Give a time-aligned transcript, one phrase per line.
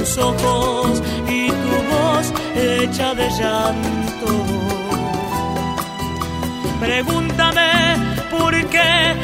[0.00, 4.28] tus ojos y tu voz hecha de llanto.
[6.80, 7.70] Pregúntame
[8.30, 9.14] por qué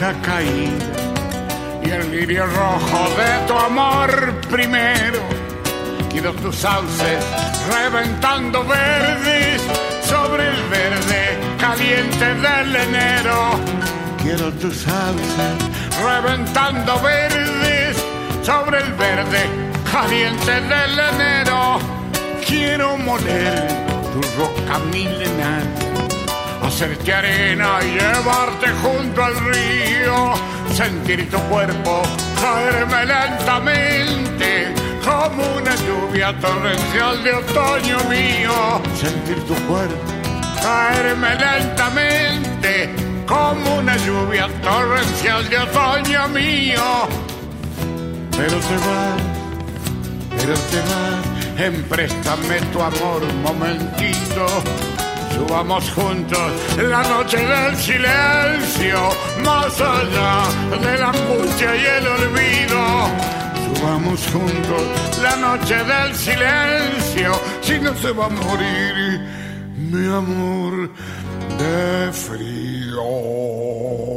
[0.00, 5.20] túnica caída y el lirio rojo de tu amor primero.
[6.10, 7.24] Quiero tus sauces
[7.70, 9.60] reventando verdes
[10.04, 13.50] sobre el verde caliente del enero.
[14.22, 15.56] Quiero tus sauces
[16.02, 17.96] reventando verdes
[18.42, 19.42] sobre el verde
[19.90, 21.78] caliente del enero.
[22.46, 23.68] Quiero moler
[24.12, 25.89] tu roca milenaria
[26.80, 30.32] hacerte arena y llevarte junto al río,
[30.72, 32.00] sentir tu cuerpo
[32.40, 34.72] caerme lentamente
[35.04, 39.94] como una lluvia torrencial de otoño mío, sentir tu cuerpo
[40.62, 42.94] caerme lentamente
[43.26, 47.08] como una lluvia torrencial de otoño mío.
[48.30, 49.22] Pero te vas,
[50.30, 54.89] pero te vas, empréstame tu amor un momentito
[55.40, 59.08] Subamos juntos la noche del silencio,
[59.42, 60.42] más allá
[60.82, 62.80] de la angustia y el olvido.
[63.64, 64.82] Subamos juntos
[65.22, 67.32] la noche del silencio,
[67.62, 69.20] si no se va a morir
[69.78, 70.90] mi amor
[71.58, 74.09] de frío.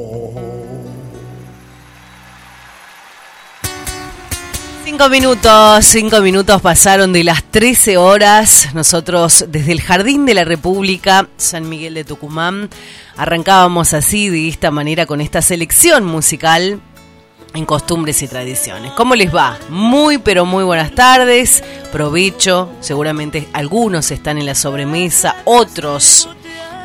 [4.93, 8.69] Cinco minutos, cinco minutos pasaron de las 13 horas.
[8.75, 12.69] Nosotros desde el Jardín de la República, San Miguel de Tucumán,
[13.17, 16.79] arrancábamos así, de esta manera, con esta selección musical
[17.55, 18.91] en costumbres y tradiciones.
[18.91, 19.57] ¿Cómo les va?
[19.67, 21.63] Muy, pero muy buenas tardes.
[21.91, 22.69] Provecho.
[22.79, 26.29] Seguramente algunos están en la sobremesa, otros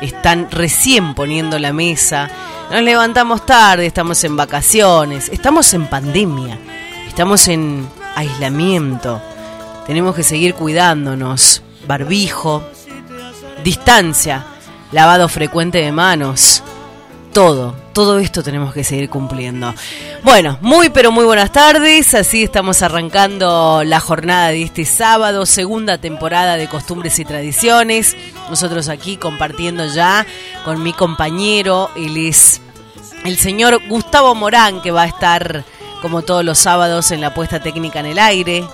[0.01, 2.27] están recién poniendo la mesa.
[2.71, 6.57] Nos levantamos tarde, estamos en vacaciones, estamos en pandemia.
[7.07, 9.21] Estamos en aislamiento.
[9.85, 11.61] Tenemos que seguir cuidándonos.
[11.87, 12.63] Barbijo,
[13.63, 14.45] distancia,
[14.91, 16.63] lavado frecuente de manos.
[17.33, 19.73] Todo, todo esto tenemos que seguir cumpliendo.
[20.23, 22.13] Bueno, muy pero muy buenas tardes.
[22.13, 28.17] Así estamos arrancando la jornada de este sábado, segunda temporada de Costumbres y Tradiciones.
[28.49, 30.25] Nosotros aquí compartiendo ya
[30.65, 32.61] con mi compañero, él es
[33.25, 35.63] el señor Gustavo Morán, que va a estar
[36.01, 38.65] como todos los sábados en la puesta técnica en el aire,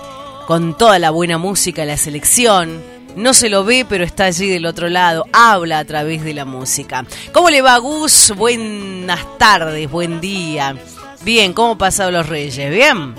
[0.46, 2.82] con toda la buena música, la selección.
[3.16, 6.44] No se lo ve, pero está allí del otro lado, habla a través de la
[6.44, 7.04] música.
[7.32, 8.32] ¿Cómo le va, Gus?
[8.36, 10.76] Buenas tardes, buen día.
[11.22, 12.70] Bien, ¿cómo pasaron los Reyes?
[12.70, 13.14] ¿Bien?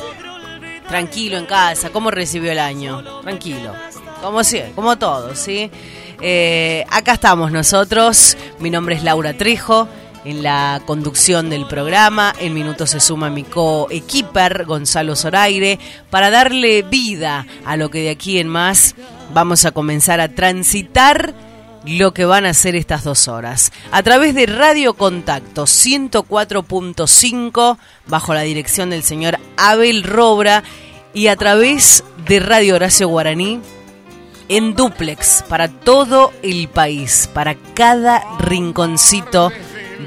[0.88, 3.03] Tranquilo en casa, ¿cómo recibió el año?
[3.22, 3.73] Tranquilo,
[4.22, 5.69] como sí, como todos, ¿sí?
[6.22, 9.90] Eh, acá estamos nosotros, mi nombre es Laura Trejo
[10.27, 12.35] en la conducción del programa.
[12.39, 15.79] En minutos se suma mi co-equiper, Gonzalo Zoraire,
[16.09, 18.95] para darle vida a lo que de aquí en más
[19.33, 21.33] vamos a comenzar a transitar
[21.85, 23.71] lo que van a ser estas dos horas.
[23.91, 27.77] A través de Radio Contacto 104.5,
[28.07, 30.61] bajo la dirección del señor Abel Robra,
[31.13, 33.61] y a través de Radio Horacio Guaraní,
[34.49, 39.53] en duplex para todo el país, para cada rinconcito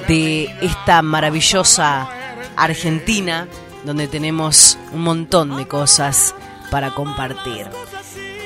[0.08, 2.08] de esta maravillosa
[2.56, 3.48] Argentina,
[3.84, 6.34] donde tenemos un montón de cosas
[6.70, 7.66] para compartir.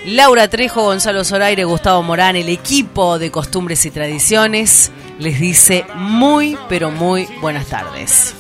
[0.07, 6.59] Laura Trejo, Gonzalo Zoraire, Gustavo Morán, el equipo de Costumbres y Tradiciones, les dice muy,
[6.69, 8.35] pero muy buenas tardes.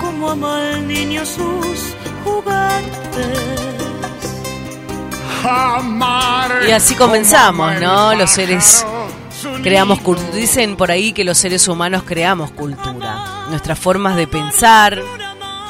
[0.00, 1.94] como ama el niño sus
[2.24, 3.77] juguetes.
[6.66, 8.14] Y así comenzamos, ¿no?
[8.14, 8.84] Los seres
[9.62, 10.30] creamos cultura.
[10.32, 13.46] Dicen por ahí que los seres humanos creamos cultura.
[13.48, 15.00] Nuestras formas de pensar,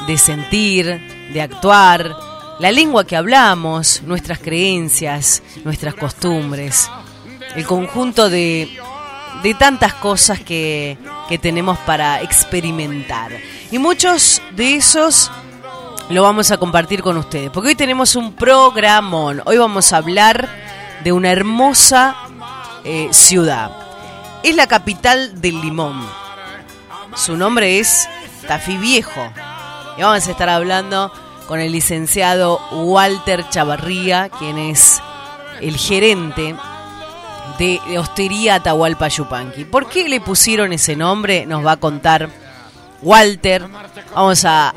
[0.07, 2.15] de sentir, de actuar,
[2.59, 6.89] la lengua que hablamos, nuestras creencias, nuestras costumbres,
[7.55, 8.77] el conjunto de,
[9.43, 10.97] de tantas cosas que,
[11.29, 13.31] que tenemos para experimentar.
[13.71, 15.31] Y muchos de esos
[16.09, 17.51] lo vamos a compartir con ustedes.
[17.51, 19.41] Porque hoy tenemos un programón.
[19.45, 20.49] Hoy vamos a hablar
[21.03, 22.15] de una hermosa
[22.83, 23.71] eh, ciudad.
[24.43, 26.03] Es la capital del limón.
[27.15, 28.09] su nombre es
[28.47, 29.31] Tafí Viejo.
[29.97, 31.11] Y vamos a estar hablando
[31.47, 35.01] con el licenciado Walter Chavarría, quien es
[35.61, 36.55] el gerente
[37.57, 39.65] de Hostería Atahualpa Yupanqui.
[39.65, 41.45] ¿Por qué le pusieron ese nombre?
[41.45, 42.29] Nos va a contar
[43.01, 43.67] Walter.
[44.13, 44.73] Vamos a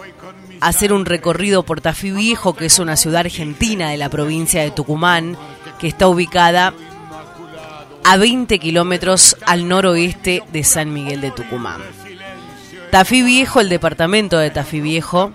[0.62, 4.70] hacer un recorrido por Tafí Viejo, que es una ciudad argentina de la provincia de
[4.70, 5.36] Tucumán,
[5.78, 6.72] que está ubicada
[8.04, 11.82] a 20 kilómetros al noroeste de San Miguel de Tucumán.
[12.90, 15.32] Tafí Viejo, el departamento de Tafí Viejo,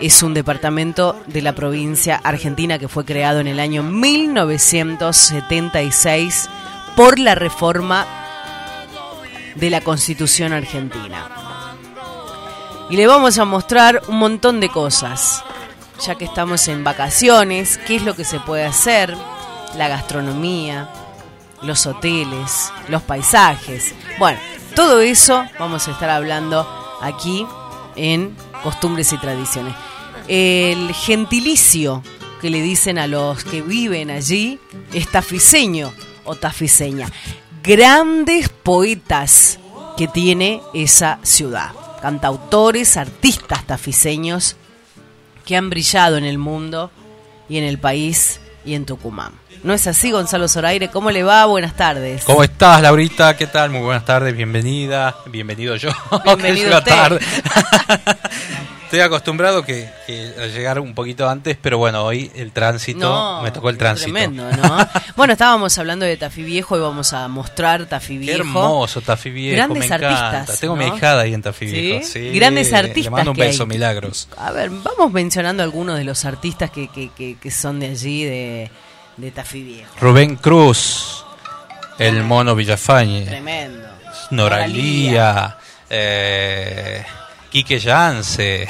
[0.00, 6.48] es un departamento de la provincia argentina que fue creado en el año 1976
[6.96, 8.06] por la reforma
[9.56, 11.51] de la Constitución argentina.
[12.90, 15.42] Y le vamos a mostrar un montón de cosas,
[16.04, 19.16] ya que estamos en vacaciones, qué es lo que se puede hacer,
[19.76, 20.88] la gastronomía,
[21.62, 23.94] los hoteles, los paisajes.
[24.18, 24.38] Bueno,
[24.74, 26.68] todo eso vamos a estar hablando
[27.00, 27.46] aquí
[27.96, 29.74] en Costumbres y Tradiciones.
[30.28, 32.02] El gentilicio
[32.40, 34.58] que le dicen a los que viven allí
[34.92, 35.92] es tafiseño
[36.24, 37.08] o tafiseña.
[37.62, 39.58] Grandes poetas
[39.96, 41.70] que tiene esa ciudad.
[42.02, 44.56] Cantautores, artistas tafiseños
[45.46, 46.90] que han brillado en el mundo
[47.48, 49.32] y en el país y en Tucumán.
[49.62, 50.90] ¿No es así, Gonzalo Zoraire?
[50.90, 51.46] ¿Cómo le va?
[51.46, 52.24] Buenas tardes.
[52.24, 53.36] ¿Cómo estás, Laurita?
[53.36, 53.70] ¿Qué tal?
[53.70, 55.14] Muy buenas tardes, bienvenida.
[55.26, 55.90] Bienvenido yo.
[56.24, 56.90] Bienvenido usted.
[56.90, 57.20] tarde.
[58.92, 63.40] Estoy acostumbrado que, que a llegar un poquito antes, pero bueno, hoy el tránsito, No,
[63.40, 64.12] me tocó el tránsito.
[64.12, 64.86] Tremendo, ¿no?
[65.16, 68.40] bueno, estábamos hablando de Tafí Viejo y vamos a mostrar Tafí Qué Viejo.
[68.40, 70.28] hermoso Tafí Viejo, Grandes me encanta.
[70.32, 70.94] artistas, Tengo mi ¿no?
[70.94, 71.80] hijada ahí en Tafí ¿Sí?
[71.80, 72.06] Viejo.
[72.06, 73.68] Sí, Grandes Le artistas mando un que beso, hay.
[73.70, 74.28] milagros.
[74.36, 78.24] A ver, vamos mencionando algunos de los artistas que, que, que, que son de allí,
[78.24, 78.70] de,
[79.16, 79.90] de Tafí Viejo.
[80.02, 81.24] Rubén Cruz,
[81.98, 83.88] el mono Villafañe, Tremendo.
[84.32, 85.56] Noralía,
[85.88, 87.02] eh,
[87.52, 88.66] Quique Yance,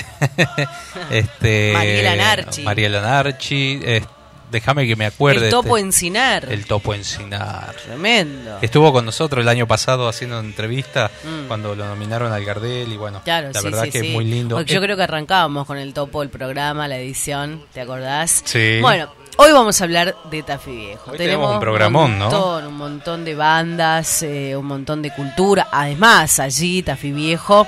[1.10, 2.62] este, Mariela Narchi.
[2.62, 4.02] Mariela Narchi, eh,
[4.50, 5.44] déjame que me acuerde.
[5.46, 6.46] El Topo este, Encinar.
[6.50, 7.74] el Topo Encinar.
[7.84, 8.58] Tremendo.
[8.60, 11.46] Estuvo con nosotros el año pasado haciendo una entrevista Mm.
[11.46, 14.06] cuando lo nominaron al Gardel y bueno, Claro, la sí, verdad sí, que sí.
[14.08, 14.56] es muy lindo.
[14.56, 18.42] Porque yo creo que arrancábamos con el topo el programa, la edición, ¿te acordás?
[18.44, 18.78] Sí.
[18.80, 21.12] Bueno, hoy vamos a hablar de Tafí Viejo.
[21.12, 22.58] Hoy tenemos un programón, un ¿no?
[22.66, 25.68] un montón de bandas, eh, un montón de cultura.
[25.70, 27.66] Además, allí Tafí Viejo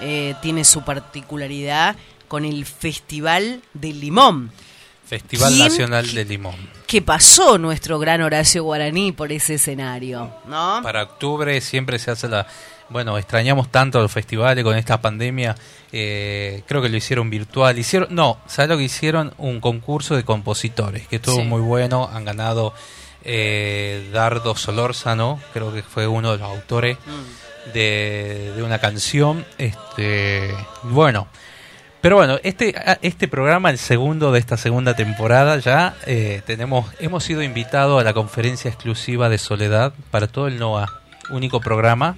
[0.00, 1.96] eh, tiene su particularidad
[2.28, 4.50] con el Festival del Limón.
[5.06, 6.54] Festival ¿Quién- Nacional de Limón.
[6.86, 10.80] Que pasó nuestro gran Horacio Guaraní por ese escenario, ¿no?
[10.82, 12.46] Para octubre siempre se hace la...
[12.90, 15.54] Bueno, extrañamos tanto los festivales con esta pandemia.
[15.92, 17.78] eh, creo que lo hicieron virtual.
[17.78, 19.32] Hicieron, no, ¿sabes lo que hicieron?
[19.38, 21.42] Un concurso de compositores, que estuvo Sí.
[21.42, 22.08] muy bueno.
[22.12, 22.72] Han ganado
[23.24, 27.47] eh, Dardo Solórzano, creo que fue uno de los autores Mm.
[27.72, 29.44] De, de una canción.
[29.58, 31.26] Este, bueno,
[32.00, 36.86] pero bueno, este, a- este programa, el segundo de esta segunda temporada, ya eh, tenemos,
[37.00, 42.16] hemos sido invitados a la conferencia exclusiva de Soledad para todo el NOA, único programa,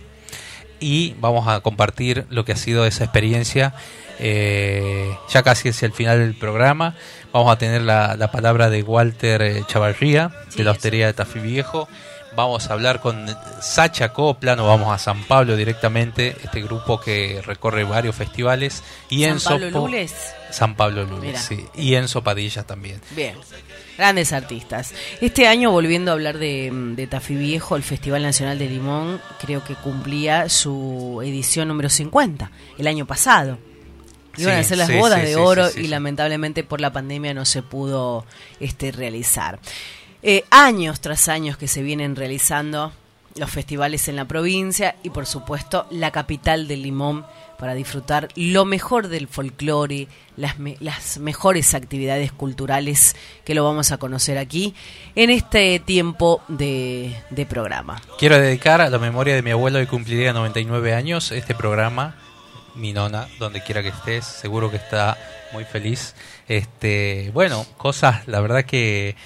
[0.81, 3.75] y vamos a compartir lo que ha sido esa experiencia.
[4.19, 6.95] eh, ya casi hacia el final del programa,
[7.33, 11.15] vamos a tener la, la palabra de Walter eh, Chavarría, Sí, de la hostería de
[11.15, 11.89] Tafí Viejo.
[12.37, 13.27] Vamos a hablar con
[13.61, 18.85] Sacha Copla, nos vamos a San Pablo directamente, este grupo que recorre varios festivales.
[19.09, 20.15] Y San Enzo Pablo Lules.
[20.51, 21.67] San Pablo Lules, sí.
[21.75, 23.01] Y Enzo Padilla también.
[23.17, 23.37] Bien,
[23.99, 24.95] grandes artistas.
[25.21, 29.65] Este año, volviendo a hablar de, de Tafí Viejo, el Festival Nacional de Limón, creo
[29.65, 33.59] que cumplía su edición número 50, el año pasado.
[34.37, 37.35] Iban Sí, a hacer las sí, bodas sí, de oro y lamentablemente por la pandemia
[37.35, 38.25] no se pudo
[38.61, 39.59] este, realizar.
[40.23, 42.93] Eh, años tras años que se vienen realizando
[43.37, 47.25] los festivales en la provincia y por supuesto la capital del limón
[47.59, 53.93] para disfrutar lo mejor del folclore, las, me- las mejores actividades culturales que lo vamos
[53.93, 54.75] a conocer aquí
[55.15, 57.15] en este tiempo de,
[57.49, 58.01] programa.
[58.19, 62.17] Quiero dedicar a la memoria de mi abuelo que cumpliría 99 años este programa,
[62.75, 65.17] mi nona, donde quiera que estés, seguro que está
[65.53, 66.15] muy feliz.
[66.49, 69.17] Este, bueno, cosas, la verdad que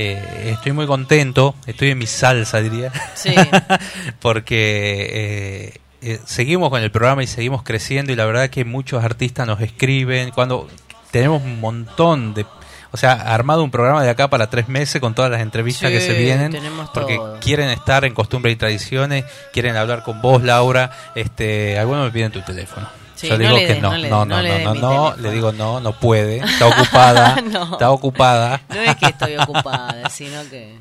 [0.00, 2.92] eh, estoy muy contento, estoy en mi salsa, diría.
[3.14, 3.34] Sí.
[4.20, 9.02] porque eh, eh, seguimos con el programa y seguimos creciendo y la verdad que muchos
[9.04, 10.68] artistas nos escriben cuando
[11.10, 12.46] tenemos un montón de
[12.90, 15.96] o sea armado un programa de acá para tres meses con todas las entrevistas Sí,
[15.96, 16.56] que se vienen
[16.94, 17.40] porque todo.
[17.40, 22.30] quieren estar en costumbres y tradiciones quieren hablar con vos Laura este algunos me piden
[22.32, 22.88] tu teléfono
[23.18, 24.74] Sí, yo no digo le que no, no le no, des, no, no le no,
[24.74, 25.16] no, no, teléfono.
[25.22, 27.72] le digo no, no puede, está ocupada, No.
[27.72, 30.76] está ocupada, No es que estoy ocupada, sino que...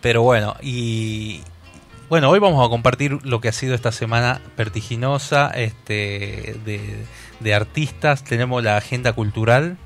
[0.00, 1.42] pero bueno, y,
[2.08, 7.04] Bueno, hoy vamos a compartir lo que ha sido esta semana vertiginosa este, de,
[7.40, 8.22] de artistas.
[8.24, 9.76] Tenemos la agenda cultural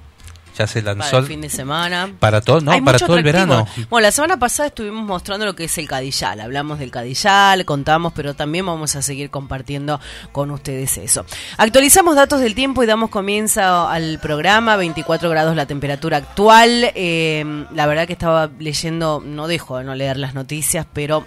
[0.57, 2.13] ya se lanzó para el fin de semana.
[2.19, 3.67] Para todo, no, Hay para todo el verano.
[3.89, 6.41] Bueno, la semana pasada estuvimos mostrando lo que es el Cadillal.
[6.41, 10.01] Hablamos del Cadillal, contamos, pero también vamos a seguir compartiendo
[10.33, 11.25] con ustedes eso.
[11.57, 14.77] Actualizamos datos del tiempo y damos comienzo al programa.
[14.77, 16.91] 24 grados la temperatura actual.
[16.95, 21.25] Eh, la verdad que estaba leyendo, no dejo de no leer las noticias, pero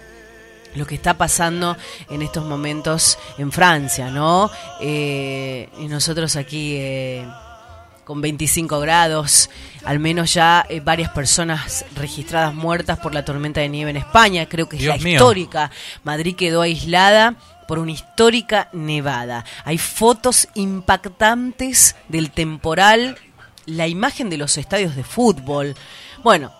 [0.74, 1.76] lo que está pasando
[2.10, 4.50] en estos momentos en Francia, ¿no?
[4.80, 7.26] Eh, y nosotros aquí eh,
[8.04, 9.50] con 25 grados,
[9.84, 14.46] al menos ya eh, varias personas registradas muertas por la tormenta de nieve en España,
[14.46, 15.14] creo que es Dios la mío.
[15.14, 15.70] histórica.
[16.04, 17.34] Madrid quedó aislada
[17.66, 19.44] por una histórica nevada.
[19.64, 23.18] Hay fotos impactantes del temporal,
[23.66, 25.74] la imagen de los estadios de fútbol.
[26.22, 26.52] Bueno,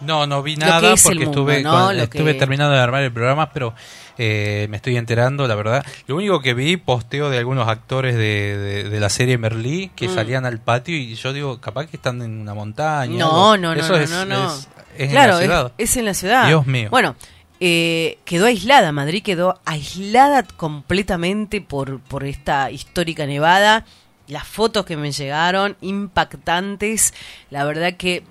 [0.00, 1.70] No, no vi nada porque mundo, estuve, ¿no?
[1.86, 3.72] con- Lo estuve que- terminando de armar el programa, pero
[4.18, 5.84] eh, me estoy enterando, la verdad.
[6.06, 10.08] Lo único que vi, posteo de algunos actores de, de- de la serie Merlí que
[10.08, 10.14] Mm.
[10.14, 13.18] salían al patio y yo digo, capaz que están en una montaña.
[13.18, 14.46] No, no, no, Eso no, es, no, no.
[14.54, 15.72] es- es claro, en la ciudad.
[15.78, 16.46] Es, es en la ciudad.
[16.46, 16.88] Dios mío.
[16.90, 17.16] Bueno,
[17.60, 23.84] eh, quedó aislada, Madrid quedó aislada completamente por, por esta histórica nevada.
[24.28, 27.14] Las fotos que me llegaron, impactantes.
[27.50, 28.22] La verdad que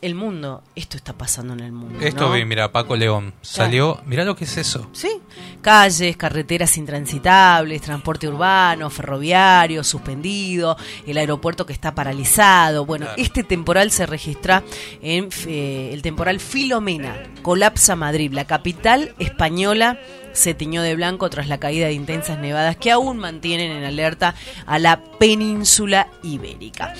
[0.00, 1.98] el mundo, esto está pasando en el mundo.
[2.00, 2.32] Esto ¿no?
[2.32, 4.88] vi, mira, Paco León salió, mira lo que es eso.
[4.92, 5.20] Sí,
[5.62, 12.84] calles, carreteras intransitables, transporte urbano, ferroviario suspendido, el aeropuerto que está paralizado.
[12.86, 13.20] Bueno, Claro.
[13.22, 14.62] este temporal se registra
[15.02, 19.98] en eh, el temporal Filomena, colapsa Madrid, la capital española
[20.32, 24.34] se tiñó de blanco tras la caída de intensas nevadas que aún mantienen en alerta
[24.66, 26.92] a la península ibérica.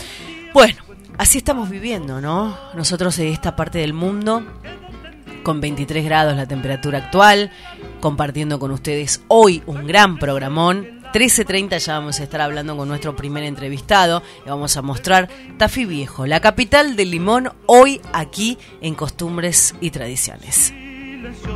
[0.52, 0.83] Bueno,
[1.18, 2.56] así estamos viviendo, ¿no?
[2.74, 4.42] Nosotros en esta parte del mundo
[5.44, 7.52] con 23 grados la temperatura actual,
[8.00, 11.02] compartiendo con ustedes hoy un gran programón.
[11.12, 15.28] 13.30 ya vamos a estar hablando con nuestro primer entrevistado y vamos a mostrar
[15.58, 20.74] Tafí Viejo, la capital del limón, hoy aquí en Costumbres y Tradiciones.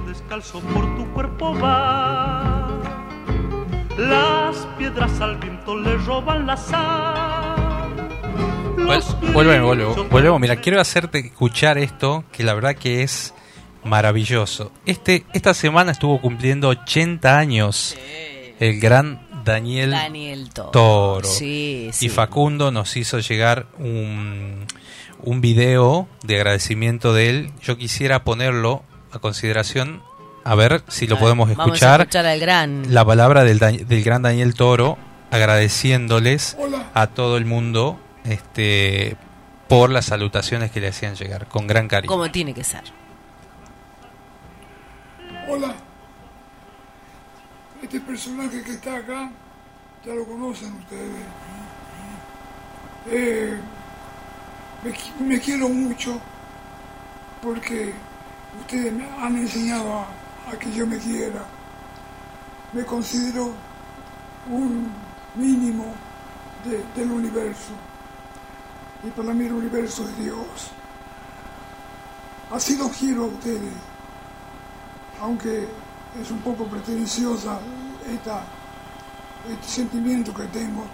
[0.07, 2.69] descalzo por tu cuerpo va.
[3.97, 7.68] Las piedras al viento le roban la sal.
[8.87, 10.41] Los Vuel- Volvemos.
[10.41, 13.35] Mira, quiero hacerte escuchar esto, que la verdad que es
[13.85, 14.73] maravilloso.
[14.87, 17.97] Este, esta semana estuvo cumpliendo 80 años
[18.61, 20.71] el gran Daniel, Daniel Toro.
[20.71, 21.29] Toro.
[21.29, 22.07] Sí, sí.
[22.07, 24.67] Y Facundo nos hizo llegar un,
[25.23, 27.51] un video de agradecimiento de él.
[27.63, 28.83] Yo quisiera ponerlo
[29.13, 30.03] a consideración,
[30.45, 32.01] a ver si lo A ver, podemos Vamos a escuchar.
[32.03, 32.83] escuchar al gran.
[32.95, 33.59] La palabra del,
[34.05, 34.99] gran Daniel Toro,
[35.31, 36.91] agradeciéndoles Hola.
[36.95, 37.99] a todo el mundo
[38.33, 39.17] este
[39.69, 42.11] por las salutaciones que le hacían llegar, con gran cariño.
[42.11, 42.85] como tiene que ser.
[45.49, 45.75] Hola.
[47.83, 49.31] Este personaje que está acá,
[50.05, 51.13] ya lo conocen ustedes.
[53.11, 53.57] Eh,
[54.85, 56.21] me, qui- me quiero mucho
[57.43, 57.93] porque
[58.61, 60.07] ustedes me han enseñado a,
[60.53, 61.45] a que yo me quiera.
[62.73, 63.53] Me considero
[64.51, 64.91] un
[65.37, 65.95] mínimo
[66.65, 67.73] de- del universo.
[69.05, 70.71] Y para mí el universo es Dios.
[72.51, 73.73] Así los quiero a ustedes
[75.21, 75.69] aunque
[76.21, 77.59] es un poco pretenciosa
[78.11, 78.43] esta,
[79.51, 80.85] este sentimiento que tengo,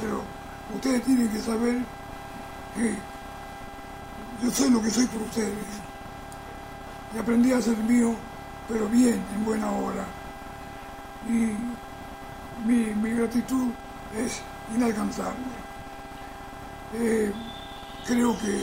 [0.00, 0.22] pero
[0.74, 1.78] ustedes tienen que saber
[2.74, 2.96] que
[4.42, 5.54] yo soy lo que soy por ustedes.
[7.14, 8.14] Y aprendí a ser mío,
[8.68, 10.04] pero bien, en buena hora.
[11.28, 11.56] Y
[12.66, 13.70] mi, mi gratitud
[14.16, 14.40] es
[14.74, 15.69] inalcanzable.
[16.94, 17.32] Eh,
[18.06, 18.62] creo que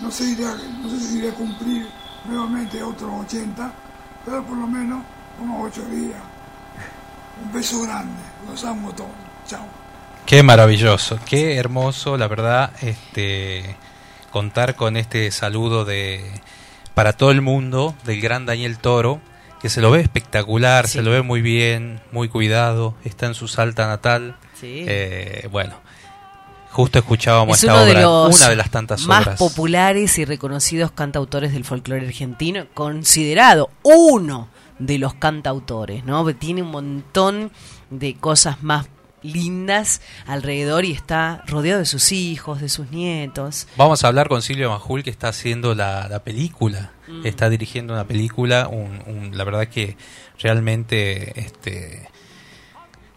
[0.00, 1.86] no sé, irá- no sé si iré a cumplir
[2.24, 3.72] nuevamente otros 80,
[4.24, 5.02] pero por lo menos
[5.40, 6.18] unos 8 días.
[7.44, 9.10] Un beso grande, los amo todos.
[9.46, 9.64] Chao.
[10.26, 13.76] Qué maravilloso, qué hermoso, la verdad, este
[14.30, 16.40] contar con este saludo de
[16.94, 19.20] para todo el mundo del gran Daniel Toro,
[19.60, 20.94] que se lo ve espectacular, Sí.
[20.98, 24.36] se lo ve muy bien, muy cuidado, está en su salta natal.
[24.60, 24.84] Sí.
[24.86, 25.74] Eh, bueno,
[26.72, 29.38] justo escuchábamos es esta uno de obra, los una de las tantas más obras.
[29.38, 34.48] populares y reconocidos cantautores del folclore argentino, considerado uno
[34.78, 36.24] de los cantautores, ¿no?
[36.34, 37.52] Tiene un montón
[37.90, 38.86] de cosas más
[39.22, 43.68] lindas alrededor y está rodeado de sus hijos, de sus nietos.
[43.76, 47.26] Vamos a hablar con Silvia Majul que está haciendo la, la película, Mm.
[47.26, 49.96] está dirigiendo una película, un- un- la verdad que
[50.40, 52.08] realmente este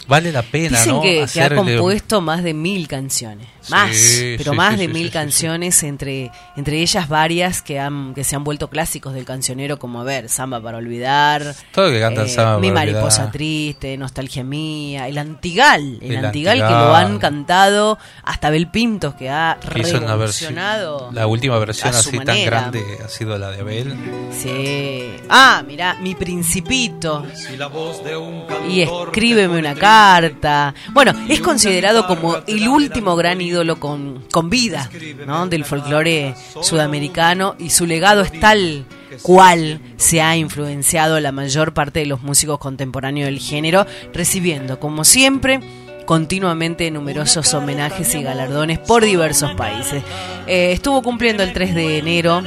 [0.08, 1.02] vale la pena, Dicen ¿no?
[1.02, 3.48] que, que ha compuesto más de mil canciones.
[3.70, 5.14] Más, Sí, pero sí, más sí, de sí, mil sí, sí.
[5.14, 10.02] canciones, entre entre ellas varias que han que se han vuelto clásicos del cancionero, como
[10.02, 13.32] a ver, Samba para olvidar, Todo lo que cantan eh, Samba Mi para mariposa olvidar.
[13.32, 19.16] triste, Nostalgia mía, el Antigal, el, El Antigal, que lo han cantado hasta Bel Pintos,
[19.16, 21.10] que ha revolucionado.
[21.12, 23.96] la última versión a su así tan grande ha sido la de Abel.
[24.32, 25.10] Sí.
[25.30, 27.26] Ah, mirá, mi principito.
[27.34, 30.74] Si la voz de un Y escríbeme una carta.
[30.92, 34.90] Bueno, es considerado como el último gran ídolo con, con vida,
[35.26, 35.48] ¿no?
[35.48, 38.86] Del folclore sudamericano y su legado es tal
[39.22, 45.04] cual se ha influenciado la mayor parte de los músicos contemporáneos del género, recibiendo, como
[45.04, 45.60] siempre,
[46.06, 50.04] continuamente numerosos homenajes y galardones por diversos países.
[50.48, 52.44] Eh, estuvo cumpliendo el 3 de enero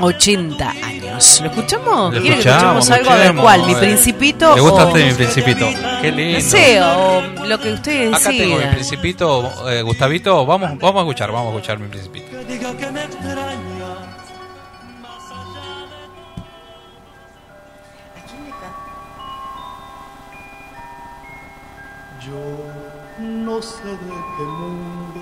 [0.00, 1.40] 80 años.
[1.40, 2.14] ¿Lo escuchamos?
[2.14, 3.10] Lo ¿Quiere que escuchamos, escuchemos algo?
[3.10, 3.66] A ver, ¿cuál?
[3.66, 4.54] ¿Mi principito?
[4.54, 5.66] ¿Le gusta o- usted mi principito?
[6.02, 6.38] Qué lindo.
[6.38, 11.00] no sé, o lo que ustedes Acá tengo mi principito, eh, Gustavito, vamos, vamos a
[11.00, 12.30] escuchar, vamos a escuchar mi principito.
[12.30, 13.54] que diga que me extraña.
[22.20, 22.40] Yo
[23.20, 23.96] no sé de
[24.36, 25.20] qué mundo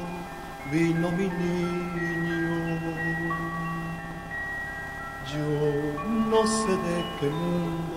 [0.70, 1.81] vino mi niño.
[5.32, 5.38] Yo
[6.30, 7.92] no sé de qué mundo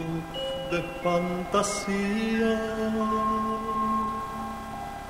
[0.71, 2.61] de fantasía.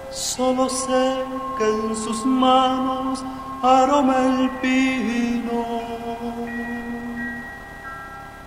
[0.09, 1.23] Solo sé
[1.57, 3.23] que en sus manos
[3.61, 5.65] aroma el pino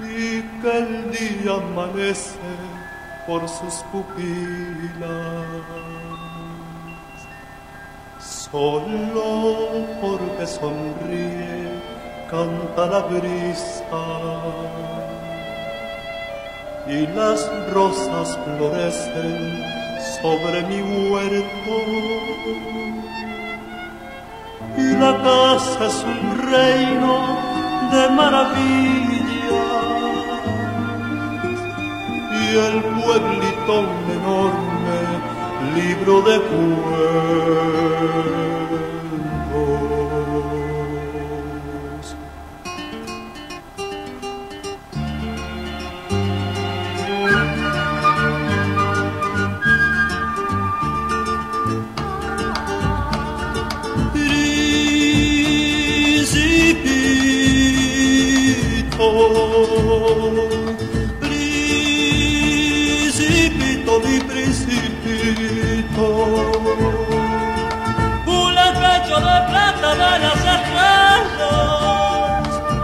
[0.00, 2.36] y que el día amanece
[3.28, 5.46] por sus pupilas.
[8.18, 11.87] Solo porque sonríe
[12.30, 14.06] canta la brisa
[16.86, 17.40] y las
[17.72, 19.62] rosas florecen
[20.20, 21.74] sobre mi huerto
[24.76, 27.14] y la casa es un reino
[27.92, 29.66] de maravilla
[32.40, 35.00] y el pueblito un enorme
[35.76, 37.68] libro de cuentos.
[69.80, 71.28] De las estrellas,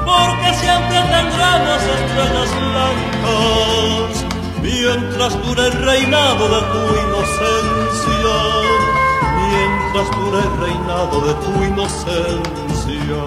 [0.05, 4.15] porque siempre tendremos estrellas blancas,
[4.63, 8.37] mientras dure el reinado de tu inocencia,
[9.51, 13.23] mientras dure el reinado de tu inocencia.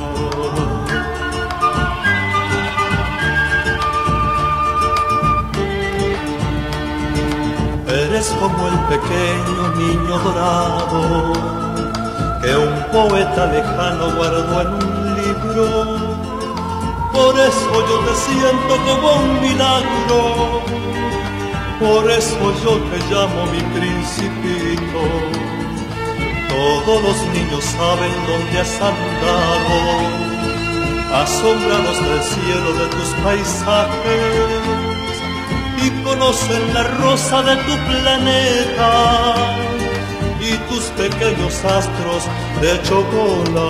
[7.90, 11.67] Eres como el pequeño niño dorado
[12.48, 15.66] que un poeta lejano guardó en un libro.
[17.12, 20.20] Por eso yo te siento como un milagro,
[21.78, 25.00] por eso yo te llamo mi principito.
[26.48, 29.78] Todos los niños saben dónde has andado,
[31.24, 34.62] asombrados del cielo de tus paisajes
[35.84, 38.88] y conocen la rosa de tu planeta
[40.50, 42.24] y tus pequeños astros
[42.62, 43.68] de chocolate.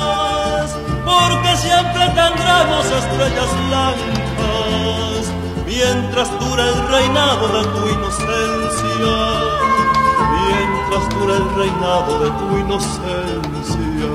[1.66, 5.24] siempre tendremos estrellas blancas,
[5.66, 9.18] mientras dure el reinado de tu inocencia,
[10.36, 14.10] mientras dure el reinado de tu inocencia.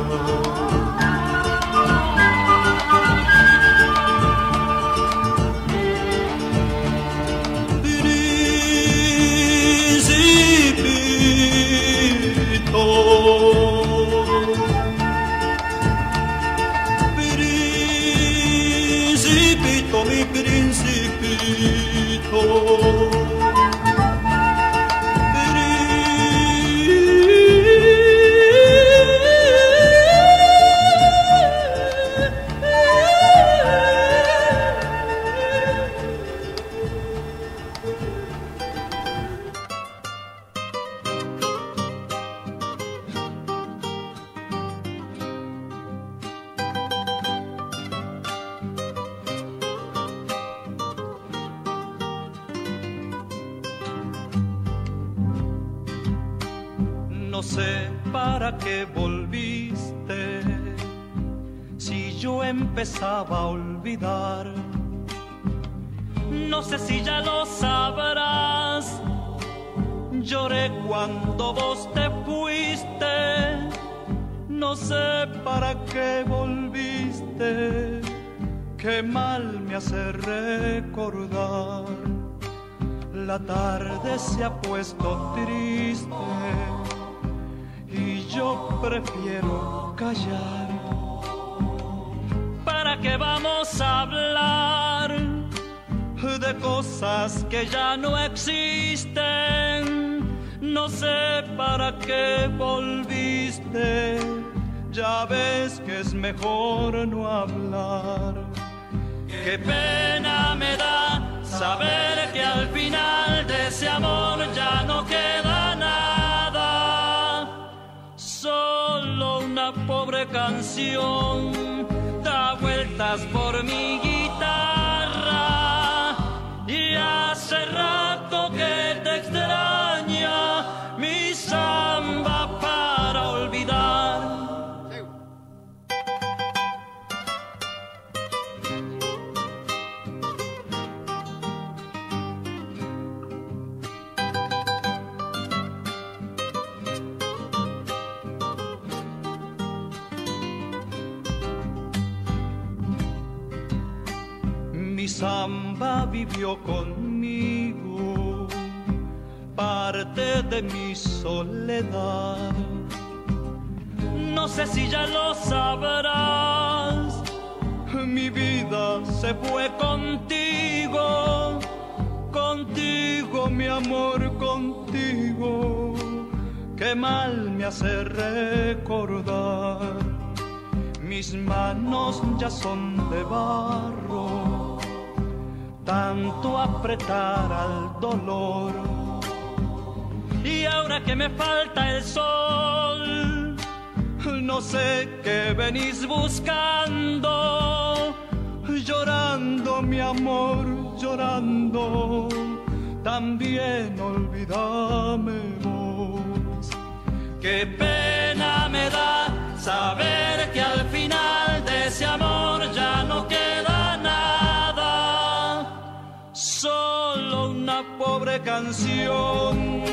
[217.63, 219.85] Una pobre canción.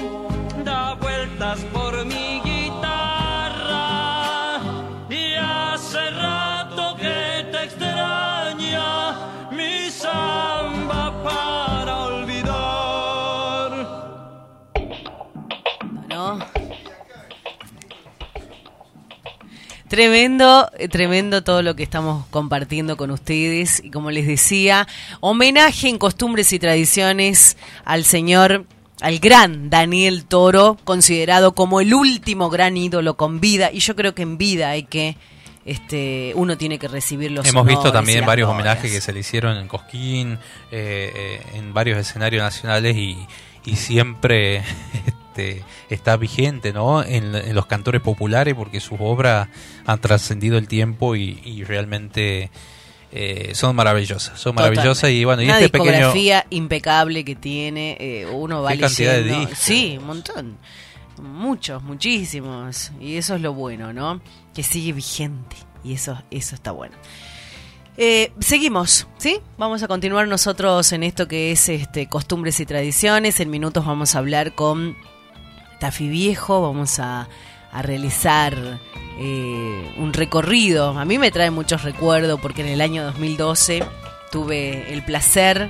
[0.64, 2.42] Da vueltas por mi
[19.98, 24.88] Tremendo, tremendo todo lo que estamos compartiendo con ustedes y como les decía,
[25.22, 28.68] homenaje en costumbres y tradiciones al señor,
[29.02, 34.14] al gran Daniel Toro, considerado como el último gran ídolo con vida y yo creo
[34.14, 35.18] que en vida hay que,
[35.66, 38.68] este, uno tiene que recibir los Hemos visto también varios glorias.
[38.68, 40.34] homenajes que se le hicieron en Cosquín,
[40.72, 43.18] eh, eh, en varios escenarios nacionales y,
[43.66, 44.62] y siempre
[45.38, 47.04] este, está vigente ¿no?
[47.04, 49.48] en, en los cantores populares porque sus obras
[49.86, 52.50] han trascendido el tiempo y, y realmente
[53.12, 54.40] eh, son maravillosas.
[54.40, 55.92] Son maravillosas y bueno, y Una este pequeño...
[55.92, 59.40] discografía impecable que tiene, eh, uno va cantidad de leyendo.
[59.42, 59.60] discos.
[59.60, 60.58] Sí, un montón.
[61.22, 62.92] Muchos, muchísimos.
[63.00, 64.22] Y eso es lo bueno, ¿no?
[64.54, 65.56] Que sigue vigente.
[65.84, 66.96] Y eso, eso está bueno.
[68.00, 69.40] Eh, seguimos, ¿sí?
[69.58, 73.40] Vamos a continuar nosotros en esto que es este costumbres y tradiciones.
[73.40, 74.96] En minutos vamos a hablar con
[75.80, 77.28] Tafi Viejo, vamos a,
[77.72, 78.56] a realizar
[79.20, 80.98] eh, un recorrido.
[80.98, 83.84] A mí me trae muchos recuerdos porque en el año 2012
[84.32, 85.70] tuve el placer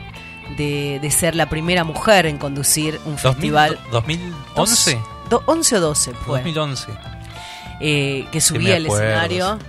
[0.58, 3.80] de, de ser la primera mujer en conducir un 2000, festival.
[3.91, 5.00] 2011.
[5.30, 6.38] Do- 11 o 12 fue.
[6.43, 6.88] 2011.
[7.82, 9.60] eh, que subí al escenario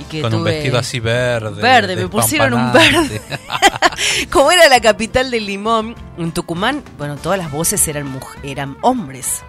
[0.00, 1.60] y que Con un tuve- vestido así verde.
[1.60, 3.20] Verde, me pusieron un verde.
[4.30, 9.42] Como era la capital del limón, en Tucumán, bueno, todas las voces eran eran hombres.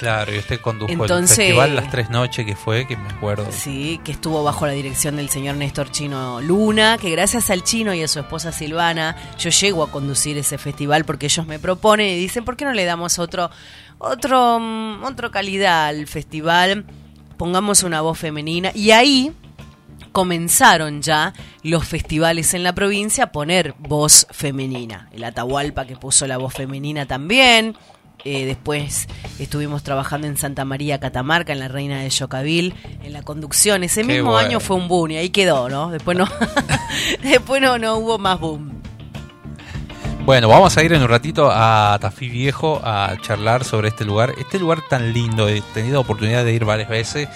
[0.00, 3.46] Claro, y usted condujo Entonces- el festival Las Tres Noches que fue, que me acuerdo.
[3.52, 7.92] Sí, que estuvo bajo la dirección del señor Néstor Chino Luna, que gracias al chino
[7.92, 12.08] y a su esposa Silvana, yo llego a conducir ese festival porque ellos me proponen
[12.08, 13.50] y dicen, ¿por qué no le damos otro,
[13.98, 16.86] otro, mm, otro calidad al festival?
[17.36, 18.70] Pongamos una voz femenina.
[18.74, 19.32] Y ahí
[20.12, 25.08] comenzaron ya los festivales en la provincia a poner voz femenina.
[25.12, 27.76] El Atahualpa que puso la voz femenina también.
[28.24, 33.22] Eh, después estuvimos trabajando en Santa María Catamarca, en la Reina de Yocavil, en la
[33.22, 33.84] conducción.
[33.84, 34.48] Ese Qué mismo bueno.
[34.48, 35.90] año fue un boom y ahí quedó, ¿no?
[35.90, 36.28] Después no,
[37.22, 38.80] después no, no hubo más boom.
[40.24, 44.34] Bueno, vamos a ir en un ratito a Tafí Viejo a charlar sobre este lugar.
[44.38, 47.28] Este lugar tan lindo, he tenido oportunidad de ir varias veces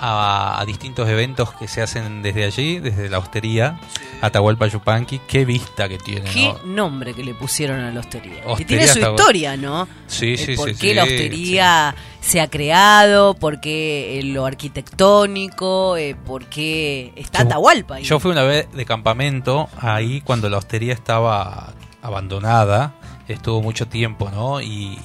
[0.00, 3.78] a, a distintos eventos que se hacen desde allí, desde la hostería,
[4.20, 5.20] Atahualpa Yupanqui.
[5.28, 6.58] Qué vista que tiene, Qué ¿no?
[6.64, 8.42] nombre que le pusieron a la hostería.
[8.56, 9.88] que tiene su historia, ¿no?
[10.06, 14.44] Sí, sí, por sí, qué sí, la hostería se ha creado, por qué eh, lo
[14.46, 18.04] arquitectónico, eh, por qué está Yo- Atahualpa ahí.
[18.04, 22.94] Yo fui una vez de campamento ahí cuando la hostería estaba abandonada,
[23.28, 24.60] estuvo mucho tiempo, ¿no?
[24.60, 24.98] Y, y-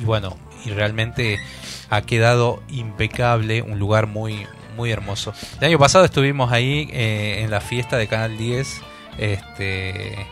[0.00, 1.38] y bueno, y realmente
[1.90, 4.46] ha quedado impecable, un lugar muy
[4.76, 5.34] muy hermoso.
[5.60, 8.80] El año pasado estuvimos ahí eh, en la fiesta de Canal 10,
[9.18, 10.26] este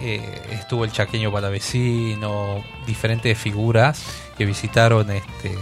[0.00, 4.02] eh, estuvo el chaqueño palavecino, diferentes figuras
[4.38, 5.56] que visitaron este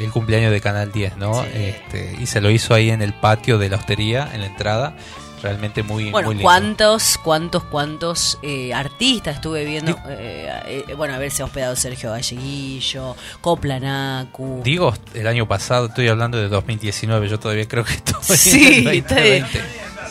[0.00, 1.42] el cumpleaños de Canal 10, ¿no?
[1.42, 1.48] Sí.
[1.54, 4.96] Este, y se lo hizo ahí en el patio de la hostería, en la entrada.
[5.42, 6.44] Realmente muy, Bueno, muy lindo.
[6.44, 9.90] ¿cuántos, cuántos, cuántos eh, artistas estuve viendo?
[10.08, 14.60] Eh, eh, bueno, haberse hospedado Sergio Galleguillo, Coplanacu.
[14.64, 18.88] Digo, el año pasado, estoy hablando de 2019, yo todavía creo que estoy Sí, en
[18.88, 19.46] el está bien.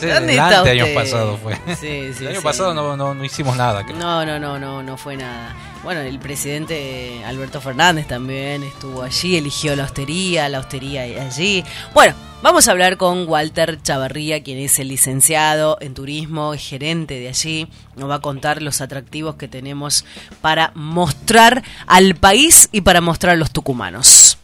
[0.00, 0.94] Sí, ¿Dónde está año usted?
[0.94, 1.54] pasado fue.
[1.80, 3.84] Sí, sí, el año pasado no, no, no hicimos nada.
[3.84, 3.96] creo.
[3.96, 5.54] No, no, no, no, no fue nada.
[5.82, 11.64] Bueno, el presidente Alberto Fernández también estuvo allí, eligió la hostería, la hostería allí.
[11.92, 17.28] Bueno, vamos a hablar con Walter Chavarría, quien es el licenciado en turismo, gerente de
[17.28, 17.66] allí.
[17.96, 20.04] Nos va a contar los atractivos que tenemos
[20.40, 24.38] para mostrar al país y para mostrar a los tucumanos.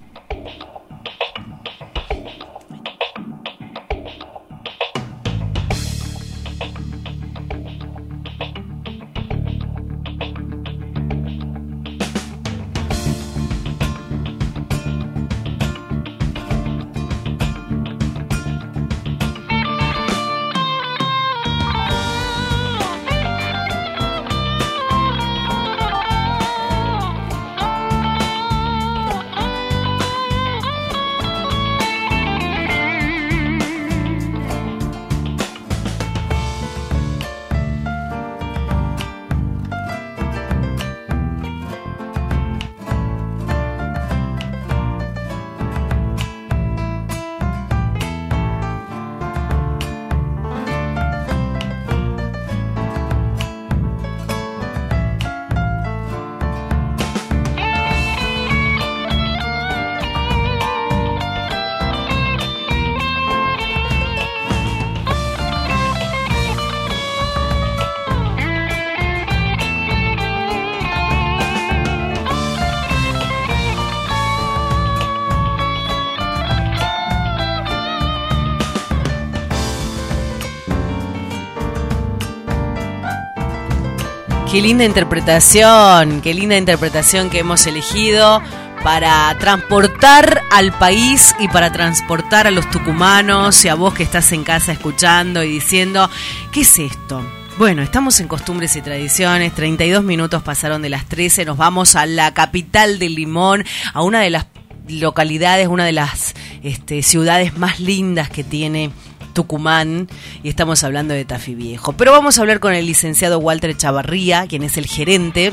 [84.58, 88.42] Qué linda interpretación, qué linda interpretación que hemos elegido
[88.82, 94.32] para transportar al país y para transportar a los tucumanos y a vos que estás
[94.32, 96.10] en casa escuchando y diciendo,
[96.50, 97.24] ¿qué es esto?
[97.56, 102.04] Bueno, estamos en costumbres y tradiciones, 32 minutos pasaron de las 13, nos vamos a
[102.06, 104.46] la capital del Limón, a una de las
[104.88, 108.90] localidades, una de las este, ciudades más lindas que tiene
[109.32, 110.08] Tucumán
[110.42, 111.92] y estamos hablando de Tafí Viejo.
[111.92, 115.52] Pero vamos a hablar con el licenciado Walter Chavarría, quien es el gerente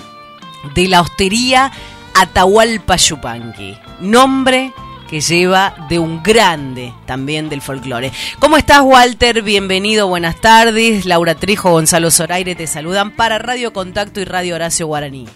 [0.73, 1.71] de la hostería
[2.15, 3.77] Atahualpa Yupanqui.
[3.99, 4.73] Nombre
[5.09, 8.11] que lleva de un grande también del folclore.
[8.39, 9.41] ¿Cómo estás, Walter?
[9.41, 11.05] Bienvenido, buenas tardes.
[11.05, 15.27] Laura Trijo, Gonzalo Zoraire te saludan para Radio Contacto y Radio Horacio Guaraní.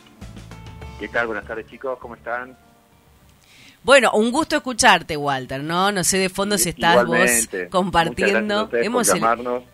[1.00, 1.28] ¿Qué tal?
[1.28, 2.58] Buenas tardes chicos, ¿cómo están?
[3.90, 5.92] Bueno, un gusto escucharte, Walter, ¿no?
[5.92, 7.64] No sé de fondo si estás Igualmente.
[7.64, 8.70] vos compartiendo.
[8.72, 9.08] Hemos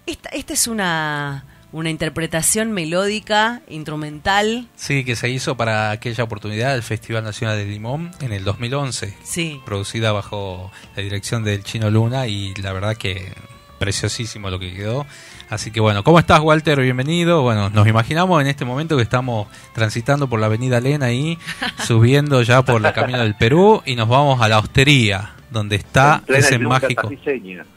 [0.06, 4.69] esta, esta es una, una interpretación melódica, instrumental.
[4.78, 9.17] Sí, que se hizo para aquella oportunidad del Festival Nacional de Limón en el 2011.
[9.21, 9.60] Sí.
[9.65, 13.34] producida bajo la dirección del Chino Luna y la verdad que
[13.77, 15.05] preciosísimo lo que quedó.
[15.49, 16.81] Así que bueno, ¿cómo estás Walter?
[16.81, 17.43] Bienvenido.
[17.43, 21.38] Bueno, nos imaginamos en este momento que estamos transitando por la avenida Lena ahí,
[21.85, 26.23] subiendo ya por el camino del Perú y nos vamos a la hostería, donde está
[26.27, 27.10] ese mágico...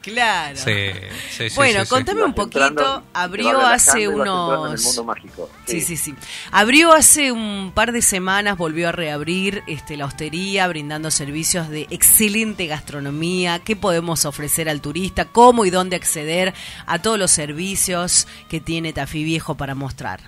[0.01, 0.57] Claro.
[0.57, 0.91] Sí,
[1.29, 1.89] sí, sí, Bueno, sí, sí.
[1.89, 4.83] contame un entrando, poquito, abrió hace en el unos...
[4.83, 5.49] mundo mágico.
[5.65, 6.15] Sí, sí, sí.
[6.51, 11.87] Abrió hace un par de semanas, volvió a reabrir este, la hostería, brindando servicios de
[11.89, 13.59] excelente gastronomía.
[13.59, 15.25] ¿Qué podemos ofrecer al turista?
[15.25, 16.53] ¿Cómo y dónde acceder
[16.85, 20.21] a todos los servicios que tiene Tafí Viejo para mostrar?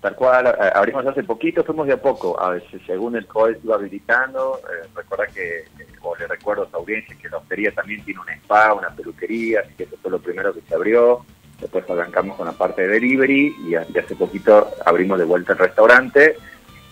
[0.00, 3.60] Tal cual, abrimos hace poquito, fuimos de a poco, a veces según el COE se
[3.64, 5.66] iba habilitando, eh, recuerda que,
[6.00, 8.90] eh, o le recuerdo a esta audiencia que la hostería también tiene un spa, una
[8.90, 11.24] peluquería, así que eso fue lo primero que se abrió,
[11.60, 16.36] después arrancamos con la parte de delivery y hace poquito abrimos de vuelta el restaurante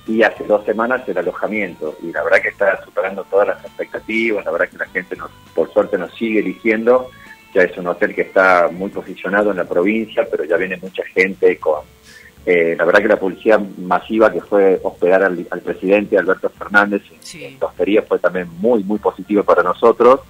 [0.06, 1.96] y hace dos semanas el alojamiento.
[2.02, 5.30] Y la verdad que está superando todas las expectativas, la verdad que la gente nos,
[5.54, 7.10] por suerte nos sigue eligiendo,
[7.54, 11.04] ya es un hotel que está muy posicionado en la provincia, pero ya viene mucha
[11.04, 11.80] gente con
[12.50, 17.02] eh, la verdad que la publicidad masiva que fue hospedar al, al presidente Alberto Fernández
[17.12, 17.44] en, Sí.
[17.44, 20.20] en la hostería fue también muy, muy positivo para nosotros.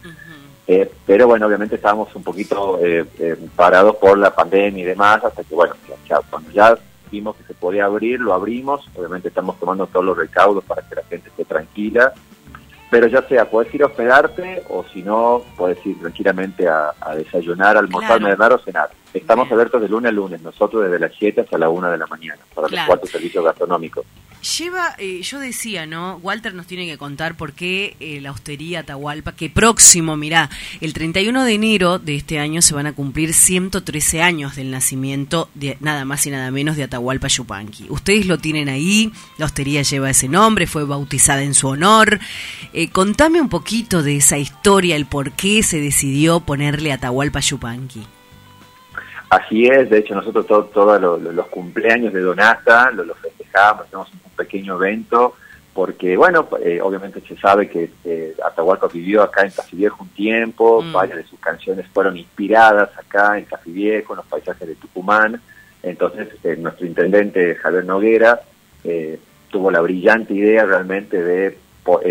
[0.66, 5.24] Eh, pero bueno, obviamente estábamos un poquito eh, eh, parados por la pandemia y demás,
[5.24, 6.76] hasta que bueno, ya, ya- cuando ya
[7.10, 8.86] vimos que se podía abrir, lo abrimos.
[8.96, 12.12] Obviamente estamos tomando todos los recaudos para que la gente esté tranquila.
[12.90, 17.14] Pero ya sea, puedes ir a hospedarte o si no, puedes ir tranquilamente a, a
[17.14, 18.22] desayunar, almorzar, Claro.
[18.24, 18.90] merendar o cenar.
[19.14, 19.54] Estamos Bien.
[19.54, 22.40] abiertos de lunes a lunes, nosotros desde las 7 hasta la 1 de la mañana,
[22.54, 22.82] para Claro.
[22.92, 24.04] los cuatro servicios gastronómicos.
[24.58, 26.18] Lleva, eh, yo decía, ¿no?
[26.22, 30.48] Walter nos tiene que contar por qué eh, la hostería Atahualpa, que próximo, mirá,
[30.80, 35.48] el 31 de enero de este año se van a cumplir 113 años del nacimiento
[35.54, 37.86] de nada más y nada menos de Atahualpa Yupanqui.
[37.88, 42.20] Ustedes lo tienen ahí, la hostería lleva ese nombre, fue bautizada en su honor.
[42.72, 48.02] Eh, contame un poquito de esa historia, el por qué se decidió ponerle Atahualpa Yupanqui.
[49.30, 53.14] Así es, de hecho nosotros todos todo lo- lo- los cumpleaños de Donata los lo
[53.14, 55.34] festejamos, hacemos un pequeño evento,
[55.74, 60.08] porque bueno, eh, obviamente se sabe que eh, Atahualpa vivió acá en Casi Viejo un
[60.10, 60.92] tiempo, Mm.
[60.92, 65.40] varias de sus canciones fueron inspiradas acá en Casi Viejo, en los paisajes de Tucumán,
[65.82, 68.40] entonces eh, nuestro intendente Javier Noguera
[68.84, 69.18] eh,
[69.50, 71.58] tuvo la brillante idea realmente de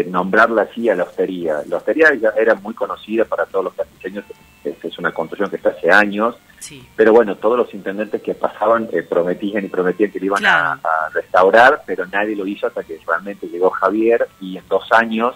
[0.08, 1.62] nombrarla así a la hostería.
[1.68, 4.26] La hostería ya era muy conocida para todos los castiseños,
[4.64, 6.86] es, es una construcción que está hace años, Sí.
[6.96, 10.74] pero bueno, todos los intendentes que pasaban eh, prometían y prometían que lo iban a-
[10.74, 15.36] a, restaurar, pero nadie lo hizo hasta que realmente llegó Javier y en dos años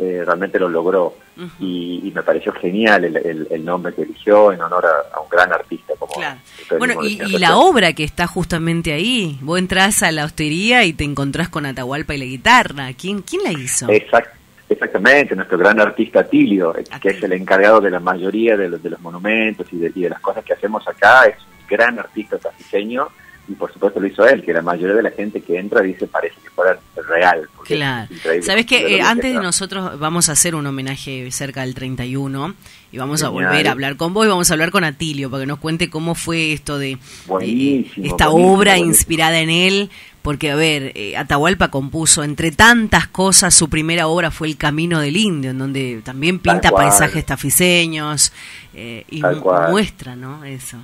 [0.00, 1.14] eh, realmente lo logró.
[1.58, 5.20] Y, y me pareció genial el, el- el nombre que eligió en honor a, a
[5.20, 6.38] un gran artista como Claro.
[6.78, 11.04] Bueno, y, la obra que está justamente ahí, vos entrás a la hostería y te
[11.04, 12.88] encontrás con Atahualpa y la guitarra.
[12.98, 13.86] ¿Quién, quién la hizo?
[13.88, 14.32] Exact-
[14.68, 18.82] exactamente, nuestro gran artista Tilio, eh, que es el encargado de la mayoría de los,
[18.82, 21.98] de los monumentos y de, y de las cosas que hacemos acá, es un gran
[21.98, 23.08] artista tafiseño
[23.50, 26.06] y por supuesto lo hizo él, que la mayoría de la gente que entra dice
[26.06, 27.48] parece que fuera real.
[27.64, 28.08] Claro.
[28.42, 32.54] Sabes que eh, lo antes de nosotros vamos a hacer un homenaje cerca del 31
[32.92, 35.42] y vamos a volver a hablar con vos y vamos a hablar con Atilio para
[35.42, 36.98] que nos cuente cómo fue esto de
[37.96, 39.90] esta obra inspirada en él.
[40.22, 45.00] Porque, a ver, eh, Atahualpa compuso, entre tantas cosas, su primera obra fue El Camino
[45.00, 48.30] del Indio, en donde también pinta paisajes tafiseños
[48.74, 50.44] eh, y mu- muestra, ¿no?
[50.44, 50.76] Eso.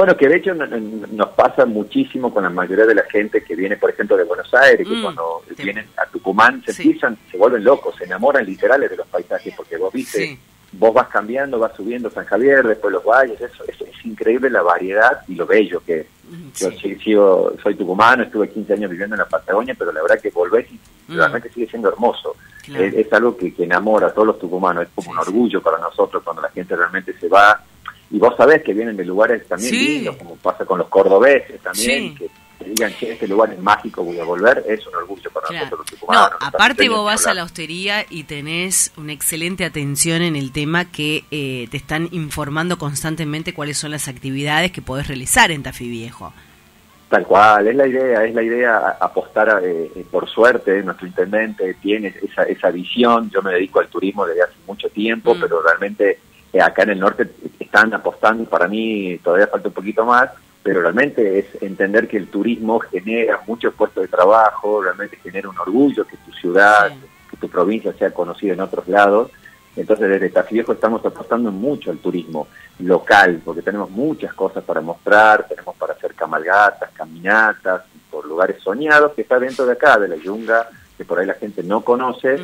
[0.00, 3.44] Bueno, que de hecho no- no- nos pasa muchísimo con la mayoría de la gente
[3.44, 6.84] que viene, por ejemplo, de Buenos Aires, que Mm, cuando vienen a Tucumán se Sí.
[6.84, 10.38] empiezan, se vuelven locos, se enamoran literales de los paisajes, porque vos viste, Sí.
[10.72, 14.62] vos vas cambiando, vas subiendo San Javier, después los valles, eso, eso es increíble la
[14.62, 16.06] variedad y lo bello que es.
[16.58, 16.78] Yo Sí.
[16.80, 20.30] sí- sigo, soy tucumano, estuve 15 años viviendo en la Patagonia, pero la verdad que
[20.30, 21.16] volvés y Mm.
[21.18, 22.36] realmente sigue siendo hermoso.
[22.64, 22.84] Claro.
[22.84, 25.76] Es, es algo que, que enamora a todos los tucumanos, es como un orgullo para
[25.76, 27.62] nosotros cuando la gente realmente se va.
[28.10, 29.88] Y vos sabés que vienen de lugares también Sí.
[29.98, 32.14] lindos, como pasa con los cordobeses también, Sí.
[32.18, 32.30] que
[32.64, 35.64] te digan que este lugar es mágico, voy a volver, es un orgullo para Claro.
[35.66, 36.30] nosotros los No, tucumanos.
[36.40, 40.84] los aparte vos vas a la hostería y tenés una excelente atención en el tema
[40.90, 45.88] que eh, te están informando constantemente cuáles son las actividades que podés realizar en Tafí
[45.88, 46.32] Viejo.
[47.08, 51.74] Tal cual, es la idea, es la idea apostar, a, eh, por suerte, nuestro intendente
[51.74, 55.40] tiene esa, esa visión, yo me dedico al turismo desde hace mucho tiempo, Mm.
[55.40, 56.20] pero realmente
[56.58, 60.30] acá en el norte están apostando, para mí todavía falta un poquito más,
[60.62, 65.58] pero realmente es entender que el turismo genera muchos puestos de trabajo, realmente genera un
[65.58, 66.96] orgullo que tu ciudad, Sí.
[67.30, 69.30] que tu provincia sea conocida en otros lados,
[69.76, 72.48] entonces desde Tafiejo estamos apostando mucho al turismo
[72.80, 79.12] local, porque tenemos muchas cosas para mostrar, tenemos para hacer camalgatas, caminatas, por lugares soñados
[79.12, 80.68] que está dentro de acá, de la yunga,
[81.00, 82.36] que por ahí la gente no conoce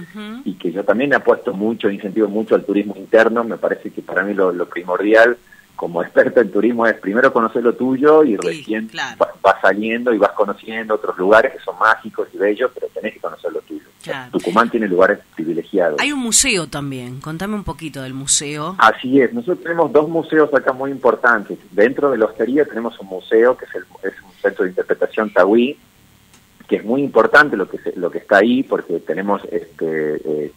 [0.47, 4.23] y que yo también apuesto mucho, incentivo mucho al turismo interno, me parece que para
[4.23, 5.37] mí lo, lo primordial
[5.75, 9.19] como experto en turismo es primero conocer lo tuyo y Sí, recién claro.
[9.21, 13.13] va- vas saliendo y vas conociendo otros lugares que son mágicos y bellos, pero tenés
[13.13, 13.83] que conocer lo tuyo.
[14.03, 14.31] Claro.
[14.33, 16.01] Tucumán tiene lugares privilegiados.
[16.01, 18.75] Hay un museo también, contame un poquito del museo.
[18.79, 21.59] Así es, nosotros tenemos dos museos acá muy importantes.
[21.73, 25.31] Dentro de la hostería tenemos un museo que es, el, es un centro de interpretación
[25.31, 25.77] Tawí,
[26.69, 30.53] que es muy importante lo que se- lo que está ahí porque tenemos este eh,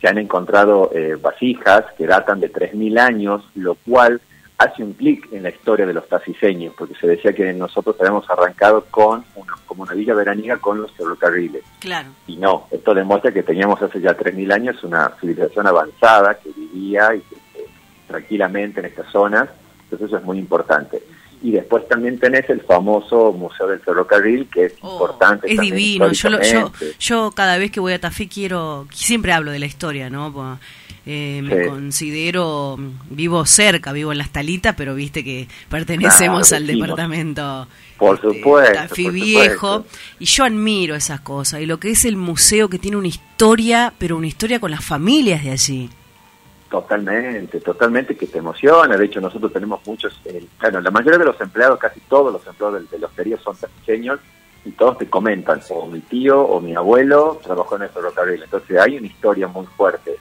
[0.00, 4.20] se han encontrado eh, vasijas que datan de 3000 años, lo cual
[4.58, 8.28] hace un clic en la historia de los taciseños, porque se decía que nosotros habíamos
[8.30, 11.62] arrancado con una, como una villa veraniega con los ferrocarriles.
[11.80, 12.08] Claro.
[12.26, 17.14] Y no, esto demuestra que teníamos hace ya 3.000 años una civilización avanzada que vivía
[17.14, 17.66] y que, eh,
[18.06, 19.48] tranquilamente en estas zonas,
[19.84, 21.02] entonces eso es muy importante.
[21.42, 25.52] Y después también tenés el famoso Museo del Ferrocarril, que es Oh, importante.
[25.52, 26.10] Es divino.
[26.12, 29.66] Yo, lo- yo, yo cada vez que voy a Tafí quiero, siempre hablo de la
[29.66, 30.58] historia, ¿no?
[31.08, 31.68] Eh, me Sí.
[31.68, 32.76] considero,
[33.10, 38.26] vivo cerca, vivo en Las Talitas, pero viste que pertenecemos Claro, al departamento Por este,
[38.34, 39.74] supuesto, Tafí por Viejo.
[39.76, 39.86] supuesto.
[40.18, 41.60] Y yo admiro esas cosas.
[41.60, 44.84] Y lo que es el museo que tiene una historia, pero una historia con las
[44.84, 45.90] familias de allí.
[46.76, 48.98] Totalmente, totalmente que te emociona.
[48.98, 52.46] De hecho, nosotros tenemos muchos, eh, bueno, la mayoría de los empleados, casi todos los
[52.46, 54.20] empleados de, la hostería son taciseños
[54.62, 58.42] y todos te comentan, o mi tío o mi abuelo trabajó en el ferrocarril.
[58.42, 60.16] Entonces hay una historia muy fuerte.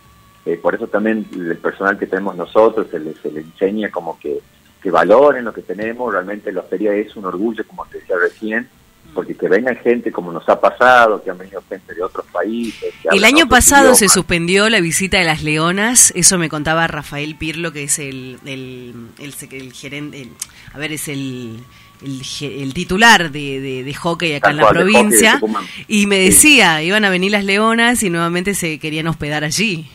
[0.45, 4.39] Eh, por eso también el personal que tenemos nosotros se le enseña como que,
[4.82, 6.14] que valoren lo que tenemos.
[6.14, 8.70] Realmente la hostería es un orgullo, como te decía recién,
[9.16, 12.93] porque que vengan gente como nos ha pasado, que han venido gente de otros países.
[13.11, 17.72] El año pasado se suspendió la visita de las leonas, eso me contaba Rafael Pirlo,
[17.72, 20.28] que es el, el, el, sec- el gerente,
[20.74, 21.59] a ver, es el,
[22.03, 25.39] el, titular de, de, de hockey acá en la cual, provincia,
[25.88, 26.26] y me Sí.
[26.26, 29.89] decía, iban a venir las leonas y nuevamente se querían hospedar allí.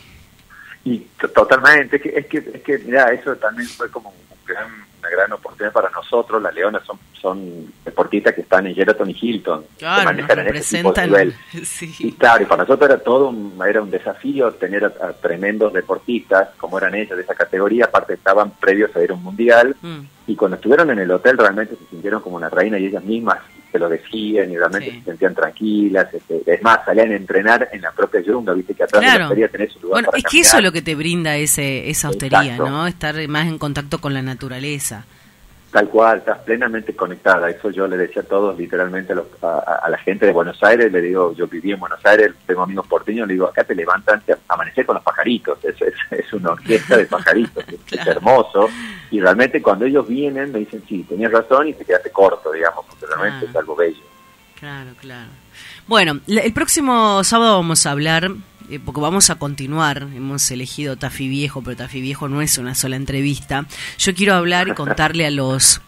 [0.83, 4.15] Y to- totalmente, es que, es que, es que mira, eso también fue como un
[4.47, 6.41] gran- una gran oportunidad para nosotros.
[6.41, 10.39] Las Leonas son, son deportistas que están en Sheraton y Hilton, que Claro, nos manejan
[10.47, 11.35] en ese tipo de nivel.
[11.99, 15.73] Y claro, y para nosotros era todo un, era un desafío tener a, a tremendos
[15.73, 19.75] deportistas, como eran ellos de esa categoría, aparte estaban previos a ir a un mundial,
[19.81, 20.01] Mm.
[20.27, 23.39] y cuando estuvieron en el hotel realmente se sintieron como una reina y ellas mismas
[23.71, 24.99] se lo decían y realmente Sí.
[24.99, 28.83] se sentían tranquilas, este, es más, salían a entrenar en la propia yunga, viste que
[28.83, 29.19] atrás de Claro.
[29.19, 31.35] la hostería tenés un lugar Bueno, para es que eso es lo que te brinda
[31.37, 32.69] ese, esa hostería, Exacto.
[32.69, 32.87] ¿no?
[32.87, 35.05] Estar más en contacto con la naturaleza.
[35.71, 37.49] Tal cual, estás plenamente conectada.
[37.49, 40.61] Eso yo le decía a todos, literalmente, a, los- a- a la gente de Buenos
[40.63, 40.91] Aires.
[40.91, 44.19] Le digo, yo viví en Buenos Aires, tengo amigos porteños, le digo, acá te levantan,
[44.21, 45.63] te amaneces con los pajaritos.
[45.63, 48.67] Es, es, es una orquesta de pajaritos, es, hermoso.
[49.11, 52.85] Y realmente cuando ellos vienen, me dicen, sí, tenías razón y te quedaste corto, digamos,
[52.89, 53.49] porque realmente Ah.
[53.49, 54.01] es algo bello.
[54.59, 55.29] Claro, claro.
[55.87, 58.29] Bueno, el próximo sábado vamos a hablar,
[58.71, 62.73] eh, porque vamos a continuar, hemos elegido Tafi Viejo, pero Tafi Viejo no es una
[62.73, 63.65] sola entrevista.
[63.97, 65.81] Yo quiero hablar y contarle a los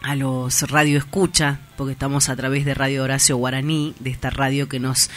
[0.00, 4.70] a los radio escucha, porque estamos a través de Radio Horacio Guaraní, de esta radio
[4.70, 5.10] que nos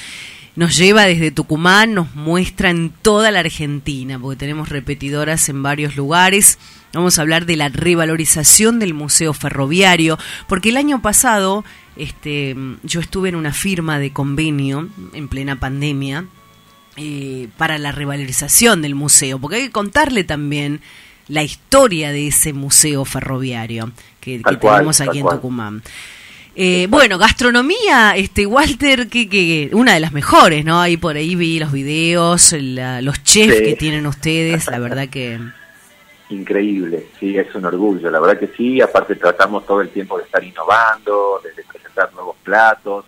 [0.57, 5.95] nos lleva desde Tucumán, nos muestra en toda la Argentina, porque tenemos repetidoras en varios
[5.95, 6.59] lugares.
[6.93, 10.17] Vamos a hablar de la revalorización del Museo Ferroviario,
[10.49, 11.63] porque el año pasado
[11.95, 12.53] este,
[12.83, 16.25] yo estuve en una firma de convenio en plena pandemia
[16.97, 20.81] eh, para la revalorización del museo, porque hay que contarle también
[21.27, 25.35] la historia de ese museo ferroviario que, que Tal cual, tenemos aquí en cual.
[25.37, 25.83] Tucumán.
[26.59, 30.81] Eh, bueno, gastronomía, este Walter, que, que una de las mejores, ¿no?
[30.81, 33.63] Ahí por ahí vi los videos, la- los chefs Sí.
[33.63, 35.39] que tienen ustedes, la verdad que
[36.29, 40.25] Increíble, sí, es un orgullo, la verdad que sí, aparte tratamos todo el tiempo de
[40.25, 43.05] estar innovando, de presentar nuevos platos,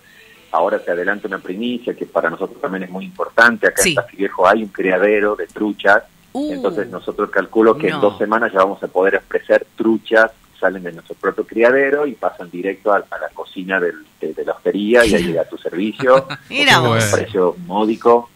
[0.52, 3.90] ahora se adelanta una primicia que para nosotros también es muy importante, acá Sí.
[3.90, 7.96] en Tafí Viejo hay un criadero de truchas, Uh, entonces nosotros calculo que no.
[7.96, 10.30] en dos semanas ya vamos a poder ofrecer truchas,
[10.60, 14.46] salen de nuestro propio criadero y pasan directo a, a la cocina del- de, de
[14.46, 17.04] la hostería y ahí llega a tu servicio, Mira con vos.
[17.06, 18.30] un precio módico,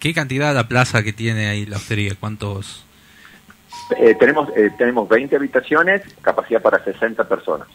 [0.00, 2.14] ¿Qué cantidad la plaza que tiene ahí la hostería?
[2.18, 2.84] ¿Cuántos?
[3.96, 7.68] Eh, tenemos, eh, tenemos 20 habitaciones, capacidad para 60 personas.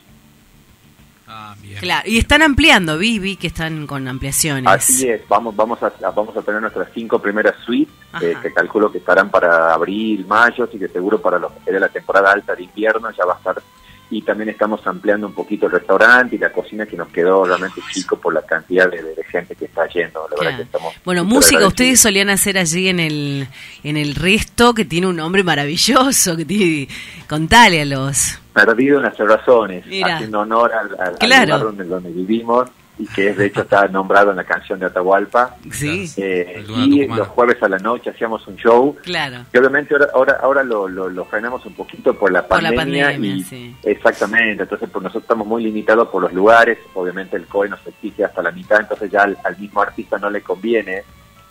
[1.40, 1.78] Ah, bien.
[1.80, 4.66] claro, y están ampliando, vi, vi que están con ampliaciones.
[4.66, 8.92] Así es, vamos, vamos, a, vamos a tener nuestras cinco primeras suites, eh, que calculo
[8.92, 12.56] que estarán para abril, mayo, así que seguro para lo que sería la temporada alta
[12.56, 13.62] de invierno ya va a estar.
[14.10, 17.82] Y también estamos ampliando un poquito el restaurante y la cocina que nos quedó realmente
[17.92, 20.26] chico por la cantidad de, gente que está yendo.
[20.32, 23.48] La verdad que estamos Bueno, música ustedes solían hacer allí en el
[23.84, 26.88] en el resto que tiene un nombre maravilloso, que tiene
[27.28, 30.16] contale a los Perdido en las razones, Mira.
[30.16, 31.46] haciendo honor al, al- al Claro.
[31.46, 32.70] lugar donde, donde vivimos
[33.00, 35.56] y que es, de hecho está nombrado en la canción de Atahualpa.
[35.72, 38.96] sí, Eh, y los jueves a la noche hacíamos un show.
[39.04, 39.46] Claro.
[39.52, 42.70] que obviamente ahora ahora, ahora lo, lo, lo frenamos un poquito por la Por la
[42.74, 43.76] pandemia, pandemia, y sí.
[43.84, 44.64] exactamente.
[44.64, 46.78] Entonces pues nosotros estamos muy limitados por los lugares.
[46.96, 48.80] Obviamente el COE nos exige hasta la mitad.
[48.80, 51.04] Entonces ya al, al mismo artista no le conviene.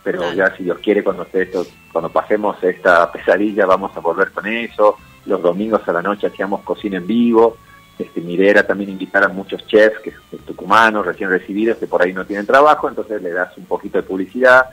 [0.03, 0.35] Pero Claro.
[0.35, 4.45] ya si Dios quiere cuando esté esto, cuando pasemos esta pesadilla vamos a volver con
[4.47, 4.97] eso.
[5.25, 7.57] Los domingos a la noche hacíamos cocina en vivo
[7.99, 11.87] este, mi idea era también invitar a muchos chefs que, que tucumanos recién recibidos que
[11.87, 14.65] por ahí no tienen trabajo entonces le das un poquito de publicidad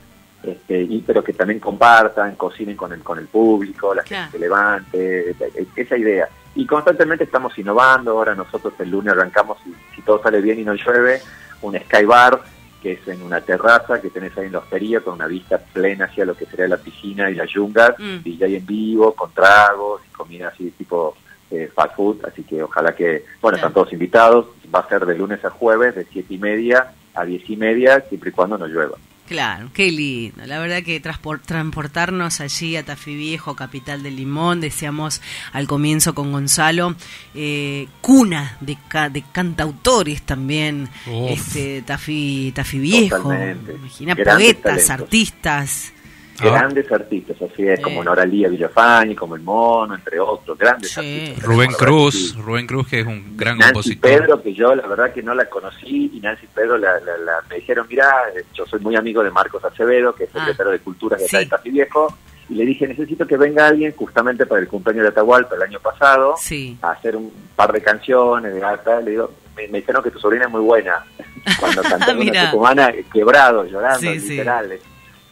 [0.42, 4.24] este, y, pero que también compartan, cocinen con el, con el público, la Claro.
[4.24, 6.28] gente se levante, e- e- esa idea.
[6.54, 10.64] Y constantemente estamos innovando, ahora nosotros el lunes arrancamos, y, si todo sale bien y
[10.64, 11.22] no llueve,
[11.62, 12.42] un Sky Bar,
[12.82, 16.04] que es en una terraza que tenés ahí en la hostería con una vista plena
[16.04, 18.16] hacia lo que sería la piscina y las yungas, Mm.
[18.26, 21.16] y ya hay en vivo, con tragos, y comida así tipo
[21.54, 25.16] eh, fast food, así que ojalá que, bueno, están todos invitados, va a ser de
[25.16, 28.66] lunes a jueves, de siete y media a diez y media, siempre y cuando no
[28.66, 28.96] llueva.
[29.26, 30.44] Claro, qué lindo.
[30.44, 35.22] La verdad que transpor- transportarnos allí a Tafí Viejo, capital del Limón, decíamos
[35.54, 36.94] al comienzo con Gonzalo,
[37.34, 41.30] eh, cuna de, ca- de cantautores también, Uf.
[41.30, 44.90] este Tafí, Tafí Viejo, imagina poetas, talentos.
[44.90, 45.92] artistas.
[46.40, 46.44] Ah.
[46.46, 47.82] Grandes artistas, así es, Sí.
[47.82, 50.98] como Noralía Villafañe, como El Mono, entre otros, grandes Sí.
[51.00, 51.44] artistas.
[51.44, 52.36] Rubén Cruz.
[52.36, 54.10] Rubén Cruz que es un gran Nancy compositor.
[54.10, 57.42] Pedro, que yo la verdad que no la conocí, y Nancy Pedro la, la- la-
[57.48, 58.12] me dijeron, mira,
[58.52, 60.40] yo soy muy amigo de Marcos Acevedo, que es Ah.
[60.40, 62.12] secretario de Cultura de de Tafí Viejo,
[62.48, 65.78] y le dije, necesito que venga alguien justamente para el cumpleaños de Atahualpa el año
[65.80, 66.76] pasado, Sí.
[66.82, 70.18] a hacer un par de canciones, de acá, le digo, me, me dijeron que tu
[70.18, 70.94] sobrina es muy buena,
[71.60, 72.42] cuando cantó Mira.
[72.42, 74.28] una tucumana, quebrado, llorando, Sí, sí.
[74.30, 74.72] literal.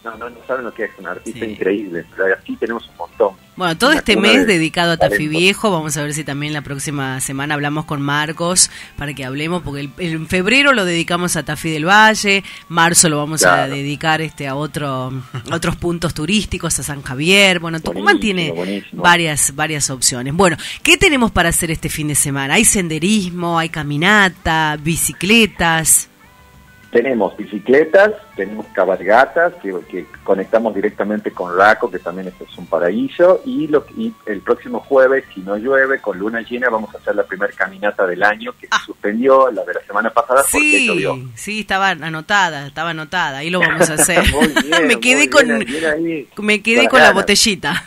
[0.05, 1.53] No, no, no saben lo que es, un artista Sí.
[1.53, 3.37] increíble, pero aquí tenemos un montón.
[3.55, 5.29] Bueno, todo Una este mes de dedicado a Tafí.
[5.29, 9.63] Viejo, vamos a ver si también la próxima semana hablamos con Marcos para que hablemos,
[9.63, 14.21] porque el, en febrero lo dedicamos a Tafí del Valle, marzo lo vamos a dedicar
[14.23, 15.13] este a otro
[15.51, 17.61] a otros puntos turísticos, a San Javier.
[17.61, 19.03] Bueno, Tucumán tiene buenísimo.
[19.03, 20.35] varias varias opciones.
[20.35, 22.55] Bueno, ¿qué tenemos para hacer este fin de semana?
[22.55, 26.09] Hay senderismo, hay caminata, bicicletas.
[26.93, 33.41] Tenemos bicicletas, tenemos cabalgatas que, que conectamos directamente con Raco, que también es, un paraíso,
[33.47, 37.17] y, lo, y el próximo jueves, si no llueve, con luna llena, vamos a hacer
[37.17, 38.79] la primera caminata del año que Ah.
[38.81, 41.17] se suspendió la de la semana pasada porque Sí, llovió.
[41.35, 43.39] sí, estaba anotada, estaba anotada.
[43.39, 44.23] Ahí lo vamos a hacer.
[44.31, 47.83] Muy bien, Me quedé con bien, me quedé Con la botellita.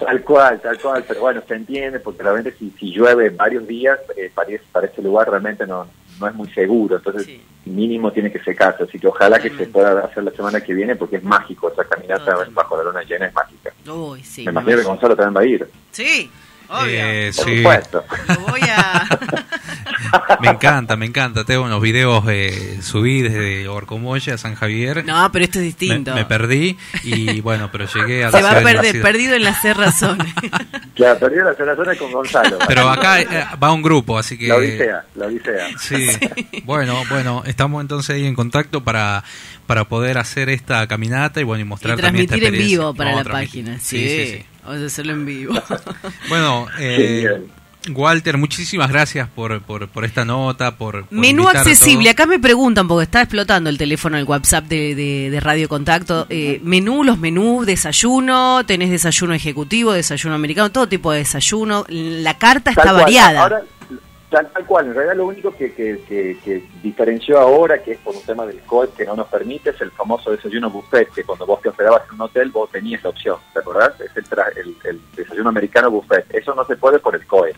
[0.00, 3.96] Tal cual, tal cual, pero bueno, se entiende porque realmente si, si llueve varios días,
[4.16, 4.50] eh, para,
[4.86, 5.86] ese lugar realmente no,
[6.20, 7.40] no es muy seguro, entonces Sí.
[7.66, 10.96] mínimo tiene que secarse, así que ojalá que se pueda hacer la semana que viene
[10.96, 12.54] porque es mágico, esa caminata Totalmente.
[12.54, 13.72] bajo la luna llena es mágica.
[13.90, 14.44] Uy, sí.
[14.44, 16.30] Me imagino que Gonzalo también va a ir, Sí.
[16.86, 19.06] Eh, por sí, voy a
[20.40, 21.44] me encanta, me encanta.
[21.44, 25.04] Tengo unos videos eh, subí desde Orcomoya a San Javier.
[25.04, 26.14] No, pero esto es me, distinto.
[26.14, 29.60] me perdí y bueno, pero llegué a Se la va a perder, perdido en las
[29.60, 30.32] cerrazones.
[30.94, 32.56] Claro, perdió la zona con Gonzalo.
[32.68, 33.26] Pero acá eh,
[33.60, 35.66] va un grupo, así que La odisea, la odisea.
[35.80, 36.06] Sí.
[36.64, 39.24] Bueno, bueno, estamos entonces ahí en contacto para
[39.66, 42.94] para poder hacer esta caminata y bueno y y mostrar también esta transmitir en vivo
[42.94, 43.64] para la transmitir.
[43.64, 43.80] página.
[43.80, 44.44] Sí, Sí, sí, sí.
[44.64, 45.54] Vamos a hacerlo en vivo.
[46.28, 47.46] Bueno, eh.
[47.92, 52.08] Walter, muchísimas gracias por, por, por esta nota, por, por Menú accesible.
[52.08, 56.26] Acá me preguntan, porque está explotando el teléfono, el WhatsApp de, de- de Radio Contacto.
[56.30, 61.84] Eh, menú, los menús, desayuno, tenés desayuno ejecutivo, desayuno americano, todo tipo de desayuno.
[61.88, 62.94] La carta está cual.
[63.02, 63.42] variada.
[63.42, 63.62] Ahora,
[64.34, 67.98] tal, tal cual, en realidad lo único que, que, que- que diferenció ahora, que es
[67.98, 71.22] por un tema del COE que no nos permite, es el famoso desayuno buffet, que
[71.24, 74.00] cuando vos te hospedabas en un hotel vos tenías la opción, ¿te acordás?
[74.00, 76.26] Es el, tra- el, el desayuno americano buffet.
[76.34, 77.54] Eso no se puede por el COE.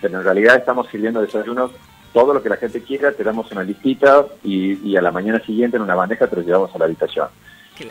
[0.00, 1.70] Pero en realidad estamos sirviendo desayunos,
[2.12, 5.40] todo lo que la gente quiera, te damos una listita y, y a la mañana
[5.40, 7.28] siguiente en una bandeja te lo llevamos a la habitación.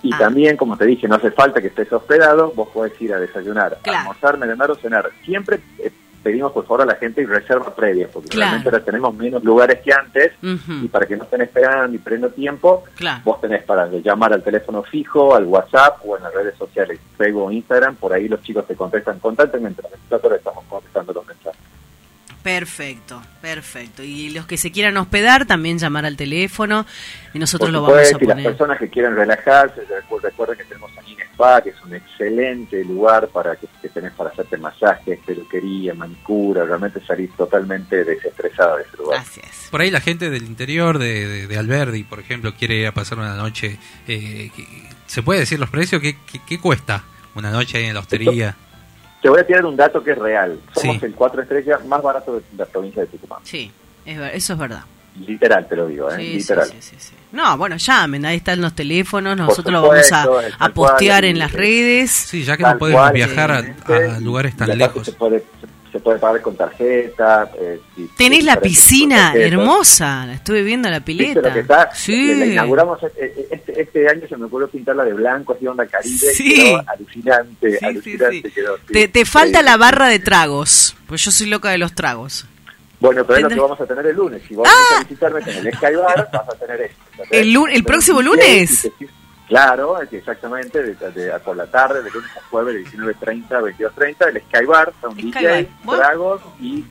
[0.04, 3.14] Y Ah, también, como te dije, no hace falta que estés hospedado, vos podés ir
[3.14, 4.00] a desayunar, Claro.
[4.00, 5.10] almorzar, merendar o cenar.
[5.24, 5.92] Siempre eh,
[6.24, 8.52] pedimos por favor a la gente y reserva previa, porque Claro.
[8.52, 12.30] realmente ahora tenemos menos lugares que antes, y para que no estén esperando y perdiendo
[12.30, 13.22] tiempo, Claro.
[13.24, 17.44] vos tenés para llamar al teléfono fijo, al WhatsApp o en las redes sociales, Facebook
[17.44, 21.27] o Instagram, por ahí los chicos te contestan constantemente, nosotros estamos contestando los mensajes.
[22.48, 24.04] Perfecto, perfecto.
[24.04, 26.86] Y los que se quieran hospedar, también llamar al teléfono
[27.34, 28.52] y nosotros Por lo vamos a supuesto, y las poner.
[28.52, 33.28] personas que quieran relajarse, recu- recuerden que tenemos Anina Spa, que es un excelente lugar
[33.28, 38.96] para que, que tenés para hacerte masajes, peluquería, manicura, realmente salir totalmente desestresada de ese
[38.96, 39.20] lugar.
[39.20, 39.68] Gracias.
[39.70, 42.94] Por ahí la gente del interior de, de, de Alberdi, por ejemplo, quiere ir a
[42.94, 43.78] pasar una noche.
[44.08, 44.52] eh,
[45.06, 46.02] ¿Se puede decir los precios?
[46.02, 47.04] ¿Qué, qué, qué cuesta
[47.36, 48.56] una noche ahí en la hostería?
[49.22, 50.60] Te voy a tirar un dato que es real.
[50.74, 51.06] Somos Sí.
[51.06, 53.40] el cuatro estrellas más barato de la provincia de Tucumán.
[53.44, 53.72] Sí,
[54.06, 54.84] es eso es verdad.
[55.26, 56.18] Literal te lo digo, ¿eh?
[56.18, 56.68] Sí, Literal.
[56.68, 57.14] sí, sí, sí.
[57.32, 61.52] No, bueno, llamen, ahí están los teléfonos, nosotros lo vamos a, postear cual, en las
[61.52, 62.12] redes.
[62.12, 65.06] Sí, ya que Tal no podemos cual, viajar a, lugares tan lejos.
[65.06, 65.68] Se puede, se,
[65.98, 67.50] se puede pagar con tarjeta.
[67.60, 71.54] eh, si- Tenés la piscina hermosa, la estuve viendo la ¿Viste lo pileta.
[71.54, 71.90] que está?
[71.96, 72.36] Sí.
[72.36, 76.18] La inauguramos este, este, este año, se me ocurrió pintarla de blanco, así onda caribe,
[76.18, 76.52] Sí.
[76.52, 78.78] y quedó alucinante, Sí, alucinante quedó.
[78.92, 82.46] Te, te falta la barra de tragos, pues yo soy loca de los tragos.
[83.00, 84.42] Bueno, pero es lo que vamos a tener el lunes.
[84.48, 84.72] Si vos Ah.
[84.74, 87.24] venís a visitarme en el Sky Bar, vas a tener esto.
[87.32, 88.90] ¿El lu- el próximo lunes?
[89.48, 93.62] Claro, es exactamente, de, de- por la tarde, de lunes a jueves, de 19.30 a
[93.62, 95.70] 22.30, el Skybar, son Sky DJ,
[96.00, 96.86] tragos y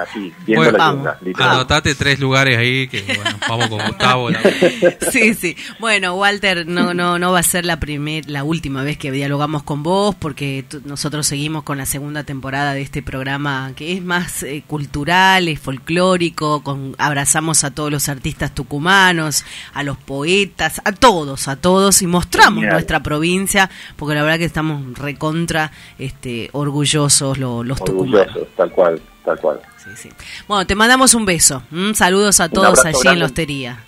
[0.00, 1.08] así, viendo Bueno, la vamos.
[1.38, 4.30] Anotate tres lugares ahí que bueno, vamos con Gustavo.
[4.30, 4.40] la-
[5.12, 5.56] Sí, sí.
[5.78, 9.62] Bueno, Walter, no, no, no va a ser la primer, la última vez que dialogamos
[9.62, 14.42] con vos, porque nosotros seguimos con la segunda temporada de este programa que es más
[14.42, 20.92] eh, cultural, es folclórico, con, abrazamos a todos los artistas tucumanos, a los poetas, a
[20.92, 22.72] todos, a todos, y mostramos Genial.
[22.74, 28.14] nuestra provincia, porque la verdad que estamos recontra este, orgullosos lo- los tucumanos.
[28.28, 29.60] Orgullosos, tal cual, tal cual.
[29.82, 30.08] Sí, sí.
[30.46, 31.62] Bueno, te mandamos un beso.
[31.94, 33.78] Saludos a todos allí en la hostería.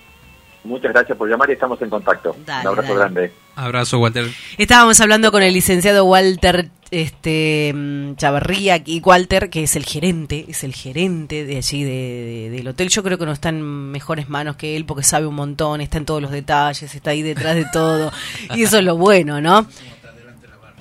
[0.65, 2.35] Muchas gracias por llamar y estamos en contacto.
[2.45, 2.99] Dale, Un abrazo dale.
[3.15, 3.33] grande.
[3.55, 4.27] Abrazo, Walter.
[4.59, 10.45] Estábamos hablando con el licenciado Walter este mm, Chavarría y Walter, que es el gerente,
[10.49, 12.89] es el gerente de allí de, de- del hotel.
[12.89, 15.99] Yo creo que no está en mejores manos que él porque sabe un montón, está
[15.99, 18.13] en todos los detalles, está ahí detrás de todo.
[18.55, 19.67] y eso es lo bueno, ¿no?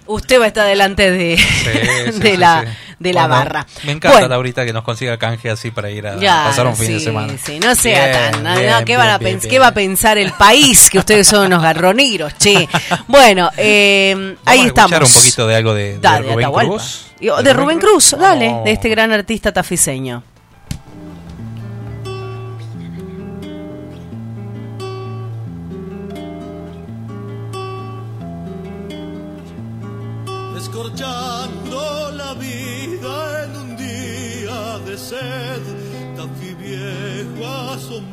[0.08, 1.44] Usted va a estar delante de, Sí,
[2.14, 2.68] sí, de sí, la, sí.
[3.00, 3.68] de la Bueno, barra.
[3.84, 6.76] Me encanta, Bueno, Laurita, que nos consiga canje así para ir a, ya, pasar un
[6.76, 7.34] fin de semana.
[7.44, 8.44] sí, no sea Bien, tan.
[8.44, 9.50] no, bien, no, ¿qué, bien, van a bien, pens- bien.
[9.52, 10.90] qué va a pensar el país?
[10.90, 12.68] Que ustedes son unos garroneros, che.
[13.08, 15.00] Bueno, eh, ahí a estamos.
[15.02, 16.52] un poquito de algo de, de Dale, Rubén.
[16.70, 17.08] Cruz.
[17.20, 20.22] Y- De Rubén Cruz, dale, de este gran artista tafiseño.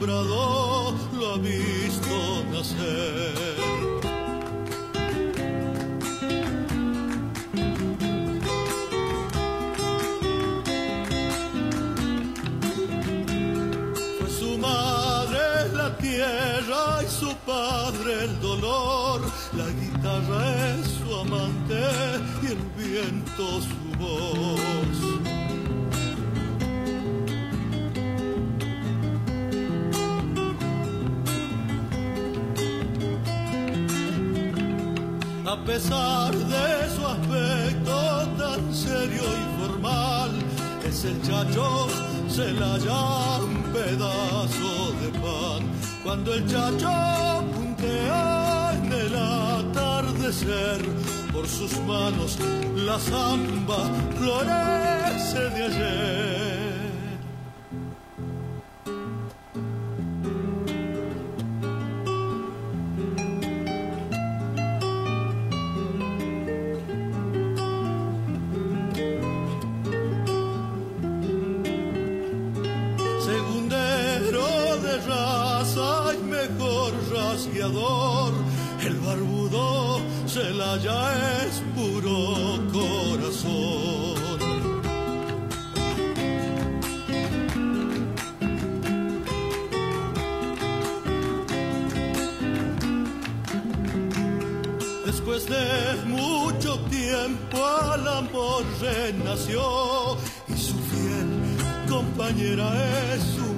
[0.02, 3.56] Asombrado lo ha visto nacer.
[14.18, 19.20] Fue su madre la tierra y su padre el dolor.
[19.56, 21.80] La guitarra es su amante
[22.42, 25.11] y el viento su voz.
[35.52, 40.30] A pesar de su aspecto tan serio y formal,
[40.82, 41.88] es el chacho,
[42.26, 42.78] se la
[43.38, 45.62] un pedazo de pan.
[46.02, 50.80] Cuando el chacho puntea en el atardecer,
[51.34, 52.38] por sus manos
[52.74, 56.71] la zamba florece de ayer.
[77.64, 81.12] El barbudo se la ya
[81.46, 84.40] es puro corazón.
[95.06, 100.16] Después de mucho tiempo al amor renació
[100.48, 101.30] y su fiel
[101.88, 102.72] compañera
[103.14, 103.51] es un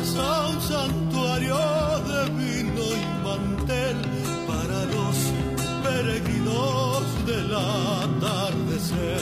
[0.00, 1.58] un santuario
[2.08, 3.96] de vino y mantel
[4.46, 5.16] para los
[5.84, 9.20] peregrinos del atardecer.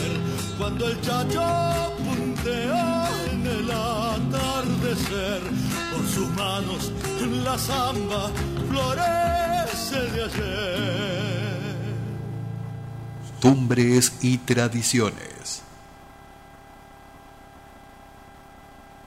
[0.56, 1.42] Cuando el chacho
[1.98, 5.40] puntea en el atardecer,
[5.92, 6.92] por sus manos
[7.44, 8.30] la zamba
[8.68, 11.58] florece de ayer.
[13.40, 15.37] Costumbres y tradiciones.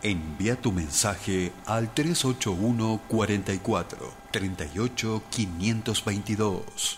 [0.04, 6.98] Envía tu mensaje al 381 44 38 522.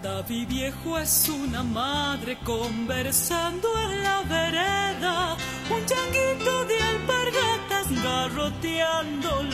[0.00, 5.36] David viejo es una madre conversando en la vereda,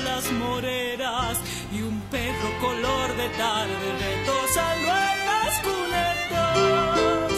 [0.04, 1.38] las moreras
[1.72, 7.32] y un perro color de tarde retosando en las cunetas.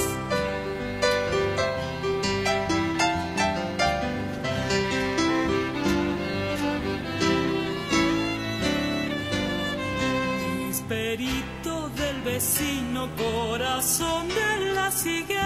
[10.70, 15.41] Esperito del vecino corazón de las higueras,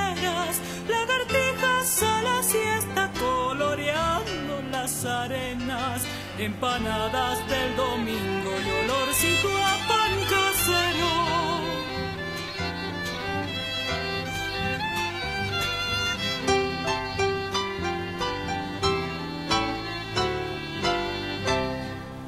[4.87, 6.03] arenas,
[6.39, 11.15] empanadas del domingo y olorcito a pan casero.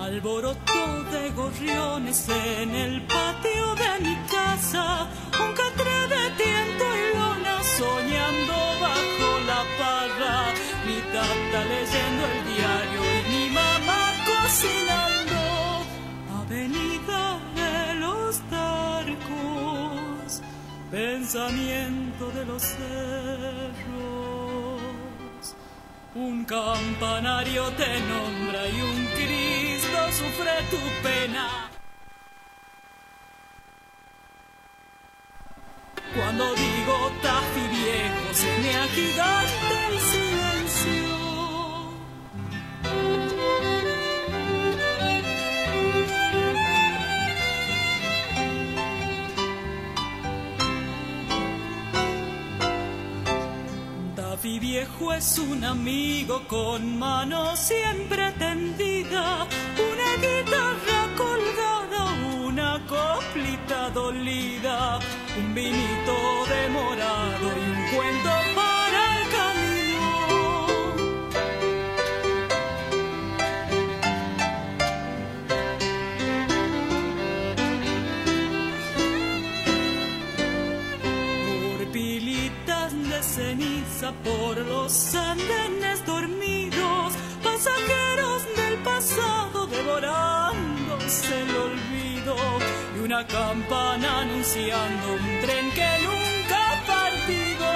[0.00, 5.08] alboroto de gorriones en el patio de mi casa,
[5.44, 8.57] un catre de tiento y lona soñando
[20.90, 22.88] pensamiento de los cerros.
[26.14, 31.70] Un campanario te nombra y un Cristo sufre tu pena.
[36.14, 39.77] Cuando digo tafi viejo se me agiganta
[54.48, 59.46] Tafi viejo es un amigo con mano siempre tendida,
[59.92, 62.04] una guitarra colgada,
[62.46, 65.00] una coplita dolida,
[65.36, 66.14] un vinito
[66.48, 68.47] demorado y un cuento
[84.24, 92.36] por los andenes dormidos, pasajeros del pasado devorándose el olvido
[92.96, 97.68] y una campana anunciando un tren que nunca ha partido.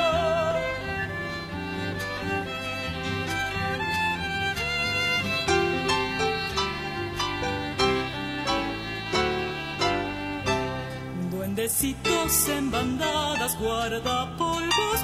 [11.30, 15.00] Duendecitos en bandadas, guardapolvos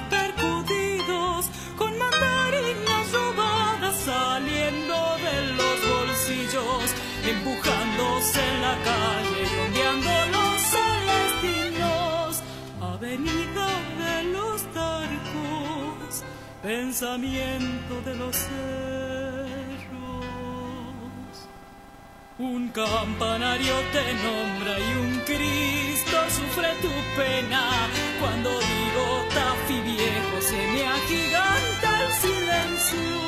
[8.89, 12.31] calle ondeando los celestinos.
[12.81, 13.69] Avenida
[14.03, 16.13] de los Tarcos,
[16.63, 18.69] pensamiento de los cerros.
[22.39, 27.65] Un campanario te nombra y un Cristo sufre tu pena.
[28.21, 33.28] Cuando digo tafi viejo se me agiganta el silencio.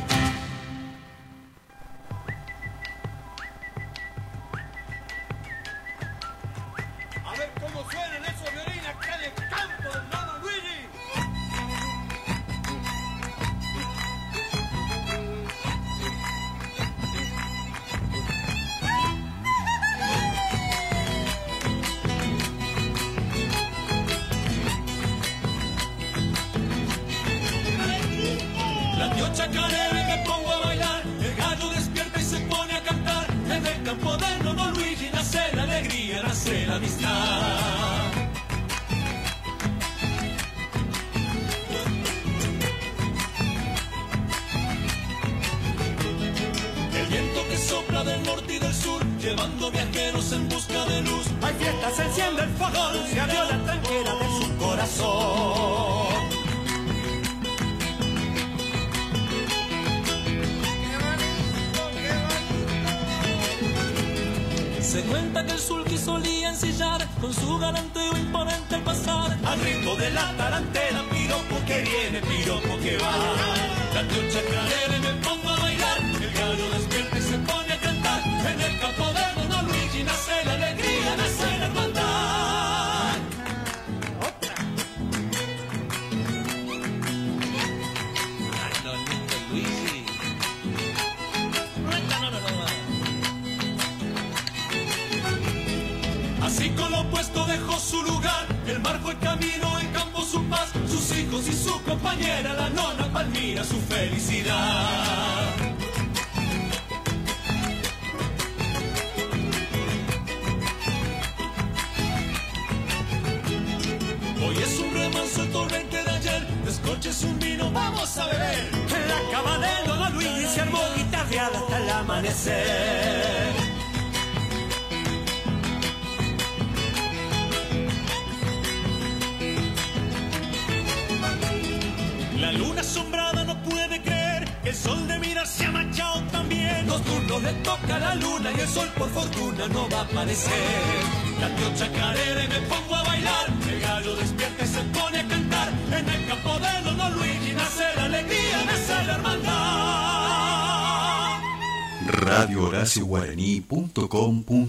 [152.99, 154.60] Radio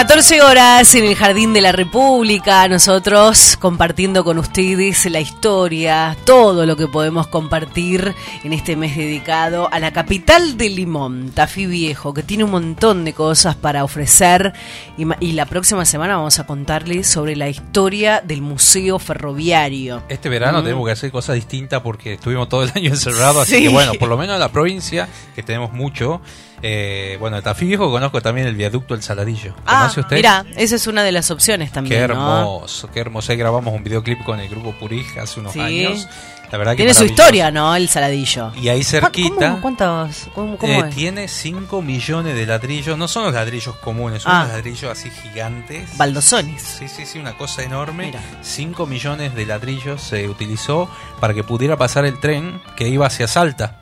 [0.00, 6.64] 14 horas en el Jardín de la República, nosotros compartiendo con ustedes la historia, todo
[6.64, 12.14] lo que podemos compartir en este mes dedicado a la capital de Limón, Tafí Viejo,
[12.14, 14.54] que tiene un montón de cosas para ofrecer
[14.96, 20.02] y, la próxima semana vamos a contarles sobre la historia del Museo Ferroviario.
[20.08, 20.64] Este verano mm.
[20.64, 24.08] tenemos que hacer cosas distintas porque estuvimos todo el año encerrados, así que bueno, por
[24.08, 26.22] lo menos en la provincia, que tenemos mucho,
[26.62, 29.54] eh, bueno, Tafí Viejo conozco también el viaducto El Saladillo.
[29.64, 30.16] Ah, ¿Conoce usted?
[30.16, 32.04] mira, esa es una de las opciones Qué también, ¿no?
[32.04, 33.32] hermoso, qué hermoso.
[33.32, 35.60] Ahí grabamos un videoclip con el grupo Purija hace unos Sí.
[35.60, 36.08] años.
[36.50, 37.76] La verdad que Tiene su historia, ¿no?
[37.76, 38.50] El Saladillo.
[38.60, 40.28] Y ahí cerquita ¿Cómo, ¿Cuántos?
[40.34, 40.96] ¿Cómo, cómo eh, es?
[40.96, 42.98] tiene 5 millones de ladrillos.
[42.98, 44.42] No son los ladrillos comunes, son Ah.
[44.46, 45.96] los ladrillos así gigantes.
[45.96, 46.60] Baldosones.
[46.60, 48.06] Sí, sí, sí, una cosa enorme.
[48.06, 48.20] Mira.
[48.42, 53.28] 5 millones de ladrillos se utilizó para que pudiera pasar el tren que iba hacia
[53.28, 53.76] Salta.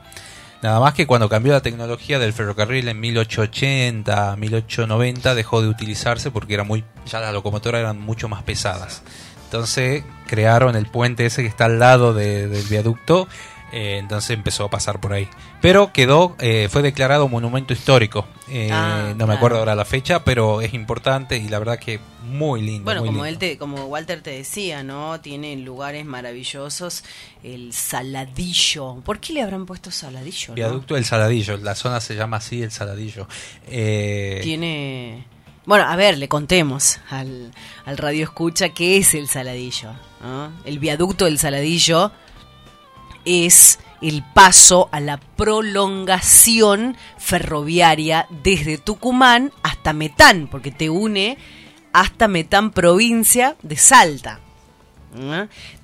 [0.61, 6.31] Nada más que cuando cambió la tecnología del ferrocarril en 1880, 1890 dejó de utilizarse
[6.31, 9.01] porque era muy ya las locomotoras eran mucho más pesadas.
[9.45, 13.27] Entonces crearon el puente ese que está al lado de- del viaducto,
[13.71, 15.27] eh, entonces empezó a pasar por ahí.
[15.61, 18.25] Pero quedó, eh, fue declarado monumento histórico.
[18.49, 19.33] Eh, Ah, no me claro.
[19.33, 22.83] acuerdo ahora la fecha, pero es importante y la verdad que muy lindo.
[22.85, 23.25] Bueno, muy como lindo.
[23.25, 25.19] él te, como Walter te decía, ¿no?
[25.21, 27.03] Tiene lugares maravillosos,
[27.43, 28.95] el Saladillo.
[29.05, 30.53] ¿Por qué le habrán puesto Saladillo?
[30.55, 33.27] Viaducto del Saladillo, la zona se llama así el Saladillo.
[33.67, 35.25] Eh, Tiene.
[35.65, 37.51] Bueno, a ver, le contemos al,
[37.85, 39.91] al radio escucha qué es el Saladillo.
[40.23, 40.51] ¿no?
[40.65, 42.11] El viaducto del Saladillo
[43.25, 51.37] es el paso a la prolongación ferroviaria desde Tucumán hasta Metán, porque te une
[51.91, 54.39] hasta Metán, provincia de Salta.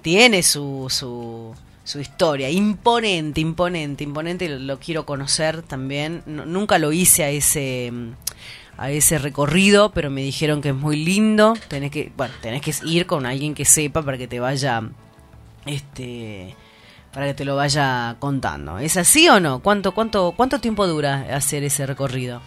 [0.02, 6.24] Tiene su, su, historia, imponente, imponente, imponente, lo, quiero conocer también.
[6.26, 7.92] Nunca lo hice a ese
[8.78, 11.54] a ese recorrido, pero me dijeron que es muy lindo.
[11.70, 14.84] Tenés que, bueno, tenés que ir con alguien que sepa para que te vaya
[15.66, 16.56] este
[17.16, 18.78] para que te lo vaya contando.
[18.78, 19.60] ¿Es así o no?
[19.60, 22.42] ¿Cuánto cuánto cuánto tiempo dura hacer ese recorrido?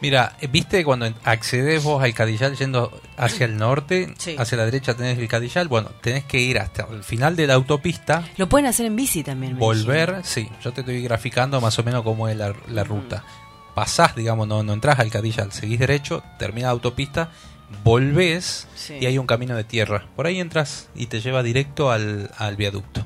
[0.00, 4.14] Mira, ¿viste cuando accedes vos al Cadillal yendo hacia el norte?
[4.18, 4.36] Sí.
[4.38, 5.66] Hacia la derecha tenés el Cadillal.
[5.68, 9.24] Bueno, tenés que ir hasta el final de la autopista, Lo pueden hacer en bici
[9.24, 9.58] también.
[9.58, 10.20] volver.
[10.22, 13.24] Sí, yo te estoy graficando más o menos cómo es la, la ruta.
[13.74, 17.30] Pasás, digamos, no, no entras al Cadillal, seguís derecho, termina la autopista,
[17.82, 18.94] volvés Sí.
[19.00, 20.06] y hay un camino de tierra.
[20.14, 23.04] Por ahí entras y te lleva directo al, al viaducto.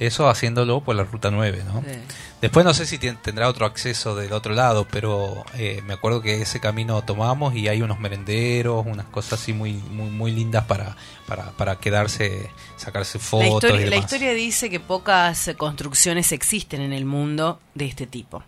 [0.00, 1.80] Eso haciéndolo por la ruta 9, ¿no?
[1.82, 1.98] Sí.
[2.40, 6.42] Después no sé si tendrá otro acceso del otro lado, pero eh, me acuerdo que
[6.42, 10.96] ese camino tomamos y hay unos merenderos, unas cosas así muy muy, muy lindas para,
[11.28, 16.80] para, para quedarse, sacarse La fotos historia, y la historia dice que pocas construcciones existen
[16.80, 18.42] en el mundo de este tipo.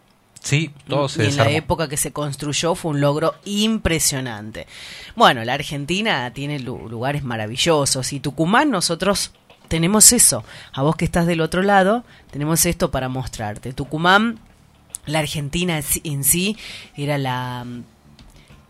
[0.45, 4.67] Sí, todo se y en la época que se construyó fue un logro impresionante.
[5.17, 9.33] Bueno, la Argentina tiene lu- lugares maravillosos y Tucumán nosotros
[9.69, 10.45] tenemos eso.
[10.75, 13.73] A vos que estás del otro lado, tenemos esto para mostrarte.
[13.73, 14.39] Tucumán,
[15.07, 16.57] la Argentina en sí-
[16.97, 17.65] era la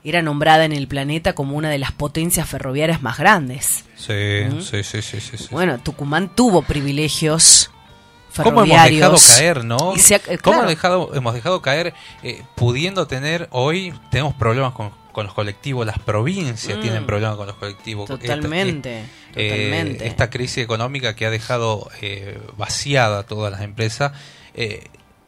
[0.04, 3.84] era nombrada en el planeta como una de las potencias ferroviarias más grandes.
[3.96, 4.12] Sí,
[4.50, 4.60] ¿Mm?
[4.60, 5.48] sí, sí, sí, sí, sí.
[5.50, 7.70] Bueno, Tucumán tuvo privilegios
[8.42, 9.94] ¿Cómo hemos dejado caer, no?
[9.96, 14.90] Se eh, ¿Cómo hemos dejado, hemos dejado caer, eh, pudiendo tener, hoy tenemos problemas con,
[15.12, 16.80] con los colectivos, las provincias Mm.
[16.82, 18.10] tienen problemas con los colectivos.
[18.10, 19.04] Esta- Totalmente,
[19.34, 20.06] eh, totalmente.
[20.08, 24.12] esta crisis económica que ha dejado eh, vaciada todas las empresas.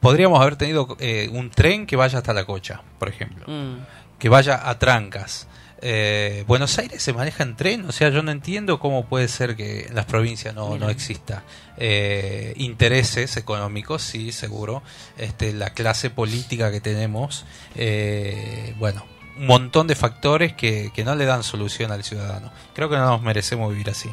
[0.00, 3.76] podríamos haber tenido eh, un tren que vaya hasta la cocha, por ejemplo Mm.
[4.18, 5.46] que vaya a Trancas.
[5.82, 9.56] Eh, Buenos Aires se maneja en tren, o sea, yo no entiendo cómo puede ser
[9.56, 10.86] que en las provincias no, Mira.
[10.86, 11.44] no exista
[11.76, 14.82] eh, intereses económicos, sí, seguro.
[15.18, 19.04] Este, la clase política que tenemos, eh, bueno,
[19.38, 22.50] un montón de factores que, que no le dan solución al ciudadano.
[22.74, 24.10] Creo que no nos merecemos vivir así.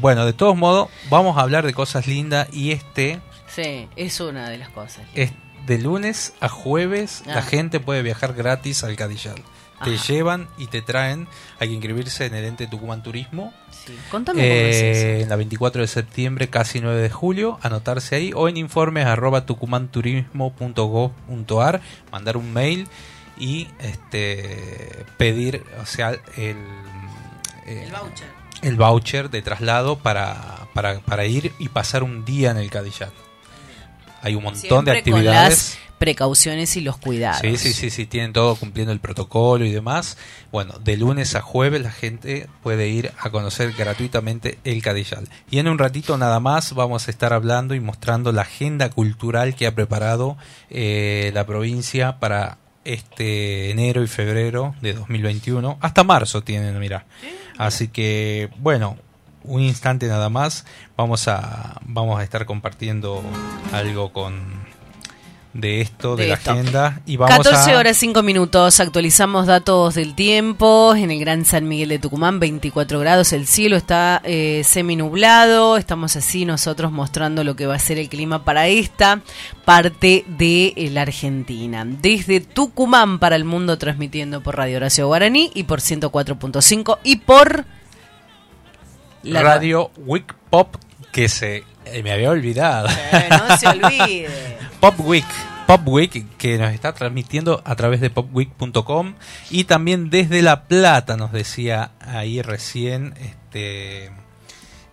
[0.00, 3.20] Bueno, de todos modos, vamos a hablar de cosas lindas y este
[3.54, 5.02] Sí, es una de las cosas.
[5.14, 5.32] es
[5.66, 7.34] de lunes a jueves Ah.
[7.36, 9.36] la gente puede viajar gratis al Cadillal.
[9.84, 10.04] Te Ajá.
[10.06, 11.28] llevan y te traen.
[11.58, 13.52] Hay que inscribirse en el ente Tucumán Turismo.
[13.70, 13.96] Sí.
[14.10, 17.58] Contame eh, en la 24 de septiembre, casi 9 de julio.
[17.62, 21.80] Anotarse ahí o en informes arroba tucumanturismo.gov.ar.
[22.10, 22.88] Mandar un mail
[23.38, 26.56] y este pedir, o sea, el,
[27.66, 28.28] eh, El voucher.
[28.62, 33.10] el voucher de traslado para, para, para ir y pasar un día en el Cadillal.
[34.22, 35.74] Hay un montón Siempre de actividades.
[35.74, 37.42] Con las precauciones y los cuidados.
[37.42, 40.16] Sí, sí, sí, sí, tienen todo cumpliendo el protocolo y demás.
[40.50, 45.28] Bueno, de lunes a jueves la gente puede ir a conocer gratuitamente el Cadillal.
[45.48, 49.54] Y en un ratito nada más vamos a estar hablando y mostrando la agenda cultural
[49.54, 50.36] que ha preparado
[50.70, 55.78] eh, la provincia para este enero y febrero de 2021.
[55.80, 57.06] Hasta marzo tienen, mira.
[57.58, 58.96] Así que, bueno,
[59.44, 60.64] un instante nada más.
[60.96, 63.22] Vamos a, vamos a estar compartiendo
[63.72, 64.62] algo con
[65.54, 66.52] de esto, de, De la esto.
[66.52, 67.00] agenda.
[67.06, 71.68] Y vamos 14 a, horas 5 minutos, actualizamos datos del tiempo, en el Gran San
[71.68, 77.54] Miguel de Tucumán 24 grados, el cielo está eh, seminublado, estamos así nosotros mostrando lo
[77.56, 79.20] que va a ser el clima para esta
[79.64, 81.84] parte de eh, la Argentina.
[81.84, 87.66] Desde Tucumán para el mundo transmitiendo por Radio Horacio Guaraní y por 104.5 y por...
[89.22, 90.76] la- Radio Week Pop
[91.12, 92.88] que se eh, me había olvidado.
[92.88, 94.28] Eh, no se olvide.
[94.80, 95.26] Pop Week.
[95.66, 99.14] Pop Week que nos está transmitiendo a través de popweek.com
[99.50, 104.10] y también desde La Plata nos decía ahí recién este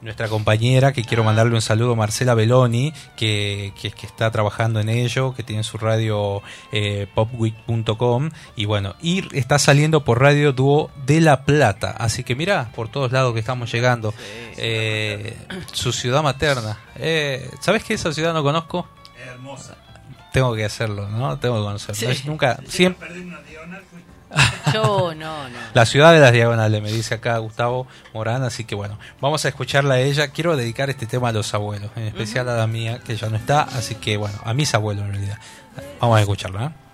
[0.02, 4.88] nuestra compañera que quiero mandarle un saludo Marcela Beloni que, que, que está trabajando en
[4.90, 6.42] ello que tiene su radio
[6.72, 12.36] eh, popweek.com y bueno y está saliendo por radio dúo de La Plata así que
[12.36, 14.14] mira por todos lados que estamos llegando
[14.58, 15.38] Eh,
[15.74, 18.88] su ciudad materna eh, ¿sabes qué esa ciudad no conozco?
[19.18, 19.76] Hermosa.
[20.32, 21.38] tengo que hacerlo, ¿no?
[21.40, 22.14] Tengo que conocerlo.
[22.14, 22.24] Sí.
[22.28, 23.08] Nunca, siempre.
[23.08, 24.00] Perdí una diagonal, fui.
[24.74, 25.58] Yo no, no.
[25.74, 29.50] La ciudad de las diagonales, me dice acá Gustavo Morán, así que bueno, vamos a
[29.50, 30.30] escucharla a ella.
[30.30, 33.38] Quiero dedicar este tema a los abuelos, en especial a la mía, que ya no
[33.38, 35.38] está, así que bueno, a mis abuelos en realidad.
[36.00, 36.89] Vamos a escucharla, ¿eh?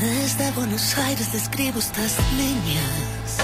[0.00, 3.38] Desde Buenos Aires describo estas líneas.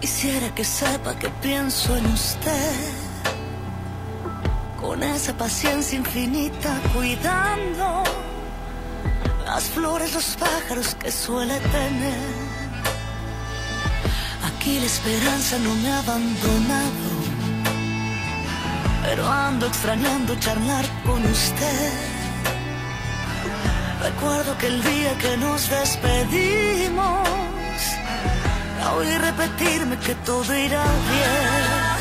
[0.00, 2.76] Quisiera que sepa que pienso en usted.
[4.80, 8.02] Con esa paciencia infinita cuidando
[9.44, 12.34] las flores, los pájaros que suele tener.
[14.46, 17.10] Aquí la esperanza no me ha abandonado.
[19.02, 22.23] Pero ando extrañando charlar con usted.
[24.02, 27.28] Recuerdo que el día que nos despedimos,
[28.78, 31.94] la oí repetirme que todo irá bien.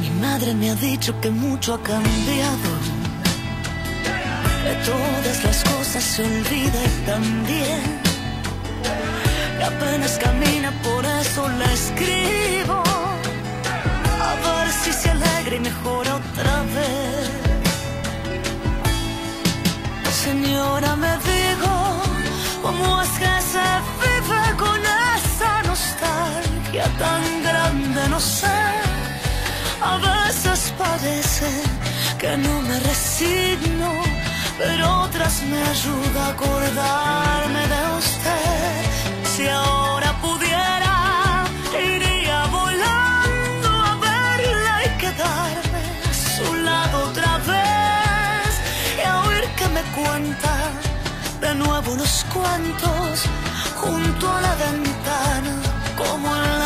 [0.00, 2.73] Mi madre me ha dicho que mucho ha cambiado.
[4.64, 8.04] De todas las cosas se olvida y también
[9.64, 12.82] apenas camina, por eso la escribo.
[14.28, 17.30] A ver si se alegra y mejora otra vez.
[20.24, 21.72] Señora, me digo,
[22.62, 23.66] ¿cómo es que se
[24.02, 24.80] vive con
[25.16, 28.08] esa nostalgia tan grande?
[28.08, 28.60] No sé.
[29.82, 31.50] A veces parece
[32.18, 33.90] que no me resigno,
[34.58, 38.84] pero otras me ayuda a acordarme de usted.
[39.24, 48.52] Si ahora pudiera, iría volando a verla y quedarme a su lado otra vez
[48.98, 50.52] y a oír que me cuenta
[51.40, 53.24] de nuevo los cuentos
[53.76, 55.54] junto a la ventana
[55.96, 56.63] como en la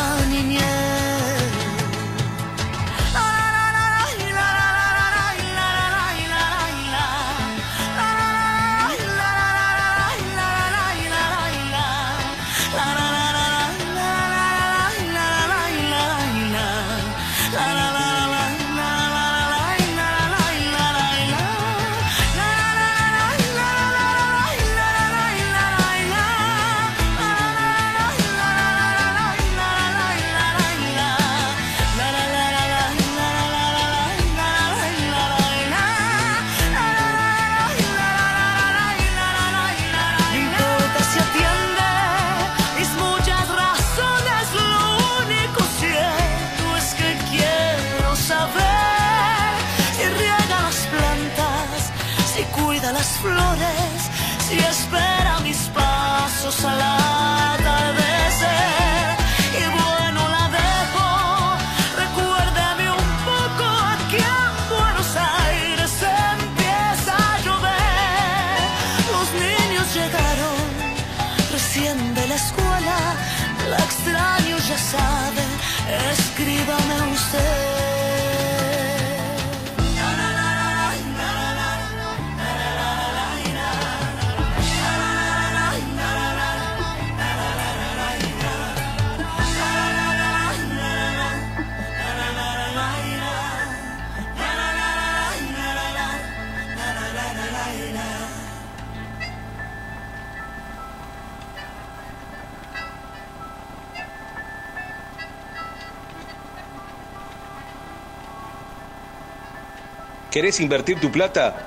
[110.38, 111.66] ¿Querés invertir tu plata?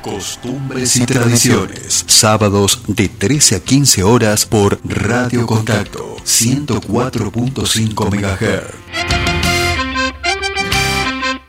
[0.00, 2.04] Costumbres y tradiciones.
[2.06, 8.84] Sábados de 13 a 15 horas por Radio Contacto 104.5 MHz.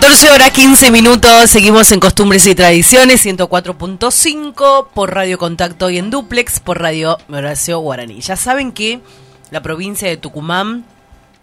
[0.08, 6.10] 14 horas 15 minutos, seguimos en Costumbres y Tradiciones, 104.5 por Radio Contacto y en
[6.10, 8.22] Duplex por Radio Horacio Guaraní.
[8.22, 9.02] Ya saben que
[9.52, 10.86] la provincia de Tucumán,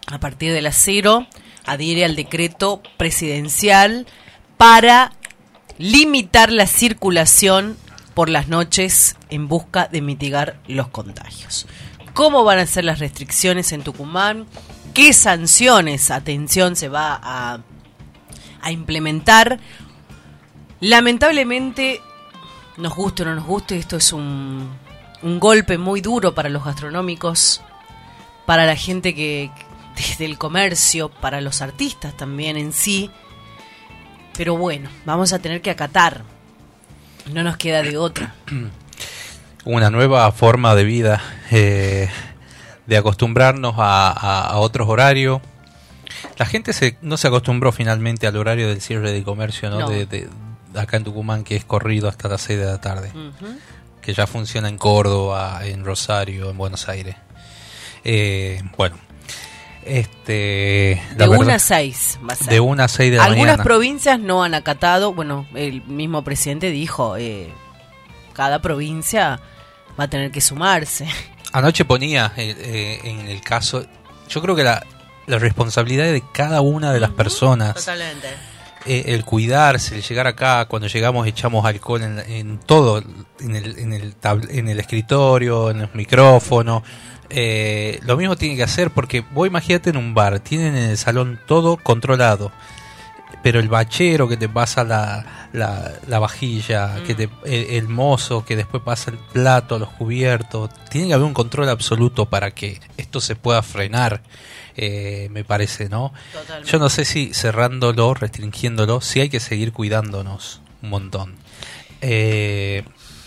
[0.07, 1.27] a partir de las cero,
[1.67, 4.07] adhiere al decreto presidencial
[4.57, 5.13] para
[5.77, 7.77] limitar la circulación
[8.15, 11.67] por las noches en busca de mitigar los contagios.
[12.15, 14.47] ¿Cómo van a ser las restricciones en Tucumán?
[14.95, 17.59] ¿Qué sanciones, atención, se va a,
[18.65, 19.59] a implementar?
[20.81, 22.01] Lamentablemente,
[22.77, 24.69] nos guste o no nos guste, esto es un,
[25.23, 27.63] un golpe muy duro para los gastronómicos,
[28.47, 29.51] para la gente que
[29.97, 33.11] desde el comercio, para los artistas también en sí.
[34.37, 36.23] Pero bueno, vamos a tener que acatar.
[37.33, 38.35] No nos queda de otra.
[39.65, 42.11] Una nueva forma de vida, eh,
[42.87, 45.41] de acostumbrarnos a, a- a otros horarios.
[46.39, 49.81] La gente se, no se acostumbró finalmente al horario del cierre de comercio, ¿no?
[49.81, 49.89] No.
[49.89, 50.29] De, de-
[50.75, 53.13] acá en Tucumán, que es corrido hasta las 6 de la tarde.
[54.01, 57.15] Que ya funciona en Córdoba, en Rosario, en Buenos Aires.
[58.03, 58.97] Eh, bueno,
[59.85, 62.49] este, De verdad- 1 a 6 va a ser.
[62.49, 63.65] de 1 a 6 de la Algunas mañana.
[63.65, 67.53] provincias no han acatado, bueno, el mismo presidente dijo, eh,
[68.33, 69.41] cada provincia
[69.99, 71.07] va a tener que sumarse.
[71.53, 73.87] Anoche ponía eh, eh, en el caso,
[74.29, 74.85] yo creo que la,
[75.27, 78.29] la responsabilidad de cada una de las personas, Totalmente.
[78.87, 83.03] eh, el cuidarse, el llegar acá, cuando llegamos echamos alcohol en, en todo,
[83.41, 86.83] en el, en, el tab- en el escritorio, en los micrófonos.
[87.31, 90.99] Eh, lo mismo tiene que hacer porque vos imagínate en un bar, tienen en el
[90.99, 92.53] salón todo controlado.
[93.43, 98.43] Pero el bachero que te pasa la, la, la vajilla, que te, el, el mozo
[98.43, 102.81] que después pasa el plato, los cubiertos, tiene que haber un control absoluto para que
[102.97, 104.23] esto se pueda frenar,
[104.77, 106.13] eh, me parece, ¿no?
[106.33, 106.71] Totalmente.
[106.71, 111.35] Yo no sé si cerrándolo, restringiéndolo, si hay que seguir cuidándonos un montón.
[112.01, 112.85] Eh,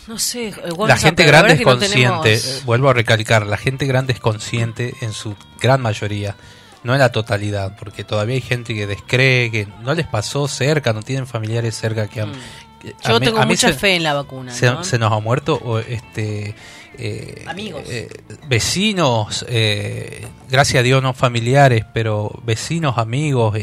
[0.07, 0.53] No sé,
[0.87, 4.19] la gente grande es no consciente, tenemos- eh, vuelvo a recalcar, la gente grande es
[4.19, 6.35] consciente en su gran mayoría,
[6.83, 10.93] no en la totalidad, porque todavía hay gente que descree, que no les pasó cerca,
[10.93, 12.29] no tienen familiares cerca que han...
[12.31, 12.35] Mm.
[13.05, 14.53] Yo tengo a mí mucha se- fe en la vacuna.
[14.53, 14.83] se, ¿no?
[14.83, 16.55] se nos ha muerto o, este
[16.97, 17.83] eh, Amigos.
[17.87, 18.09] eh,
[18.47, 23.57] vecinos eh, gracias a Dios no familiares pero vecinos amigos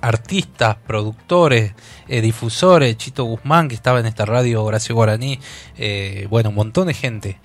[0.00, 1.74] artistas productores
[2.08, 5.38] difusores Chito Guzmán que estaba en esta radio Horacio Guaraní
[6.28, 7.38] bueno un montón de gente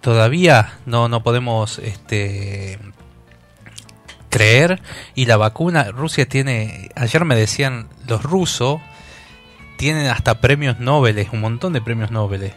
[0.00, 2.78] todavía no no podemos este
[4.30, 4.80] creer
[5.14, 8.80] y la vacuna Rusia tiene ayer me decían los rusos
[9.76, 12.52] tienen hasta premios Nobel, un montón de premios Nobel.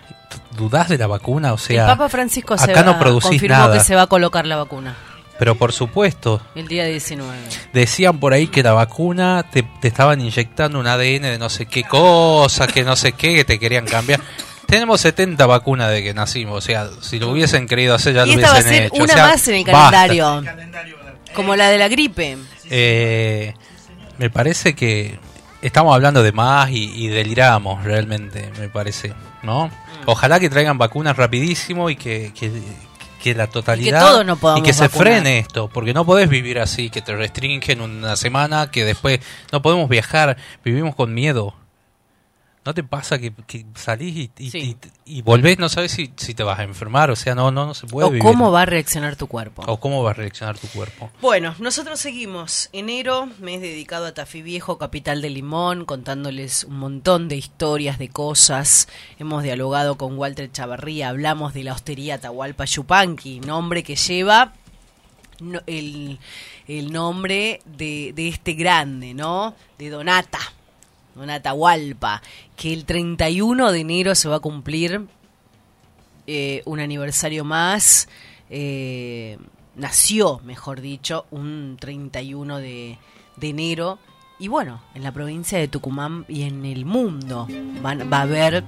[0.56, 1.53] ¿Dudás de la vacuna?
[1.53, 3.77] O sea, el Papa Francisco se acá no va- producís confirmó nada.
[3.77, 4.95] que se va a colocar la vacuna
[5.39, 7.31] Pero por supuesto, el día 19.
[7.73, 11.65] decían por ahí que la vacuna te, te estaban inyectando un ADN de no sé
[11.68, 14.19] qué cosa, que no sé qué, que te querían cambiar.
[14.65, 18.34] Tenemos 70 vacunas de que nacimos, o sea, si lo hubiesen querido hacer ya y
[18.34, 19.02] lo esta va a hubiesen ser hecho.
[19.02, 19.91] o una sea, más en el basta.
[20.07, 20.44] calendario.
[21.34, 22.38] Como la de la gripe.
[22.69, 23.53] Eh,
[24.18, 25.19] me parece que
[25.68, 29.14] estamos hablando de más y, y deliramos realmente, me parece,
[29.44, 29.68] ¿no?
[29.68, 29.72] Mm.
[30.06, 32.52] Ojalá que traigan vacunas rapidísimo y que, que,
[33.22, 35.07] que la totalidad todos nos podamos y que se vacunar.
[35.07, 39.19] frene esto, porque no podés vivir así, que te restringen una semana, que después
[39.52, 41.53] no podemos viajar, vivimos con miedo.
[42.68, 46.34] ¿No te pasa que, que salís y, y, y- y volvés, no sabes si, si
[46.34, 47.10] te vas a enfermar?
[47.10, 48.22] O sea, no, no, no se puede O vivir.
[48.23, 49.64] cómo va a reaccionar tu cuerpo.
[49.65, 51.10] o cómo va a reaccionar tu cuerpo.
[51.22, 52.68] Bueno, nosotros seguimos.
[52.73, 58.10] Enero, mes dedicado a Tafí Viejo, capital de Limón, contándoles un montón de historias, de
[58.10, 58.89] cosas.
[59.18, 64.52] Hemos dialogado con Walter Chavarría, hablamos de la hostería Atahualpa Yupanqui, nombre que lleva
[65.68, 66.19] el,
[66.68, 69.56] el nombre de, de este grande, ¿no?
[69.77, 70.39] De Donata,
[71.18, 72.22] Donata Hualpa,
[72.56, 75.06] que el 31 de enero se va a cumplir
[76.27, 78.07] eh, un aniversario más.
[78.49, 79.38] eh,
[79.76, 82.98] nació, mejor dicho, un 31 de,
[83.35, 83.99] de enero.
[84.39, 87.48] Y bueno, en la provincia de Tucumán y en el mundo
[87.81, 88.64] van- va a haber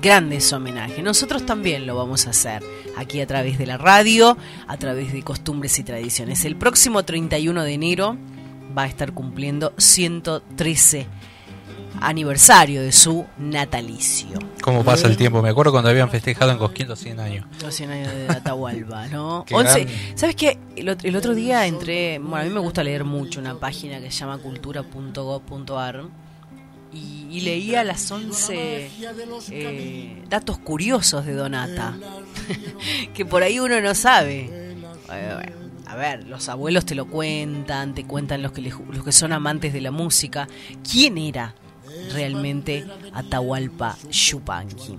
[0.00, 1.02] grandes homenajes.
[1.02, 2.62] Nosotros también lo vamos a hacer
[2.96, 4.36] aquí a través de la radio,
[4.68, 6.44] a través de costumbres y tradiciones.
[6.44, 8.16] El próximo 31 de enero
[8.76, 11.06] va a estar cumpliendo 113
[12.00, 14.38] aniversario de su natalicio.
[14.62, 15.42] ¿Cómo pasa el tiempo?
[15.42, 17.46] Me acuerdo cuando habían festejado en Cosquín los 100 años.
[17.62, 19.44] Los 100 años de Atahualpa, ¿no?
[19.48, 20.12] Qué 11 grande.
[20.16, 20.58] ¿Sabes qué?
[20.76, 24.00] El, ot- el otro día entré, bueno, a mí me gusta leer mucho una página
[24.00, 26.04] que se llama cultura.gov.ar
[26.92, 28.90] y, y leía las 11
[29.50, 31.94] eh, datos curiosos de Donata,
[33.14, 34.40] que por ahí uno no sabe.
[34.50, 39.12] Eh, bueno, a ver, los abuelos te lo cuentan, te cuentan los que, los que
[39.12, 40.48] son amantes de la música.
[40.90, 41.54] ¿Quién era
[42.12, 44.98] realmente Atahualpa Yupanqui?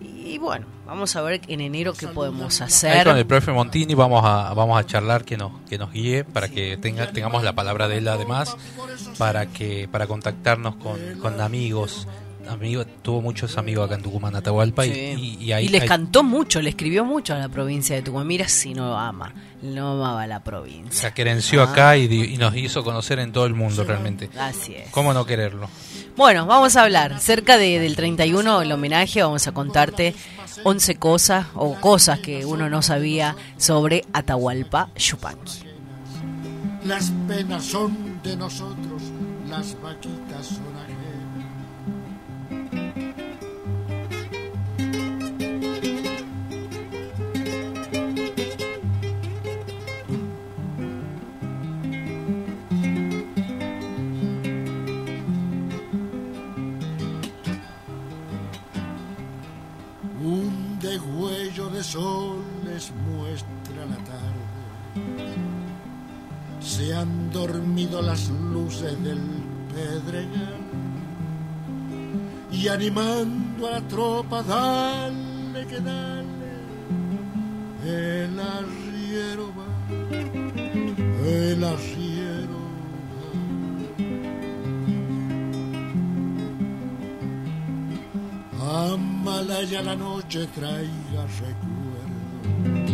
[0.00, 2.98] Y bueno, vamos a ver en enero qué podemos hacer.
[2.98, 6.24] Ahí con el profe Montini vamos a, vamos a charlar que nos, que nos guíe
[6.24, 8.56] para que tenga, tengamos la palabra de él además,
[9.18, 12.06] para que para contactarnos con, con amigos
[12.50, 16.60] amigo, tuvo muchos amigos acá en Tucumán, Atahualpa, y, y, ahí, y les cantó mucho,
[16.60, 18.26] le escribió mucho a la provincia de Tucumán.
[18.26, 19.32] Mira si no ama,
[19.62, 21.08] no amaba la provincia.
[21.08, 21.70] Se querenció ah.
[21.70, 24.30] acá y, nos hizo conocer en todo el mundo realmente.
[24.38, 24.90] Así es.
[24.90, 25.68] ¿Cómo no quererlo?
[26.16, 30.14] Bueno, vamos a hablar cerca de, del 31, el homenaje, vamos a contarte
[30.64, 35.64] 11 cosas o cosas que uno no sabía sobre Atahualpa Yupanqui.
[36.84, 39.02] Las penas son de nosotros,
[39.48, 40.89] las vaquitas son
[61.82, 64.44] sol les muestra la tarde.
[66.60, 69.20] Se han dormido las luces del
[69.72, 70.60] pedregal
[72.52, 76.52] y animando a la tropa, dale que dale,
[77.84, 79.66] el arriero va,
[81.26, 82.60] el arriero
[88.60, 89.09] va.
[89.20, 92.90] Amalaya la noche traiga recuerdos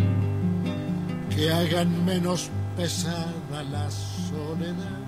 [1.31, 5.05] que hagan menos pesada la soledad.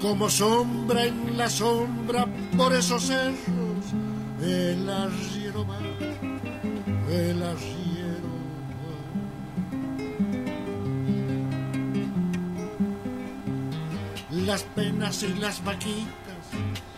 [0.00, 2.26] Como sombra en la sombra
[2.56, 3.84] por esos cerros,
[4.40, 5.78] el arriero va,
[7.10, 8.32] el arriero
[8.80, 8.94] va.
[14.46, 16.23] Las penas y las vaquitas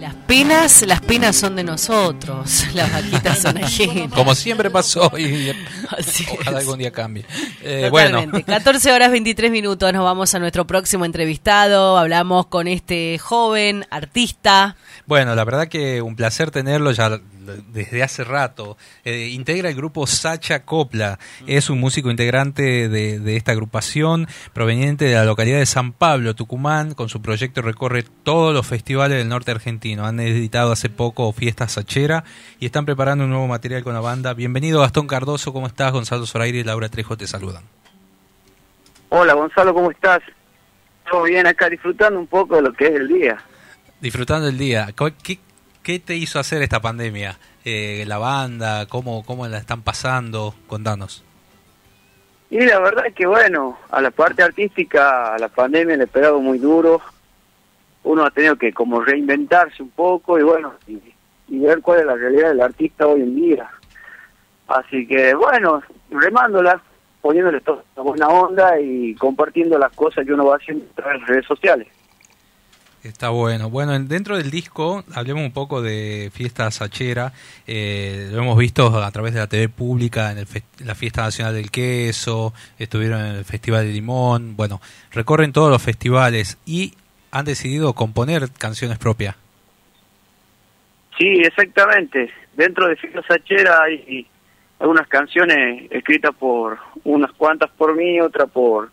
[0.00, 4.12] Las penas, las penas son de nosotros, las vaquitas son ajenas.
[4.12, 5.52] Como siempre pasó y
[6.38, 7.24] ojalá algún día cambie.
[7.62, 8.22] Eh, bueno.
[8.46, 14.76] 14 horas 23 minutos, nos vamos a nuestro próximo entrevistado, hablamos con este joven artista.
[15.06, 17.20] Bueno, la verdad que un placer tenerlo, ya
[17.72, 18.76] desde hace rato.
[19.04, 21.20] Eh, integra el grupo Sacha Copla.
[21.46, 26.94] Es un músico integrante de, esta agrupación proveniente de la localidad de San Pablo, Tucumán.
[26.94, 30.06] Con su proyecto recorre todos los festivales del norte argentino.
[30.06, 32.24] Han editado hace poco Fiesta Sachera
[32.58, 34.34] y están preparando un nuevo material con la banda.
[34.34, 35.92] Bienvenido Gastón Cardoso, ¿cómo estás?
[35.92, 37.62] Gonzalo Zoraire y Laura Trejo te saludan.
[39.10, 40.20] Hola Gonzalo, ¿cómo estás?
[41.08, 43.38] Todo bien acá disfrutando un poco de lo que es el día.
[44.00, 44.88] Disfrutando el día.
[45.22, 45.38] ¿Qué,
[45.82, 47.38] ¿Qué te hizo hacer esta pandemia?
[47.64, 48.86] Eh, ¿La banda?
[48.86, 50.54] ¿Cómo, ¿Cómo la están pasando?
[50.66, 51.24] Contanos.
[52.50, 56.08] Y la verdad es que bueno, a la parte artística, a la pandemia le ha
[56.08, 57.00] pegado muy duro.
[58.04, 61.00] Uno ha tenido que como reinventarse un poco y bueno, y,
[61.58, 63.70] ver cuál es la realidad del artista hoy en día.
[64.68, 66.80] Así que bueno, remándola,
[67.20, 71.46] poniéndole toda buena onda y compartiendo las cosas que uno va haciendo en las redes
[71.46, 71.88] sociales.
[73.06, 73.70] Está bueno.
[73.70, 77.32] Bueno, dentro del disco hablemos un poco de Fiesta Sachera.
[77.66, 80.44] Eh, lo hemos visto a través de la TV pública en
[80.84, 84.56] la Fiesta Nacional del Queso, estuvieron en el Festival de Limón.
[84.56, 84.80] Bueno,
[85.12, 86.94] recorren todos los festivales y
[87.30, 89.36] han decidido componer canciones propias.
[91.16, 92.30] Sí, exactamente.
[92.56, 94.26] Dentro de Fiesta Sachera hay
[94.80, 98.90] algunas canciones escritas por unas cuantas por mí, otra por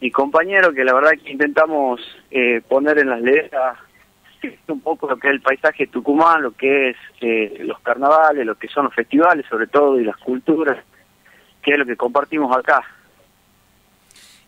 [0.00, 2.00] y compañero, que la verdad que intentamos
[2.30, 3.78] eh, poner en las letras
[4.68, 8.56] un poco lo que es el paisaje Tucumán, lo que es eh, los carnavales, lo
[8.56, 10.78] que son los festivales sobre todo y las culturas,
[11.62, 12.82] que es lo que compartimos acá.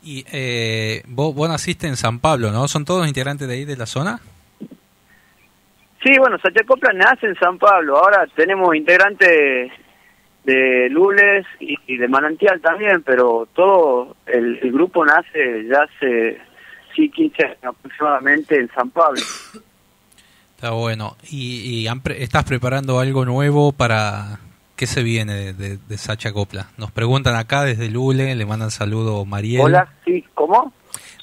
[0.03, 2.69] Y eh, vos, vos naciste en San Pablo, ¿no?
[2.69, 4.21] ¿Son todos integrantes de ahí, de la zona?
[6.05, 7.97] Sí, bueno, Sachacopla nace en San Pablo.
[7.97, 9.73] Ahora tenemos integrantes
[10.47, 16.39] de Lules y, de Manantial también, pero todo el, grupo nace ya hace
[16.95, 19.21] sí 15 años aproximadamente en San Pablo.
[20.55, 21.17] Está bueno.
[21.31, 24.39] ¿Y, estás preparando algo nuevo para
[24.77, 26.69] qué se viene de, de, Sacha Copla?
[26.79, 29.63] Nos preguntan acá desde Lules, le mandan saludo Mariel.
[29.63, 30.73] Hola, sí, ¿cómo?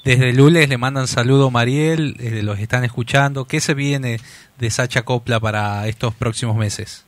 [0.03, 3.45] Desde Lules le mandan saludo Mariel, eh, los están escuchando.
[3.45, 4.19] ¿Qué se viene
[4.59, 7.05] de Sacha Copla para estos próximos meses?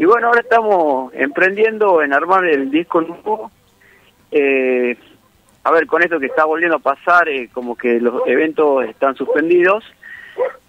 [0.00, 3.50] Y bueno, ahora estamos emprendiendo en armar el disco nuevo.
[4.30, 4.96] Eh,
[5.62, 9.14] a ver, con esto que está volviendo a pasar, eh, como que los eventos están
[9.14, 9.84] suspendidos.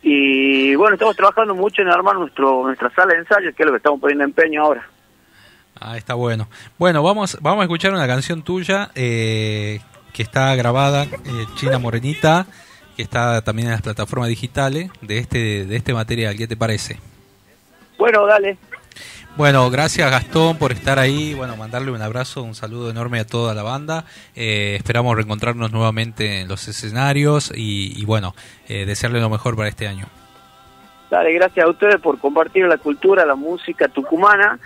[0.02, 3.72] Y bueno, estamos trabajando mucho en armar nuestro nuestra sala de ensayo, que es lo
[3.72, 4.86] que estamos poniendo empeño ahora.
[5.80, 6.50] Ah, está bueno.
[6.78, 9.80] Bueno, vamos, vamos a escuchar una canción tuya eh,
[10.12, 12.48] que está grabada, eh, China Morenita,
[12.98, 16.36] que está también en las plataformas digitales de este, de este material.
[16.36, 17.00] ¿Qué te parece?
[17.98, 18.58] Bueno, dale.
[19.38, 21.34] Bueno, gracias Gastón por estar ahí.
[21.34, 24.04] Bueno, mandarle un abrazo, un saludo enorme a toda la banda.
[24.36, 28.36] Eh, esperamos reencontrarnos nuevamente en los escenarios y, bueno,
[28.68, 30.06] eh, desearle lo mejor para este año.
[31.10, 34.60] Dale, gracias a ustedes por compartir la cultura, la música tucumana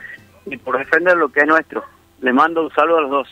[0.45, 1.83] y por defender lo que es nuestro.
[2.21, 3.27] Le mando un saludo a los dos.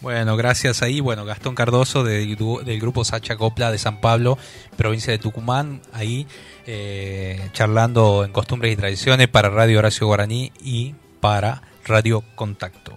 [0.00, 1.00] Bueno, gracias ahí.
[1.00, 4.38] Bueno, Gastón Cardoso del, gru- del grupo Sacha Copla de San Pablo,
[4.76, 6.26] provincia de Tucumán, ahí
[6.66, 12.92] eh, charlando en costumbres y tradiciones para Radio Horacio Guaraní y para Radio Contacto.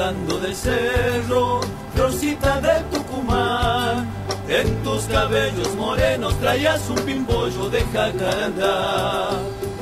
[0.00, 1.60] Bajando del cerro,
[1.94, 4.08] florcita de Tucumán.
[4.48, 9.30] En tus cabellos morenos traías un pimpollo de jacarandá.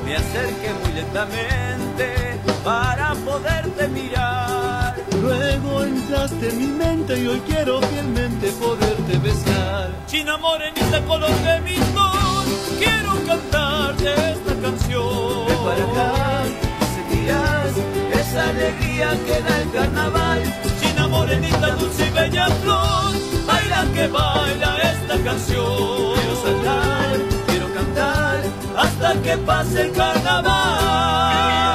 [0.05, 4.95] Me acerqué muy lentamente para poderte mirar.
[5.21, 9.91] Luego entraste en mi mente y hoy quiero fielmente poderte besar.
[10.07, 12.45] China morenita, color de mi sol,
[12.77, 16.18] quiero cantarte esta canción.
[18.29, 20.43] Esa alegría que da el carnaval.
[20.79, 23.13] China morenita, dulce y bella flor,
[23.47, 26.13] baila que baila esta canción.
[26.15, 28.41] Quiero saltar, quiero cantar,
[28.77, 31.68] hasta que pase el carnaval.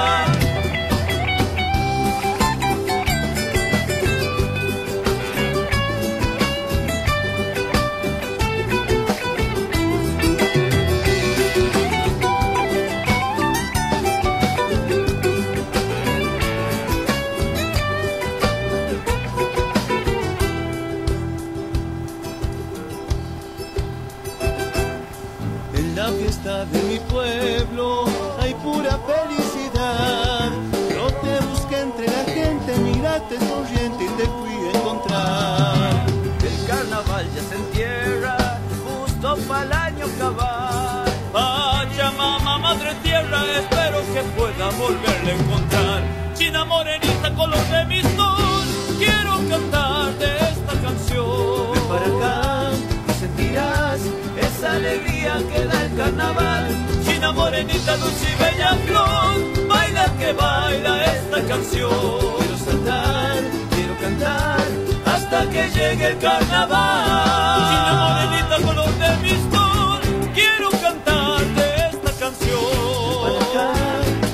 [57.24, 61.90] China morenita, dulce y bella flor, baila que baila esta canción.
[62.38, 64.60] Quiero saltar, quiero cantar,
[65.06, 67.64] hasta que llegue el carnaval.
[67.70, 70.00] China morenita, color de mi sol,
[70.34, 72.60] quiero cantarte esta canción.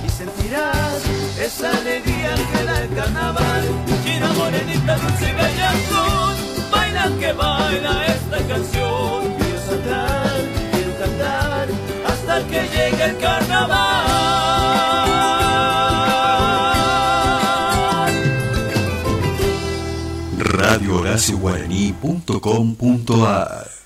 [0.04, 1.00] Y sentirás
[1.38, 3.68] esa alegría que da el carnaval.
[4.02, 6.34] China morenita, dulce y bella flor,
[6.72, 9.36] baila que baila esta canción.
[9.38, 10.29] Quiero saltar,
[12.30, 14.06] hasta que llegue el carnaval.
[20.38, 23.79] Radio Horacio Guaraní.com.ar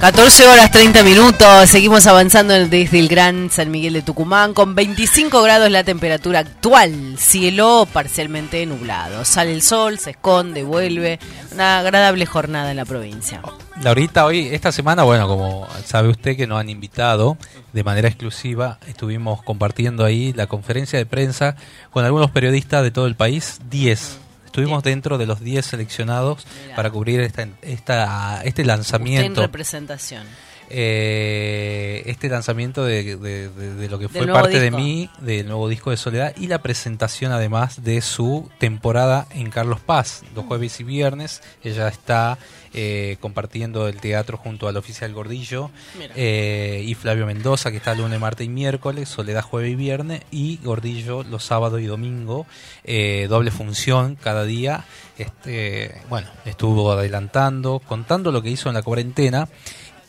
[0.00, 0.48] 14.
[0.48, 1.70] horas 30 minutos.
[1.70, 7.14] Seguimos avanzando desde el Gran San Miguel de Tucumán con 25 grados la temperatura actual.
[7.16, 9.24] Cielo parcialmente nublado.
[9.24, 11.20] Sale el sol, se esconde, vuelve.
[11.52, 13.40] Una agradable jornada en la provincia.
[13.80, 17.38] Laurita, hoy, esta semana, bueno, como sabe usted que nos han invitado
[17.72, 21.54] de manera exclusiva, estuvimos compartiendo ahí la conferencia de prensa
[21.90, 24.25] con algunos periodistas de todo el país, 10
[24.56, 29.42] Estuvimos dentro de los 10 seleccionados para cubrir esta, esta, este Usted en lanzamiento.
[29.42, 30.24] representación.
[30.70, 35.68] eh, este lanzamiento de, de- de- de lo que fue parte de mí, del nuevo
[35.68, 40.80] disco de Soledad y la presentación además de su temporada en Carlos Paz, los jueves
[40.80, 41.42] y viernes.
[41.62, 42.38] Ella está
[42.76, 45.70] eh, compartiendo el teatro junto al oficial Gordillo
[46.14, 50.60] eh, y Flavio Mendoza, que está lunes, martes y miércoles, Soledad jueves y viernes y
[50.62, 52.46] Gordillo los sábados y domingo,
[52.84, 54.84] eh, doble función cada día.
[55.18, 59.48] Este, bueno, estuvo adelantando, contando lo que hizo en la cuarentena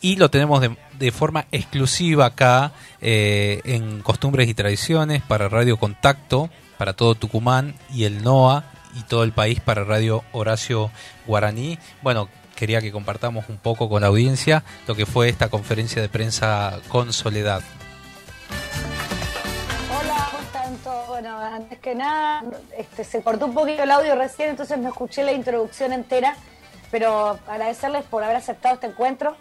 [0.00, 5.76] y lo tenemos de, de forma exclusiva acá eh, en Costumbres y Tradiciones para Radio
[5.76, 8.64] Contacto, para todo Tucumán y el NOA
[8.94, 10.90] y todo el país para Radio Horacio
[11.26, 11.78] Guaraní.
[12.02, 12.28] Bueno,
[12.58, 16.80] quería que compartamos un poco con la audiencia lo que fue esta conferencia de prensa
[16.88, 17.62] con Soledad.
[19.96, 21.06] Hola, ¿cómo están?
[21.06, 22.42] Bueno, antes que nada,
[22.76, 26.36] este, se cortó un poquito el audio recién, entonces no escuché la introducción entera,
[26.90, 29.36] pero agradecerles por haber aceptado este encuentro.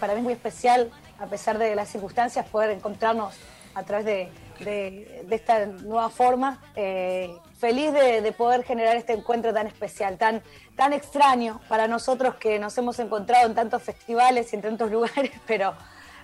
[0.00, 3.34] Para mí es muy especial, a pesar de las circunstancias, poder encontrarnos
[3.74, 4.28] a través de,
[4.60, 6.62] de- de esta nueva forma.
[6.74, 10.42] Eh, feliz de, de poder generar este encuentro tan especial, tan,
[10.76, 15.32] tan extraño para nosotros que nos hemos encontrado en tantos festivales y en tantos lugares,
[15.46, 15.74] pero,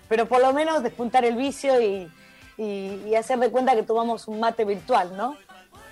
[0.09, 2.11] pero por lo menos despuntar el vicio y,
[2.57, 5.37] y, y hacer de cuenta que tomamos un mate virtual, ¿no?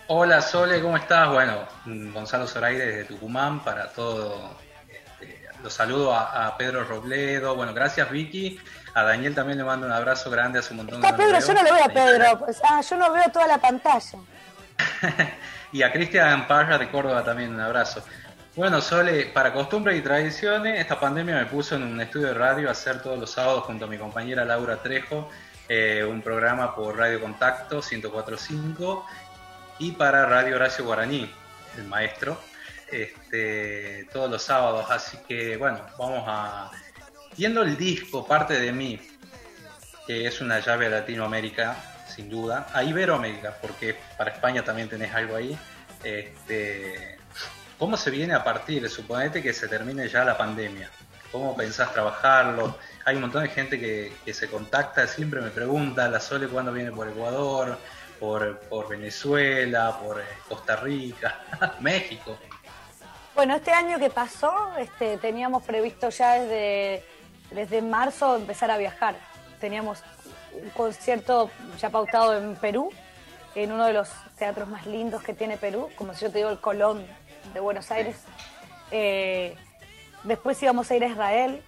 [0.08, 1.30] Hola Sole, ¿cómo estás?
[1.30, 4.56] Bueno, Gonzalo Zoraire desde Tucumán para todo.
[4.88, 7.54] este, los saludo a, a Pedro Robledo.
[7.54, 8.58] Bueno, gracias Vicky.
[8.94, 11.46] A Daniel también le mando un abrazo grande hace un montón Está que Pedro, lo
[11.46, 12.38] yo no le veo a Pedro.
[12.40, 14.18] pues, ah, yo no veo toda la pantalla.
[15.72, 18.04] Y a Cristian Parra de Córdoba también un abrazo.
[18.54, 22.68] Bueno, Sole, para costumbres y tradiciones, esta pandemia me puso en un estudio de radio
[22.68, 25.30] a hacer todos los sábados junto a mi compañera Laura Trejo
[25.68, 29.06] eh, un programa por Radio Contacto 1045
[29.78, 31.30] y para Radio Horacio Guaraní,
[31.78, 32.38] el maestro,
[32.90, 34.90] este, todos los sábados.
[34.90, 36.70] Así que bueno, vamos a...
[37.38, 39.00] Viendo el disco, parte de mí,
[40.06, 41.74] que es una llave a Latinoamérica,
[42.14, 45.58] sin duda, a Iberoamérica, porque para España también tenés algo ahí.
[46.04, 47.18] Este,
[47.78, 48.88] ¿Cómo se viene a partir?
[48.88, 50.88] Suponete que se termine ya la pandemia.
[51.32, 52.78] ¿Cómo pensás trabajarlo?
[53.04, 56.92] Hay un montón de gente que, se contacta, siempre me pregunta, la Sole cuándo viene
[56.92, 57.78] por Ecuador,
[58.20, 61.40] por, por Venezuela, por eh, Costa Rica,
[61.80, 62.38] México.
[63.34, 67.04] Bueno, este año que pasó, este, teníamos previsto ya desde,
[67.50, 69.16] desde marzo empezar a viajar.
[69.58, 70.04] Teníamos
[70.60, 72.90] un concierto ya pautado en Perú,
[73.54, 74.08] en uno de los
[74.38, 77.06] teatros más lindos que tiene Perú, como si yo te digo el Colón
[77.52, 78.16] de Buenos Aires.
[78.90, 79.56] Eh,
[80.24, 81.62] después íbamos a ir a Israel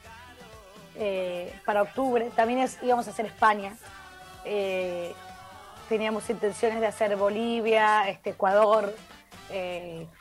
[0.97, 2.31] eh, para octubre.
[2.37, 3.77] También es- íbamos a hacer España.
[4.45, 5.13] Eh,
[5.89, 8.95] teníamos intenciones de hacer Bolivia, este, Ecuador,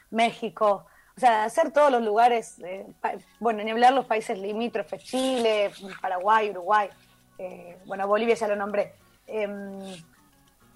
[0.10, 0.86] México.
[1.16, 2.58] O sea, hacer todos los lugares,
[3.40, 5.72] bueno, ni hablar los países limítrofes, Chile,
[6.02, 6.90] Paraguay, Uruguay,
[7.38, 8.94] eh, bueno, Bolivia ya lo nombré.
[9.28, 9.80] Em,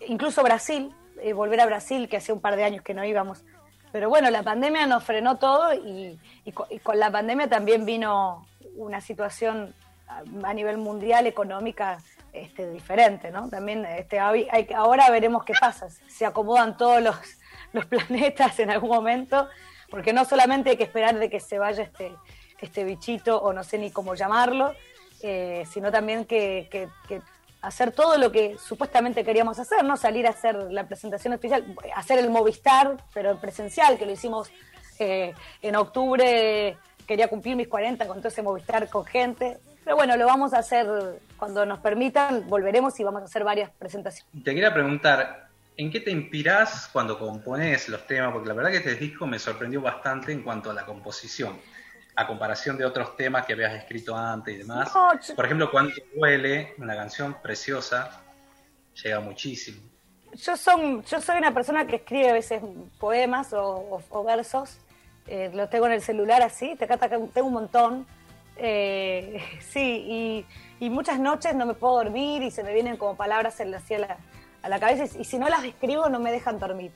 [0.07, 3.43] incluso Brasil, eh, volver a Brasil, que hace un par de años que no íbamos.
[3.91, 7.85] Pero bueno, la pandemia nos frenó todo y, y co- y con la pandemia también
[7.85, 9.73] vino una situación
[10.07, 11.97] a, a nivel mundial económica
[12.33, 13.49] este, diferente, ¿no?
[13.49, 17.15] También este, hay- hay- ahora veremos qué pasa, se acomodan todos los,
[17.73, 19.47] los planetas en algún momento,
[19.89, 22.11] porque no solamente hay que esperar de que se vaya este,
[22.59, 24.73] este bichito o no sé ni cómo llamarlo,
[25.21, 27.21] eh, sino también que, que- que
[27.61, 29.97] hacer todo lo que supuestamente queríamos hacer, ¿no?
[29.97, 31.65] Salir a hacer la presentación oficial,
[31.95, 34.49] hacer el Movistar, pero en presencial, que lo hicimos
[34.99, 36.77] eh, en octubre,
[37.07, 39.57] quería cumplir mis 40 con todo ese Movistar con gente.
[39.83, 40.85] Pero bueno, lo vamos a hacer
[41.37, 44.31] cuando nos permitan, volveremos y vamos a hacer varias presentaciones.
[44.43, 48.33] Te quería preguntar, ¿en qué te inspirás cuando compones los temas?
[48.33, 51.57] Porque la verdad que este disco me sorprendió bastante en cuanto a la composición,
[52.19, 54.91] a comparación de otros temas que habías escrito antes y demás.
[54.93, 58.23] No, Por ejemplo, Cuánto duele, una canción preciosa,
[59.03, 59.81] llega muchísimo.
[60.33, 62.61] Yo, son, yo soy una persona que escribe a veces
[62.99, 64.79] poemas o, o- o versos.
[65.27, 68.07] Eh, los tengo en el celular así, tengo un montón.
[68.57, 69.39] Eh,
[69.69, 70.03] sí,
[70.79, 73.69] y, y muchas noches no me puedo dormir y se me vienen como palabras en
[73.71, 74.17] la, así a, la,
[74.63, 76.91] a la cabeza y, y si no las escribo no me dejan dormir.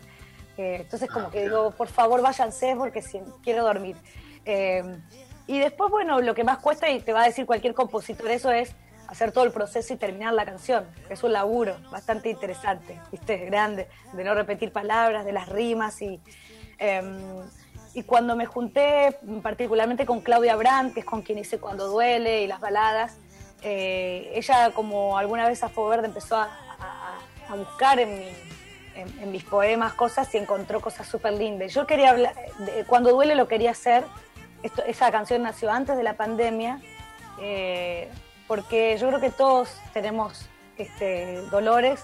[0.57, 3.95] Eh, entonces como que digo, por favor váyanse porque si, quiero dormir.
[4.45, 4.84] Eh,
[5.47, 8.51] y después, bueno, lo que más cuesta y te va a decir cualquier compositor eso
[8.51, 8.73] es
[9.07, 10.85] hacer todo el proceso y terminar la canción.
[11.09, 13.38] Es un laburo bastante interesante, ¿viste?
[13.45, 16.22] Grande, de no repetir palabras, de las rimas y...
[16.77, 17.18] em,
[17.93, 22.41] y cuando me junté particularmente con Claudia Brandt, que es con quien hice Cuando Duele
[22.43, 23.18] y las baladas,
[23.63, 26.47] eh, ella como alguna vez a Verde empezó a,
[27.57, 28.34] buscar en, mi-
[28.95, 31.73] en- mis poemas cosas y encontró cosas súper lindas.
[31.73, 32.34] Yo quería hablar,
[32.88, 34.05] Cuando Duele lo quería hacer,
[34.63, 36.79] Esto- esa canción nació antes de la pandemia,
[37.39, 38.09] eh,
[38.47, 42.03] porque yo creo que todos tenemos este, dolores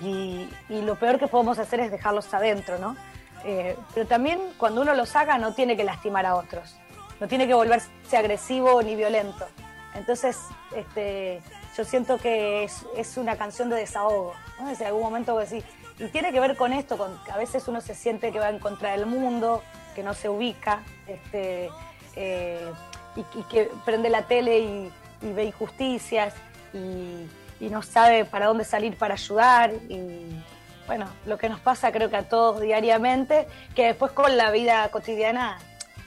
[0.00, 2.96] y, lo peor que podemos hacer es dejarlos adentro, ¿no?
[3.44, 6.76] Eh, pero también cuando uno los haga no tiene que lastimar a otros,
[7.20, 9.46] no tiene que volverse agresivo ni violento.
[9.94, 10.38] Entonces,
[10.74, 11.42] este,
[11.76, 14.68] yo siento que es, una canción de desahogo, ¿no?
[14.68, 15.64] Desde algún momento vos decís,
[15.98, 16.96] y tiene que ver con esto,
[17.30, 19.62] a veces uno se siente que va en contra del mundo,
[19.94, 21.70] que no se ubica, este,
[22.16, 22.72] eh,
[23.16, 24.92] y, y que prende la tele y,
[25.22, 26.34] y ve injusticias
[26.72, 27.26] y,
[27.64, 30.42] y no sabe para dónde salir para ayudar y
[30.86, 33.46] bueno, lo que nos pasa creo que a todos diariamente,
[33.76, 35.58] que después con la vida cotidiana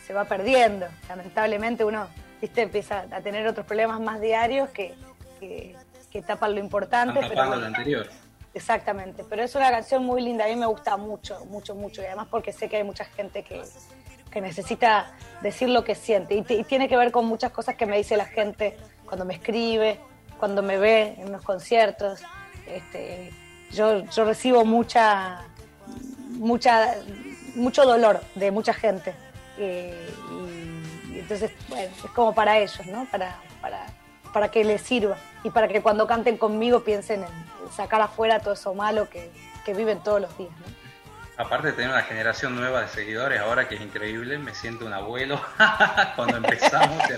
[0.06, 0.88] se va perdiendo.
[1.08, 2.08] Lamentablemente uno
[2.42, 2.64] ¿viste?
[2.64, 4.94] empieza a tener otros problemas más diarios que,
[5.40, 5.76] que,
[6.12, 7.20] que tapan lo importante.
[7.22, 8.10] Están tapando lo anterior.
[8.54, 12.06] Exactamente, pero es una canción muy linda, a mí me gusta mucho, mucho, mucho, y
[12.06, 13.64] además porque sé que hay mucha gente que,
[14.30, 15.12] que necesita
[15.42, 18.26] decir lo que siente, y, tiene que ver con muchas cosas que me dice la
[18.26, 18.78] gente
[19.08, 20.00] cuando me escribe,
[20.38, 22.22] cuando me ve en los conciertos.
[22.68, 23.32] Este,
[23.72, 25.46] yo, yo recibo mucha,
[26.30, 26.96] mucha,
[27.56, 29.16] mucho dolor de mucha gente,
[29.58, 33.06] eh, y, y entonces, bueno, es como para ellos, ¿no?
[33.06, 33.88] Para, para,
[34.32, 38.54] para que les sirva y para que cuando canten conmigo piensen en sacar afuera todo
[38.54, 39.32] eso malo que,
[39.66, 40.52] que viven todos los días.
[40.52, 40.84] ¿no?
[41.44, 44.94] Aparte de tener una generación nueva de seguidores, ahora que es increíble, me siento un
[44.94, 45.42] abuelo
[46.16, 47.04] cuando empezamos.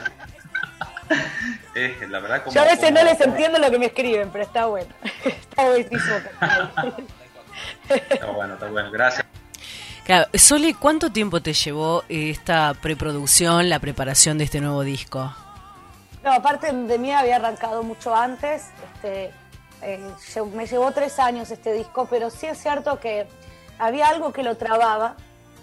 [1.75, 4.29] Es, la verdad, como, Yo a veces como- no les entiendo lo que me escriben,
[4.31, 4.87] pero está bueno.
[5.25, 6.15] está buenísimo.
[7.89, 9.25] Está bueno, está bueno, gracias.
[10.05, 15.31] Claro, Sole, ¿cuánto tiempo te llevó esta preproducción, la preparación de este nuevo disco?
[16.23, 18.69] No, aparte de mí había arrancado mucho antes.
[18.95, 19.31] Este,
[19.85, 23.27] eh, me llevó tres años este disco, pero sí es cierto que
[23.77, 25.15] había algo que lo trababa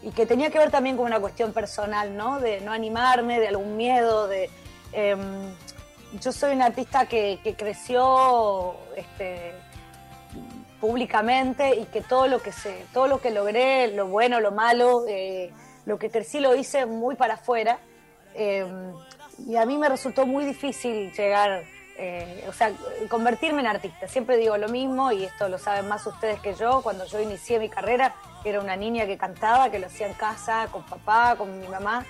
[0.03, 2.41] y que tenía que ver también con una cuestión personal, ¿no?
[2.41, 4.51] De no animarme, de algún miedo, de...
[4.93, 5.53] em,
[6.21, 9.53] yo soy una artista que, que creció este,
[10.83, 15.05] públicamente y que todo lo que se, todo lo que logré, lo bueno, lo malo,
[15.07, 15.53] eh,
[15.87, 17.79] lo que crecí lo hice muy para afuera.
[18.35, 18.67] Eh,
[19.47, 21.63] y a mí me resultó muy difícil llegar,
[21.99, 22.73] eh, o sea,
[23.09, 24.09] convertirme en artista.
[24.09, 26.83] Siempre digo lo mismo y esto lo saben más ustedes que yo.
[26.83, 28.15] Cuando yo inicié mi carrera,
[28.45, 32.05] era una niña que cantaba, que lo hacía en casa, con papá, con mi mamá.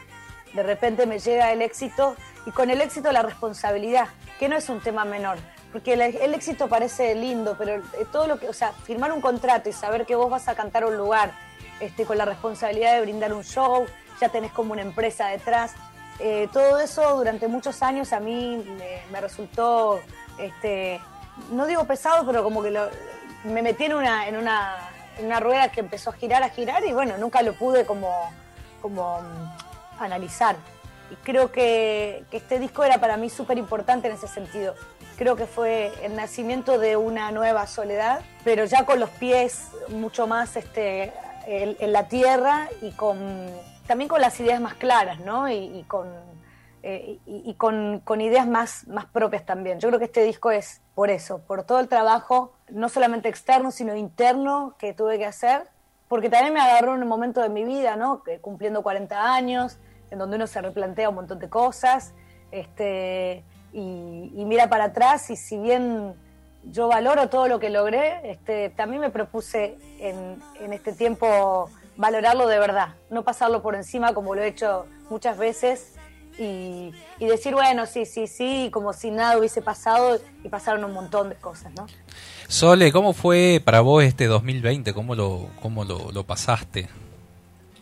[0.54, 4.68] De repente me llega el éxito y con el éxito la responsabilidad, que no es
[4.68, 5.38] un tema menor.
[5.72, 7.82] Porque el, éxito parece lindo, pero eh,
[8.12, 10.84] todo lo que, o sea, firmar un contrato y saber que vos vas a cantar
[10.84, 11.32] un lugar
[11.80, 13.86] este, con la responsabilidad de brindar un show,
[14.20, 15.74] ya tenés como una empresa detrás.
[16.18, 18.62] Eh, todo eso durante muchos años a mí
[19.10, 20.00] me, resultó,
[20.38, 21.00] este,
[21.50, 22.78] no digo pesado, pero como que
[23.44, 27.16] me metí en una, en, una, rueda que empezó a girar, a girar y bueno,
[27.18, 28.30] nunca lo pude como,
[28.80, 30.56] como mm, analizar.
[31.10, 34.74] Y creo que, que este disco era para mí súper importante en ese sentido.
[35.18, 40.26] Creo que fue el nacimiento de una nueva soledad, pero ya con los pies mucho
[40.26, 41.12] más este,
[41.46, 43.18] en la tierra y con,
[43.92, 45.50] también con las ideas más claras, ¿no?
[45.50, 46.08] Y, y con,
[46.82, 49.80] eh, y, y con, con ideas más, más propias también.
[49.80, 53.70] Yo creo que este disco es por eso, por todo el trabajo, no solamente externo,
[53.70, 55.68] sino interno que tuve que hacer,
[56.08, 58.22] porque también me agarró en un momento de mi vida, ¿no?
[58.22, 59.76] Que Cumpliendo 40 años,
[60.10, 62.14] en donde uno se replantea un montón de cosas,
[62.50, 63.44] este,
[63.74, 66.14] y, y mira para atrás, y si bien
[66.64, 71.68] yo valoro todo lo que logré, este, también me propuse en, en este tiempo
[72.02, 75.94] valorarlo de verdad, no pasarlo por encima como lo he hecho muchas veces
[76.36, 80.92] y, y decir, bueno, sí, sí, sí, como si nada hubiese pasado y pasaron un
[80.92, 81.86] montón de cosas, ¿no?
[82.48, 84.92] Sole, ¿cómo fue para vos este 2020?
[84.92, 86.88] ¿Cómo lo, cómo lo, lo pasaste?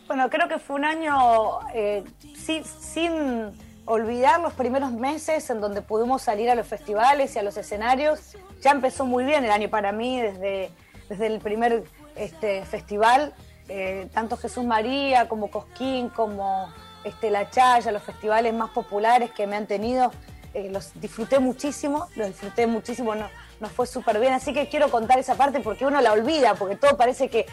[0.05, 2.03] Bueno, creo que fue un año eh,
[2.37, 3.51] sí- sin
[3.85, 8.37] olvidar los primeros meses en donde pudimos salir a los festivales y a los escenarios.
[8.61, 10.69] Ya empezó muy bien el año para mí desde,
[11.09, 11.83] desde el primer
[12.15, 13.33] este, festival,
[13.73, 16.69] eh, tanto Jesús María como Cosquín, como
[17.05, 20.11] este, La Chaya, los festivales más populares que me han tenido.
[20.53, 23.29] eh, los disfruté muchísimo, los disfruté muchísimo, no,
[23.61, 24.33] nos fue súper bien.
[24.33, 27.45] Así que quiero contar esa parte porque uno la olvida, porque todo parece que,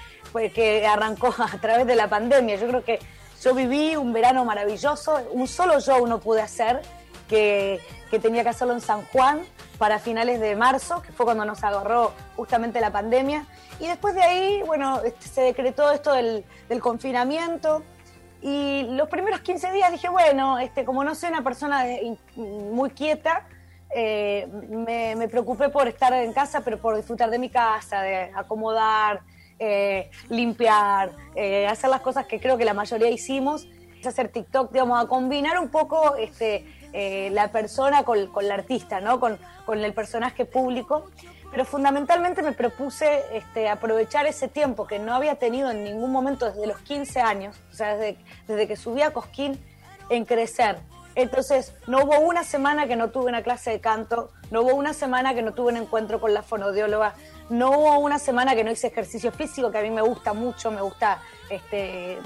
[0.52, 2.56] que arrancó a través de la pandemia.
[2.56, 2.98] Yo creo que
[3.40, 6.80] yo viví un verano maravilloso, un solo show no pude hacer,
[7.28, 7.80] que,
[8.10, 9.42] que tenía que hacerlo en San Juan
[9.78, 13.46] para finales de marzo, que fue cuando nos agarró justamente la pandemia.
[13.78, 17.82] Y después de ahí, bueno, este, se decretó esto del, del confinamiento.
[18.40, 22.90] Y los primeros 15 días dije, bueno, este, como no soy una persona de- muy
[22.90, 23.46] quieta,
[23.94, 28.30] eh, me, me preocupé por estar en casa, pero por disfrutar de mi casa, de
[28.34, 29.20] acomodar,
[29.58, 33.66] eh, limpiar, eh, hacer las cosas que creo que la mayoría hicimos,
[34.06, 39.00] hacer TikTok, digamos, a combinar un poco este, eh, la persona con, con la artista,
[39.00, 39.20] ¿no?
[39.20, 41.10] Con, con el personaje público.
[41.50, 46.46] Pero fundamentalmente me propuse este, aprovechar ese tiempo que no había tenido en ningún momento
[46.46, 49.58] desde los 15 años, o sea, desde, desde que subí a Cosquín,
[50.10, 50.76] en crecer.
[51.18, 54.94] Entonces, no hubo una semana que no tuve una clase de canto, no hubo una
[54.94, 57.14] semana que no tuve un encuentro con la fonodióloga,
[57.50, 60.70] no hubo una semana que no hice ejercicio físico, que a mí me gusta mucho,
[60.70, 61.20] me gusta
[61.50, 62.18] este,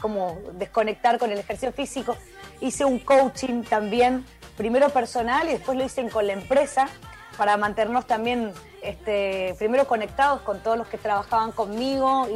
[0.00, 2.16] como desconectar con el ejercicio físico.
[2.60, 4.24] Hice un coaching también
[4.56, 6.86] primero personal y después lo hice con la empresa
[7.36, 12.28] para mantenernos también este, primero conectados con todos los que trabajaban conmigo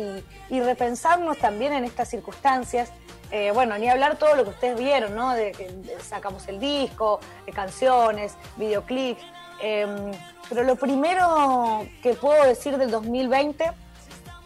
[0.51, 2.91] y, repensarnos también en estas circunstancias.
[3.31, 5.35] Eh, bueno, ni hablar todo lo que ustedes vieron, ¿no?
[5.35, 5.71] De que
[6.03, 9.23] sacamos el disco, de canciones, videoclips.
[9.61, 10.13] Em,
[10.49, 13.71] pero lo primero que puedo decir del 2020,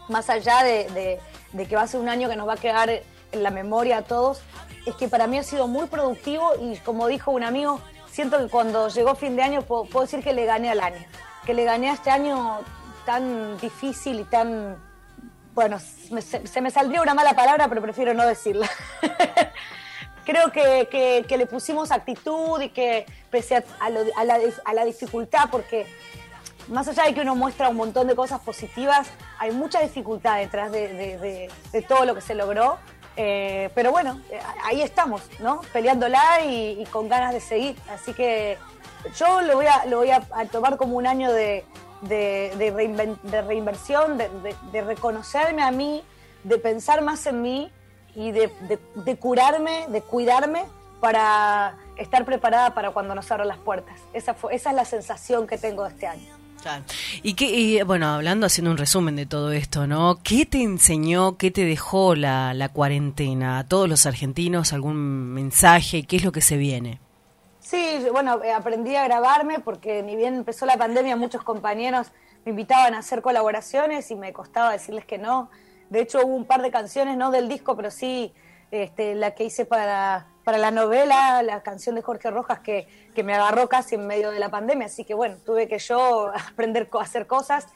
[0.09, 1.19] más allá de,
[1.53, 3.99] de que va a ser un año que nos va a quedar en la memoria
[3.99, 4.41] a todos,
[4.85, 7.79] es que para mí ha sido muy productivo y como dijo un amigo,
[8.11, 11.03] siento que cuando llegó fin de año puedo, decir que le gané al año,
[11.45, 12.59] que le gané a este año
[13.05, 14.77] tan difícil y tan...
[15.55, 18.69] Bueno, se, me saldría una mala palabra, pero prefiero no decirla.
[20.25, 25.87] Creo que, le pusimos actitud y que pese a, la, dificultad, porque
[26.67, 29.07] más allá de que uno muestra un montón de cosas positivas,
[29.39, 32.77] hay mucha dificultad detrás de, de todo lo que se logró
[33.17, 35.61] eh, pero bueno, eh, ahí estamos, ¿no?
[35.71, 37.75] Peleándola y, con ganas de seguir.
[37.89, 38.57] Así que
[39.17, 40.21] yo lo voy a, lo voy a,
[40.51, 41.63] tomar como un año de,
[43.47, 46.03] reinversión, de, reconocerme a mí,
[46.43, 47.71] de pensar más en mí
[48.15, 48.49] y de,
[49.19, 50.63] curarme, de cuidarme
[50.99, 53.99] para estar preparada para cuando nos abran las puertas.
[54.13, 56.35] Esa, fue, esa es la sensación que tengo de este año.
[57.21, 60.19] Y que, bueno, hablando, haciendo un resumen de todo esto, ¿no?
[60.23, 63.59] ¿Qué te enseñó, qué te dejó la, la cuarentena?
[63.59, 66.03] ¿A todos los argentinos algún mensaje?
[66.03, 66.99] ¿Qué es lo que se viene?
[67.65, 72.11] Sí, bueno, eh, aprendí a grabarme porque ni bien empezó la pandemia, muchos compañeros
[72.45, 75.49] me invitaban a hacer colaboraciones y me costaba decirles que no.
[75.89, 78.33] De hecho, hubo un par de canciones, no del disco, pero sí
[78.69, 82.87] este, la que hice para para la novela, la canción de Jorge Rojas que,
[83.23, 86.87] me agarró casi en medio de la pandemia, así que bueno, tuve que yo aprender
[86.93, 87.67] a hacer cosas.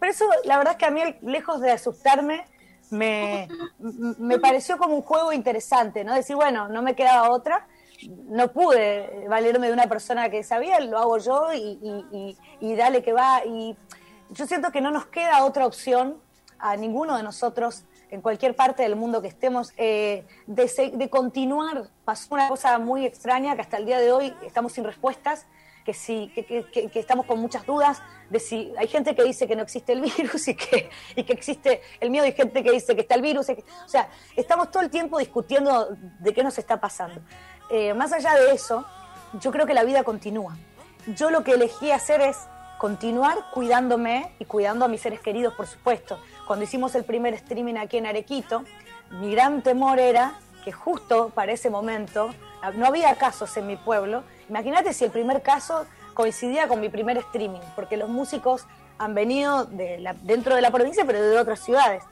[0.00, 2.46] Pero eso, la verdad es que a mí, lejos de asustarme,
[2.90, 3.48] me,
[3.78, 6.14] me pareció como un juego interesante, ¿no?
[6.14, 7.66] Decir, bueno, no me quedaba otra,
[8.02, 12.36] no pude valerme de una persona que sabía, lo hago yo y,
[12.76, 13.44] dale que va.
[13.44, 13.76] Y
[14.30, 16.20] yo siento que no nos queda otra opción
[16.58, 21.90] a ninguno de nosotros en cualquier parte del mundo que estemos, eh, de, continuar.
[22.04, 25.46] Pasó una cosa muy extraña que hasta el día de hoy estamos sin respuestas,
[25.84, 29.62] que, sí, que, estamos con muchas dudas de si hay gente que dice que no
[29.62, 33.02] existe el virus y que, y que existe el miedo, y gente que dice que
[33.02, 33.48] está el virus.
[33.48, 37.20] o sea, estamos todo el tiempo discutiendo de qué nos está pasando.
[37.70, 38.84] Eh, más allá de eso,
[39.40, 40.56] yo creo que la vida continúa.
[41.06, 42.36] Yo lo que elegí hacer es
[42.78, 46.18] continuar cuidándome y cuidando a mis seres queridos, por supuesto.
[46.46, 48.64] Cuando hicimos el primer streaming aquí en Arequito,
[49.10, 52.30] mi gran temor era que justo para ese momento
[52.74, 54.24] no había casos en mi pueblo.
[54.48, 58.66] Imagínate si el primer caso coincidía con mi primer streaming, porque los músicos
[58.98, 62.02] han venido de dentro de la provincia, pero de otras ciudades.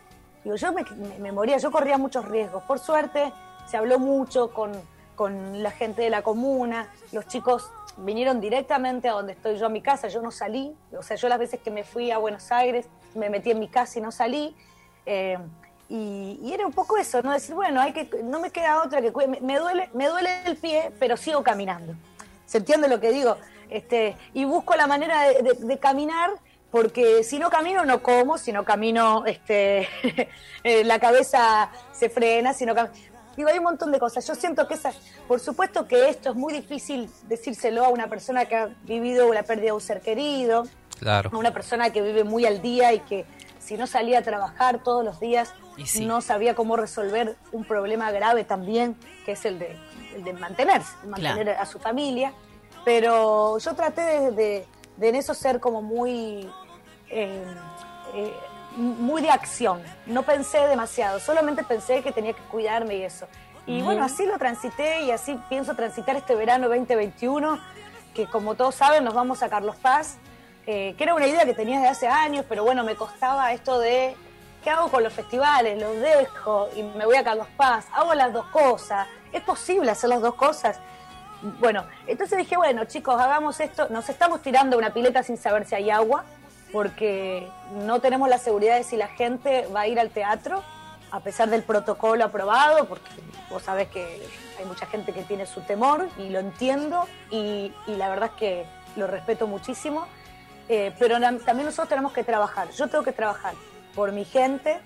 [0.44, 0.72] Yo
[1.18, 2.62] me, moría, yo corría muchos riesgos.
[2.64, 3.32] Por suerte,
[3.66, 4.72] se habló mucho con,
[5.14, 9.68] con la gente de la comuna, los chicos vinieron directamente a donde estoy yo a
[9.68, 12.50] mi casa, yo no salí, o sea, yo las veces que me fui a Buenos
[12.50, 14.54] Aires me metí en mi casa y no salí.
[15.06, 15.38] Eh,
[15.88, 19.12] y, era un poco eso, no decir, bueno, hay que, no me queda otra que
[19.26, 21.94] me, me, duele, me duele el pie, pero sigo caminando.
[22.46, 23.36] ¿Se entiende lo que digo?
[23.68, 26.30] Este, y busco la manera de, caminar,
[26.70, 29.88] porque si no camino no como, si no camino este,
[30.64, 32.94] eh, la cabeza se frena, si no camino,
[33.36, 34.26] Digo, hay un montón de cosas.
[34.26, 34.92] Yo siento que esa,
[35.26, 39.42] por supuesto que esto es muy difícil decírselo a una persona que ha vivido la
[39.42, 40.64] pérdida de un ser querido,
[40.98, 41.30] claro.
[41.32, 43.26] a una persona que vive muy al día y que
[43.58, 45.54] si no salía a trabajar todos los días
[46.00, 49.76] no sabía cómo resolver un problema grave también, que es el de,
[50.22, 52.32] de mantenerse, mantener a su familia.
[52.84, 54.66] Pero yo traté de,
[55.00, 56.48] en eso ser como muy...
[57.10, 57.44] Eh,
[58.14, 58.32] eh,
[58.76, 59.82] muy de acción.
[60.06, 63.26] No pensé demasiado, solamente pensé que tenía que cuidarme y eso.
[63.66, 67.58] Y bueno, así lo transité y así pienso transitar este verano 2021,
[68.12, 70.18] que como todos saben nos vamos a Carlos Paz,
[70.66, 73.78] eh, que era una idea que tenía desde hace años, pero bueno, me costaba esto
[73.78, 74.14] de,
[74.62, 75.80] ¿qué hago con los festivales?
[75.80, 80.10] Los dejo y me voy a Carlos Paz, hago las dos cosas, ¿es posible hacer
[80.10, 80.78] las dos cosas?
[81.58, 85.74] Bueno, entonces dije, bueno chicos, hagamos esto, nos estamos tirando una pileta sin saber si
[85.74, 86.24] hay agua,
[86.74, 87.48] porque
[87.86, 90.60] no tenemos la seguridad de si la gente va a ir al teatro,
[91.12, 93.12] a pesar del protocolo aprobado, porque
[93.48, 94.20] vos sabés que
[94.58, 98.66] hay mucha gente que tiene su temor y lo entiendo y, la verdad es que
[98.96, 100.08] lo respeto muchísimo,
[100.68, 103.54] eh, pero también nosotros tenemos que trabajar, yo tengo que trabajar
[103.94, 104.80] por mi gente,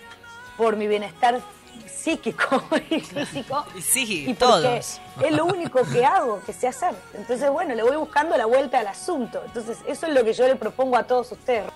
[0.59, 1.41] por mi bienestar
[1.87, 3.65] psíquico y físico.
[3.81, 5.01] Sí, y todos.
[5.23, 6.95] Es lo único que hago, que sé hacer.
[7.15, 9.43] Entonces, bueno, le voy buscando la vuelta al asunto.
[9.45, 11.71] Entonces, eso es lo que yo le propongo a todos ustedes.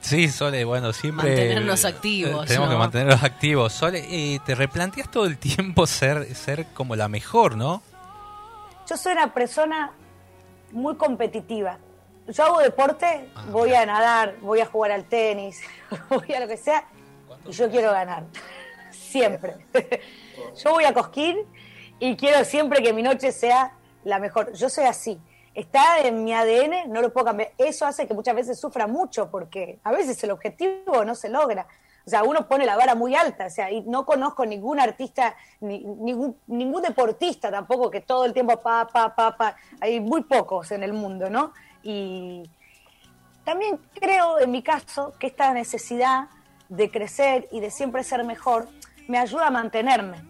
[0.00, 1.30] Sí, Sole, bueno, siempre...
[1.30, 2.46] Mantenernos activos.
[2.46, 3.72] Tenemos que mantenernos activos.
[3.72, 7.82] Sole, te replanteas todo el tiempo ser, ser como la mejor, ¿no?
[8.86, 9.92] yo soy una persona
[10.72, 11.78] muy competitiva.
[12.28, 15.60] Yo hago deporte, voy a nadar, voy a jugar al tenis,
[16.08, 16.84] voy a lo que sea,
[17.46, 18.24] y yo quiero ganar.
[19.16, 19.56] Siempre.
[20.62, 21.38] Yo voy a Cosquín
[21.98, 23.72] y quiero siempre que mi noche sea
[24.04, 24.52] la mejor.
[24.52, 25.18] Yo soy así.
[25.54, 27.52] Está en mi ADN, no lo puedo cambiar.
[27.56, 31.66] Eso hace que muchas veces sufra mucho porque a veces el objetivo no se logra.
[32.06, 35.34] O sea, uno pone la vara muy alta, o sea, y no conozco ningún artista,
[35.60, 39.56] ni, ningún, ningún deportista tampoco que todo el tiempo pa, pa, pa, pa.
[39.80, 41.52] Hay muy pocos en el mundo, ¿no?
[41.82, 42.48] Y
[43.44, 46.28] también creo, en mi caso, que esta necesidad
[46.68, 48.68] de crecer y de siempre ser mejor
[49.08, 50.22] me ayuda a mantenerme.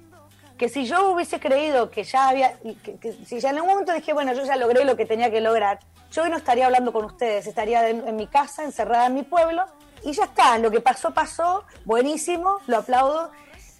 [0.58, 3.92] Que si yo hubiese creído que ya había, que, que si ya en algún momento
[3.92, 5.80] dije, bueno, yo ya logré lo que tenía que lograr,
[6.10, 9.22] yo hoy no estaría hablando con ustedes, estaría en, en mi casa, encerrada en mi
[9.22, 9.64] pueblo,
[10.02, 13.30] y ya está, lo que pasó, pasó, buenísimo, lo aplaudo,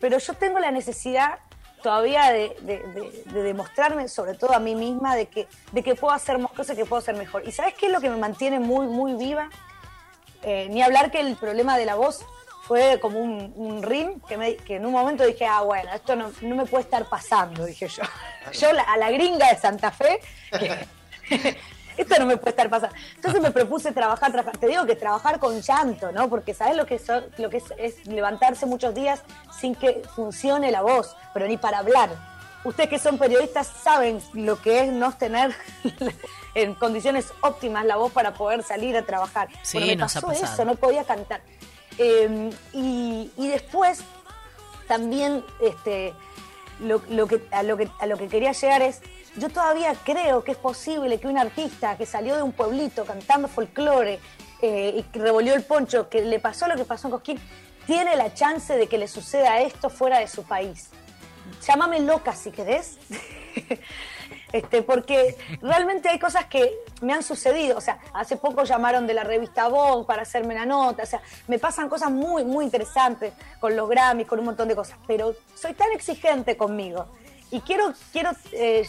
[0.01, 1.39] pero yo tengo la necesidad
[1.83, 5.95] todavía de, de- de- de demostrarme, sobre todo a mí misma, de que, de que
[5.95, 7.47] puedo hacer más cosas, que puedo ser mejor.
[7.49, 9.49] ¿Y sabes qué es lo que me mantiene muy, muy viva?
[10.43, 12.25] Eh, ni hablar que el problema de la voz
[12.67, 16.17] fue como un, un rim que, me- que en un momento dije, ah, bueno, esto
[16.17, 18.03] no, no me puede estar pasando, dije yo.
[18.53, 20.21] Yo la- a la gringa de Santa Fe,
[20.59, 21.57] que-
[21.97, 22.95] esto no me puede estar pasando.
[23.15, 24.57] Entonces me propuse trabajar, trabajar.
[24.59, 26.29] Te digo que trabajar con llanto, ¿no?
[26.29, 29.23] Porque sabes lo que, so- lo que es, es levantarse muchos días
[29.61, 32.11] sin que funcione la voz, pero ni para hablar.
[32.65, 35.55] Ustedes que son periodistas saben lo que es no tener
[36.55, 39.49] en condiciones óptimas la voz para poder salir a trabajar.
[39.63, 40.53] Sí, Bueno, me nos ha pasó pasado.
[40.55, 41.41] eso, no podía cantar.
[41.99, 44.03] Y, y después
[44.87, 46.15] también este,
[46.81, 49.01] lo, lo que, a, lo que, a lo que quería llegar es,
[49.37, 53.49] yo todavía creo que es posible que un artista que salió de un pueblito cantando
[53.49, 54.19] folclore
[54.63, 57.41] eh, y que revolvió el poncho, que le pasó lo que pasó en Cosquín,
[57.87, 60.91] tiene la chance de que le suceda esto fuera de su país.
[61.67, 62.99] Llámame loca si querés.
[64.53, 67.77] Este, porque realmente hay cosas que me han sucedido.
[67.77, 71.03] O sea, hace poco llamaron de la revista Vogue para hacerme la nota.
[71.03, 74.77] O sea, me pasan cosas muy, muy interesantes con los Grammys, con un montón de
[74.77, 74.99] cosas.
[75.07, 77.07] Pero soy tan exigente conmigo
[77.51, 78.87] y quiero, quiero eh,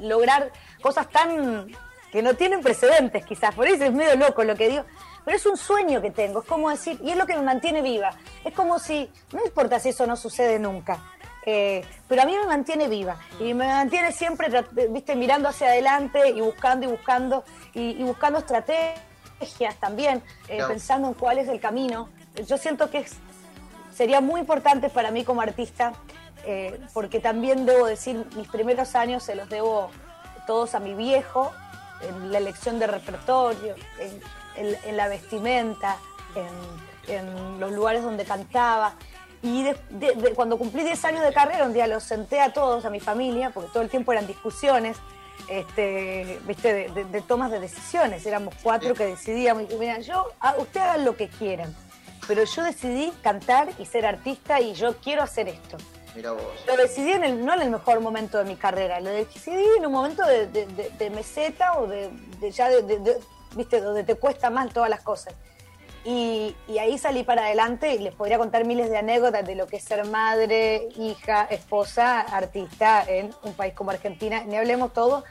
[0.00, 0.50] lograr
[0.80, 1.66] cosas tan
[2.10, 3.54] que no tienen precedentes, quizás.
[3.54, 4.84] Por eso es medio loco lo que digo.
[5.24, 6.40] Pero es un sueño que tengo.
[6.40, 8.10] Es como decir, y es lo que me mantiene viva.
[8.44, 11.02] Es como si, no importa si eso no sucede nunca.
[11.48, 14.48] Eh, pero a mí me mantiene viva y me mantiene siempre,
[14.90, 21.06] viste, mirando hacia adelante y buscando y buscando y, y buscando estrategias también, eh, pensando
[21.08, 22.08] en cuál es el camino.
[22.46, 23.14] Yo siento que es-
[23.94, 25.92] sería muy importante para mí como artista,
[26.44, 29.90] eh, porque también debo decir, mis primeros años se los debo
[30.48, 31.52] todos a mi viejo,
[32.02, 34.20] en la elección de repertorio, en,
[34.66, 35.96] en- en la vestimenta,
[36.34, 38.94] en, en los lugares donde cantaba.
[39.42, 42.52] Y de- de- de- cuando cumplí 10 años de carrera, un día los senté a
[42.52, 44.96] todos, a mi familia, porque todo el tiempo eran discusiones,
[45.48, 46.88] este, ¿viste?
[46.90, 48.24] De, de- tomas de decisiones.
[48.26, 49.70] Éramos cuatro que decidíamos.
[49.70, 51.74] Y mira, yo, ah, ustedes hagan lo que quieran,
[52.26, 55.76] pero yo decidí cantar y ser artista y yo quiero hacer esto.
[56.14, 56.42] Mira vos.
[56.66, 59.84] Lo decidí en el, no en el mejor momento de mi carrera, lo decidí en
[59.86, 62.10] un momento de, meseta o de,
[62.50, 63.18] ya de-
[63.54, 65.34] viste, donde te cuesta más todas las cosas.
[66.08, 69.66] Y, y ahí salí para adelante y les podría contar miles de anécdotas de lo
[69.66, 75.24] que es ser madre, hija, esposa, artista en un país como Argentina, ni hablemos todo,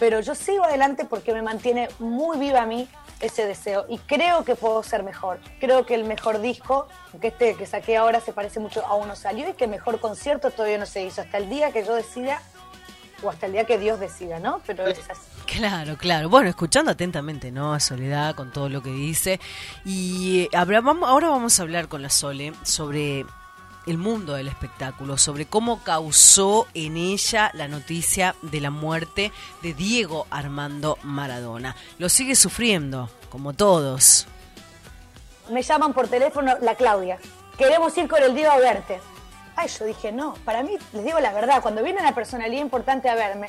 [0.00, 2.88] pero yo sigo adelante porque me mantiene muy viva a mí
[3.20, 5.38] ese deseo y creo que puedo ser mejor.
[5.60, 6.88] Creo que el mejor disco,
[7.20, 10.00] que este que saqué ahora se parece mucho a uno salió y que el mejor
[10.00, 12.42] concierto todavía no se hizo hasta el día que yo decida
[13.22, 14.60] o hasta el día que Dios decida, ¿no?
[14.66, 15.37] Pero es así.
[15.56, 16.28] Claro, claro.
[16.28, 17.72] Bueno, escuchando atentamente, ¿no?
[17.72, 19.40] A Soledad con todo lo que dice.
[19.84, 23.24] Y eh, ahora vamos a hablar con la Sole sobre
[23.86, 29.72] el mundo del espectáculo, sobre cómo causó en ella la noticia de la muerte de
[29.72, 31.74] Diego Armando Maradona.
[31.98, 34.26] Lo sigue sufriendo, como todos.
[35.50, 37.18] me llaman por teléfono la Claudia.
[37.56, 39.00] Queremos ir con el Diego a verte.
[39.56, 43.08] Ay, yo dije, no, para mí, les digo la verdad, cuando viene una personalidad importante
[43.08, 43.48] a verme,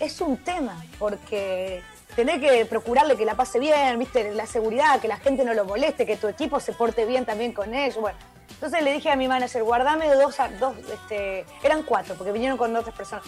[0.00, 1.82] es un tema, porque
[2.16, 5.64] tenés que procurarle que la pase bien, viste, la seguridad, que la gente no lo
[5.64, 8.00] moleste, que tu equipo se porte bien también con ellos.
[8.00, 8.18] Bueno,
[8.50, 12.74] entonces le dije a mi manager, guardame dos, dos este, eran cuatro, porque vinieron con
[12.74, 13.24] otras personas,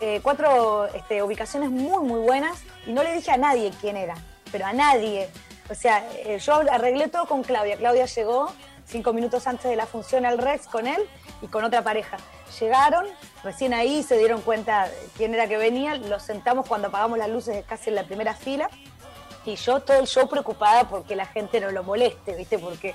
[0.00, 4.16] eh, cuatro este, ubicaciones muy, muy buenas, y no le dije a nadie quién era,
[4.50, 5.28] pero a nadie.
[5.68, 7.76] O sea, eh, yo arreglé todo con Claudia.
[7.76, 8.52] Claudia llegó
[8.86, 11.02] cinco minutos antes de la función al Rex con él
[11.42, 12.16] y con otra pareja.
[12.60, 13.06] Llegaron,
[13.44, 17.64] recién ahí se dieron cuenta quién era que venía, los sentamos cuando apagamos las luces
[17.66, 18.70] casi en la primera fila
[19.44, 22.58] y yo todo el show preocupada porque la gente no lo moleste, ¿viste?
[22.58, 22.94] Porque,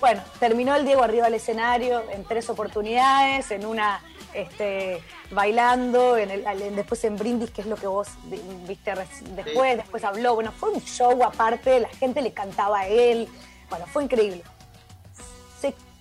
[0.00, 4.00] bueno, terminó el Diego arriba del escenario en tres oportunidades, en una
[4.34, 5.00] este,
[5.30, 8.92] bailando, en el, en- después en Brindis, que es lo que vos vi- viste
[9.30, 10.34] después, después habló.
[10.34, 13.28] Bueno, fue un show aparte, la gente le cantaba a él.
[13.70, 14.42] Bueno, fue increíble.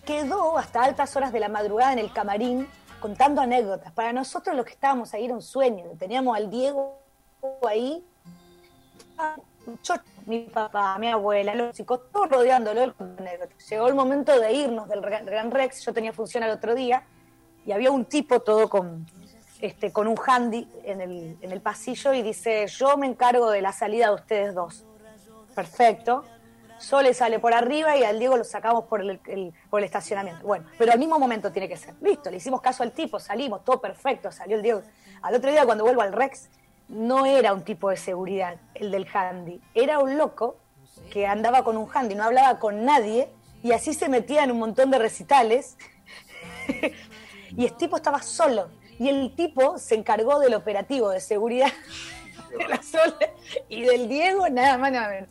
[0.05, 2.67] Quedó hasta altas horas de la madrugada en el camarín
[2.99, 3.91] contando anécdotas.
[3.91, 5.85] Para nosotros los que estábamos ahí era un sueño.
[5.97, 6.99] Teníamos al Diego
[7.67, 8.03] ahí,
[9.83, 12.93] yo, mi papá, mi abuela, los chicos, todos rodeándolo.
[13.69, 17.03] Llegó el momento de irnos del Gran Rex, yo tenía función al otro día,
[17.65, 19.05] y había un tipo todo con,
[19.61, 23.61] este, con un handy en el, en el pasillo y dice, yo me encargo de
[23.61, 24.85] la salida de ustedes dos.
[25.55, 26.25] Perfecto.
[26.83, 30.45] Sole sale por arriba y al Diego lo sacamos por el, estacionamiento.
[30.45, 31.95] Bueno, pero al mismo momento tiene que ser.
[32.01, 34.81] Listo, le hicimos caso al tipo, salimos, todo perfecto, salió el Diego.
[35.21, 36.49] Al otro día cuando vuelvo al Rex,
[36.89, 40.57] no era un tipo de seguridad el del handy, era un loco
[41.09, 43.29] que andaba con un handy, no hablaba con nadie
[43.63, 45.77] y así se metía en un montón de recitales
[47.55, 48.67] y el tipo estaba solo.
[48.99, 51.71] Y el tipo se encargó del operativo de seguridad
[52.57, 53.33] de la Sole
[53.69, 55.29] y del Diego, nada más, nada menos.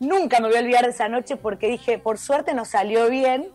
[0.00, 3.48] Nunca me voy a olvidar de esa noche porque dije, por suerte nos salió bien,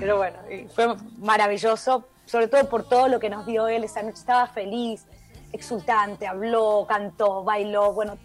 [0.00, 0.36] pero bueno,
[0.74, 4.18] fue maravilloso, sobre todo por todo lo que nos dio él esa noche.
[4.18, 5.06] Estaba feliz,
[5.52, 8.18] exultante, habló, cantó, bailó, bueno,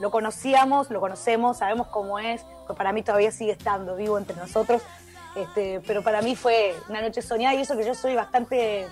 [0.00, 4.36] lo conocíamos, lo conocemos, sabemos cómo es, pues para mí todavía sigue estando vivo entre
[4.36, 4.82] nosotros,
[5.36, 8.86] este, pero para mí fue una noche soñada y eso que yo soy bastante,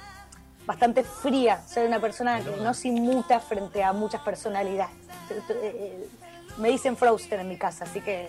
[0.67, 4.95] bastante fría, soy una persona que no se inmuta frente a muchas personalidades.
[6.63, 8.29] Me dicen Frozen en mi casa, así que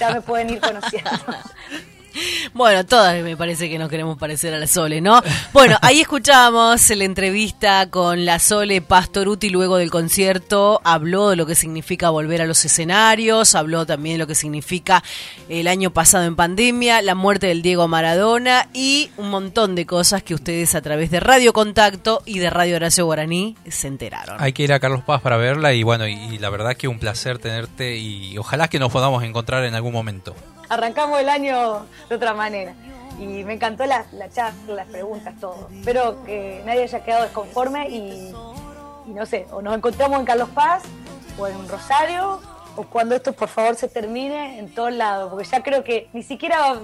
[0.00, 1.10] ya me pueden ir conociendo.
[2.54, 5.22] Bueno, todas me parece que nos queremos parecer a la Sole, ¿no?
[5.52, 10.80] Bueno, ahí escuchamos la entrevista con la Sole Pastoruti luego del concierto.
[10.84, 15.02] Habló de lo que significa volver a los escenarios, habló también de lo que significa
[15.48, 20.22] el año pasado en pandemia, la muerte del Diego Maradona y un montón de cosas
[20.22, 24.36] que ustedes a través de Radio Contacto y de Radio Horacio Guaraní se enteraron.
[24.40, 26.88] Hay que ir a Carlos Paz para verla y bueno, y, y la verdad que
[26.88, 30.34] un placer tenerte y ojalá que nos podamos encontrar en algún momento.
[30.68, 32.74] Arrancamos el año de otra manera.
[33.18, 35.68] Y me encantó la, la charla, las preguntas, todo.
[35.72, 38.32] Espero que nadie haya quedado desconforme y,
[39.06, 40.82] y no sé, o nos encontramos en Carlos Paz,
[41.36, 42.40] o en Rosario,
[42.76, 46.22] o cuando esto por favor se termine en todos lados, porque ya creo que ni
[46.22, 46.74] siquiera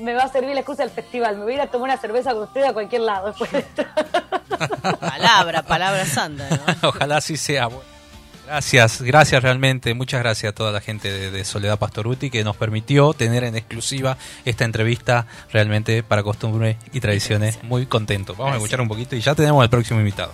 [0.00, 2.00] me va a servir la excusa del festival, me voy a ir a tomar una
[2.00, 3.84] cerveza con usted a cualquier lado después de esto.
[5.00, 6.88] Palabra, palabra santa, ¿no?
[6.88, 7.66] Ojalá así sea.
[7.66, 7.93] Bueno,
[8.46, 12.56] Gracias, gracias realmente, muchas gracias a toda la gente de, de Soledad Pastoruti que nos
[12.56, 17.62] permitió tener en exclusiva esta entrevista realmente para costumbre y tradiciones.
[17.62, 18.34] Muy contento.
[18.34, 20.32] Vamos a escuchar un poquito y ya tenemos al próximo invitado.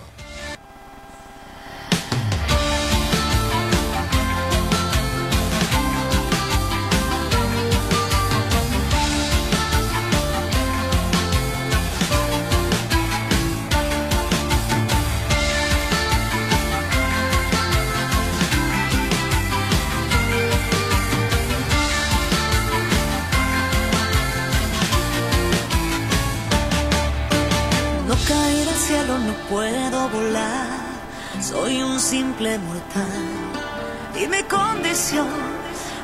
[34.13, 35.27] Y mi condición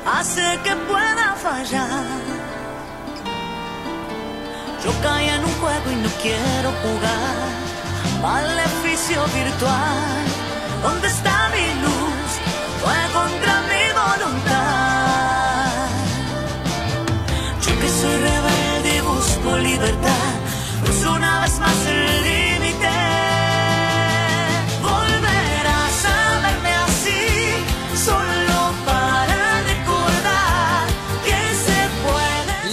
[0.06, 2.06] hace que pueda fallar.
[4.84, 7.48] Yo caí en un juego y no quiero jugar.
[8.22, 10.24] Maleficio virtual.
[10.84, 12.17] ¿Dónde está mi luz?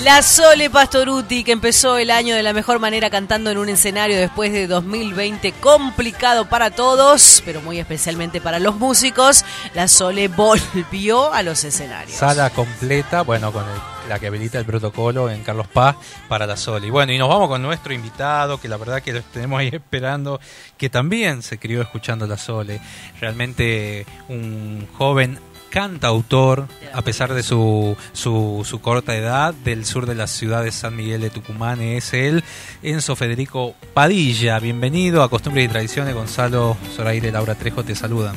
[0.05, 4.18] La Sole Pastoruti, que empezó el año de la mejor manera cantando en un escenario
[4.18, 11.32] después de 2020 complicado para todos, pero muy especialmente para los músicos, la Sole volvió
[11.32, 12.18] a los escenarios.
[12.18, 13.64] Sala completa, bueno, con
[14.06, 15.97] la que habilita el protocolo en Carlos Paz
[16.28, 16.85] para la Sol.
[16.85, 19.70] Y bueno, y nos vamos con nuestro invitado, que la verdad que lo tenemos ahí
[19.72, 20.39] esperando,
[20.76, 22.78] que también se crió escuchando la Sole.
[23.20, 25.39] Realmente un joven
[25.74, 30.70] cantautor, a pesar de su, su, su corta edad, del sur de la ciudad de
[30.70, 32.44] San Miguel de Tucumán, es él,
[32.84, 34.60] Enzo Federico Padilla.
[34.60, 38.36] Bienvenido a Costumbres y Tradiciones, Gonzalo Zoraire, Laura Trejo te saludan.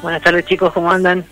[0.00, 1.24] Buenas tardes chicos, ¿cómo andan?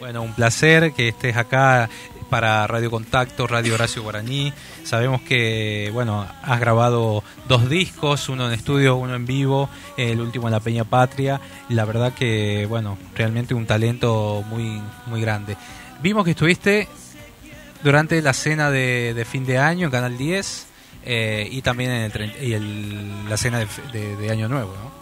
[0.00, 1.88] Bueno, un placer que estés acá
[2.28, 4.52] para Radio Contacto, Radio Horacio Guaraní.
[4.84, 10.48] Sabemos que, bueno, has grabado dos discos, uno en estudio, uno en vivo, el último
[10.48, 11.40] en La Peña Patria.
[11.68, 15.56] La verdad que, bueno, realmente un talento muy, muy grande.
[16.02, 16.86] Vimos que estuviste
[17.82, 20.66] durante la cena de, fin de año en Canal 10.
[21.10, 23.60] eh, y también en el, y el- la cena
[23.92, 24.98] de, de- Año Nuevo, ¿no?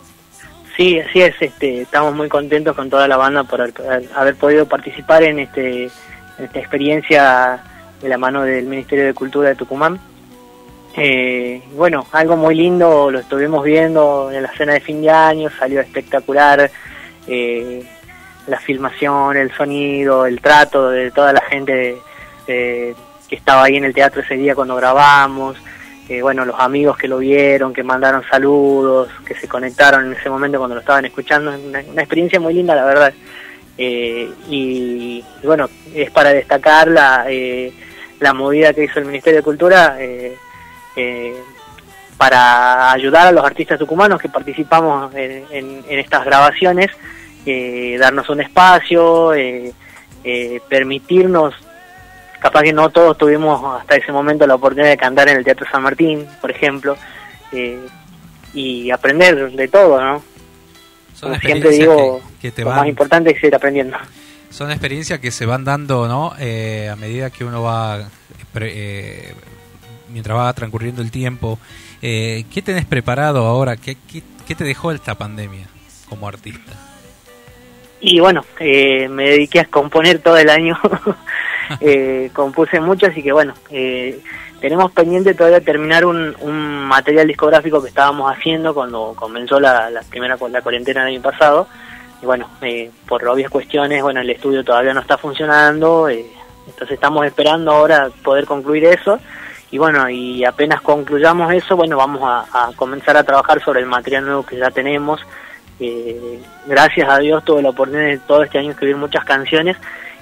[0.77, 1.35] Sí, así es.
[1.41, 5.91] Este, estamos muy contentos con toda la banda por haber, podido participar en, este,
[6.39, 7.63] esta experiencia
[8.01, 9.99] de la mano del Ministerio de Cultura de Tucumán.
[10.97, 15.51] Eh, bueno, algo muy lindo, lo estuvimos viendo en la cena de fin de año,
[15.59, 16.71] salió espectacular.
[17.29, 17.87] eh,
[18.47, 21.99] la filmación, el sonido, el trato de toda la gente
[22.47, 22.95] eh,
[23.29, 25.57] que estaba ahí en el teatro ese día cuando grabamos.
[26.09, 30.31] Eh, bueno, los amigos que lo vieron, que mandaron saludos, que se conectaron en ese
[30.31, 33.13] momento cuando lo estaban escuchando, es una, una experiencia muy linda, la verdad.
[33.79, 37.73] Eh, y, bueno, es para destacar la, eh,
[38.21, 40.35] la movida que hizo el Ministerio de Cultura eh,
[40.97, 41.35] eh,
[42.17, 46.91] para ayudar a los artistas tucumanos que participamos en, en- en estas grabaciones,
[47.45, 49.73] eh, darnos un espacio, eh,
[50.69, 51.55] permitirnos
[52.41, 55.67] capaz que no todos tuvimos hasta ese momento la oportunidad de cantar en el Teatro
[55.71, 56.97] San Martín, por ejemplo,
[58.55, 60.23] y aprender de todo, ¿no?
[61.17, 62.81] Son Como siempre digo, que, que te lo van...
[62.81, 63.97] más importante es ir aprendiendo.
[64.51, 66.35] Son experiencias que se van dando, ¿no?
[66.39, 68.09] Eh, a medida que uno va,
[68.61, 69.35] eh,
[70.13, 71.59] mientras va transcurriendo el tiempo.
[72.03, 73.77] Eh, ¿Qué tenés preparado ahora?
[73.77, 75.67] ¿Qué, qué, qué te dejó esta pandemia
[76.09, 76.73] como artista?
[78.01, 80.79] Y bueno, eh, me dediqué a componer todo el año,
[81.81, 84.21] eh, compuse mucho, así que bueno, eh,
[84.67, 86.35] tenemos pendiente todavía terminar un,
[86.89, 91.69] material discográfico que estábamos haciendo cuando comenzó la, primera la cuarentena del año pasado.
[92.21, 96.27] Y bueno, eh, por obvias cuestiones, bueno, el estudio todavía no está funcionando, eh,
[96.67, 99.21] entonces estamos esperando ahora poder concluir eso.
[99.71, 103.87] Y bueno, y apenas concluyamos eso, bueno, vamos a, a comenzar a trabajar sobre el
[103.87, 105.21] material nuevo que ya tenemos.
[105.79, 109.77] Eh, gracias a Dios tuve la oportunidad de todo este año escribir muchas canciones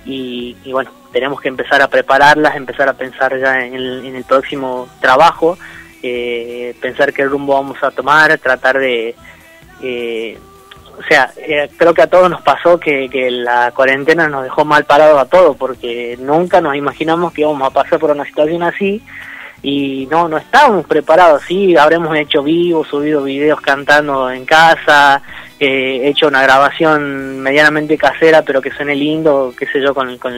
[0.05, 4.17] y, y bueno, tenemos que empezar a prepararlas, empezar a pensar ya en el, en
[4.17, 5.57] el próximo trabajo,
[6.03, 9.15] eh, pensar qué rumbo vamos a tomar, tratar de...
[9.83, 10.39] eh,
[10.97, 14.65] o sea, eh, creo que a todos nos pasó que, que la cuarentena nos dejó
[14.65, 18.63] mal parados a todos porque nunca nos imaginamos que íbamos a pasar por una situación
[18.63, 19.03] así
[19.65, 25.23] y no, no estábamos preparados, sí, habremos hecho vivos, subido videos cantando en casa,
[25.59, 30.35] eh, hecho una grabación medianamente casera, pero que suene lindo, qué sé yo, con, con,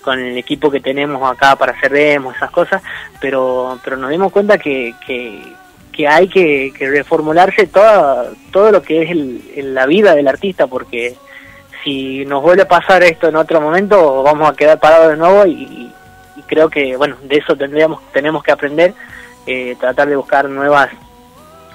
[0.00, 2.82] con el equipo que tenemos acá para hacer demos, esas cosas,
[3.20, 5.52] pero, pero nos dimos cuenta que, que,
[5.92, 10.66] que hay que, que reformularse toda, todo lo que es el, la vida del artista,
[10.66, 11.14] porque
[11.84, 15.44] si nos vuelve a pasar esto en otro momento, vamos a quedar parados de nuevo
[15.44, 15.92] y,
[16.46, 18.94] creo que, bueno, de eso tendríamos, tenemos que aprender,
[19.46, 20.90] eh, tratar de buscar nuevas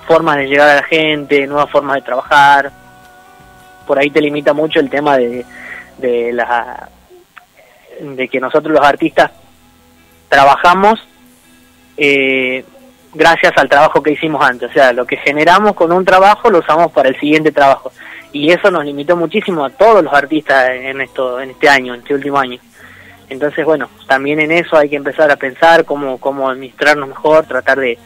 [0.07, 2.71] formas de llegar a la gente, nuevas formas de trabajar.
[3.85, 5.45] Por ahí te limita mucho el tema de,
[5.97, 6.89] de la
[7.99, 9.31] de que nosotros los artistas
[10.29, 10.99] trabajamos
[11.97, 12.63] eh,
[13.13, 14.69] gracias al trabajo que hicimos antes.
[14.69, 17.91] O sea, lo que generamos con un trabajo lo usamos para el siguiente trabajo.
[18.31, 22.01] Y eso nos limitó muchísimo a todos los artistas en esto en este año, en
[22.01, 22.59] este último año.
[23.29, 27.79] Entonces, bueno, también en eso hay que empezar a pensar cómo, cómo administrarnos mejor, tratar
[27.79, 27.97] de,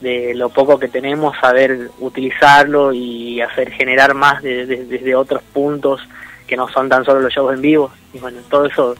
[0.00, 5.42] de lo poco que tenemos, saber utilizarlo y hacer generar más de- de- desde otros
[5.52, 6.00] puntos
[6.46, 7.90] que no son tan solo los shows en vivo.
[8.14, 8.94] Y bueno, todo eso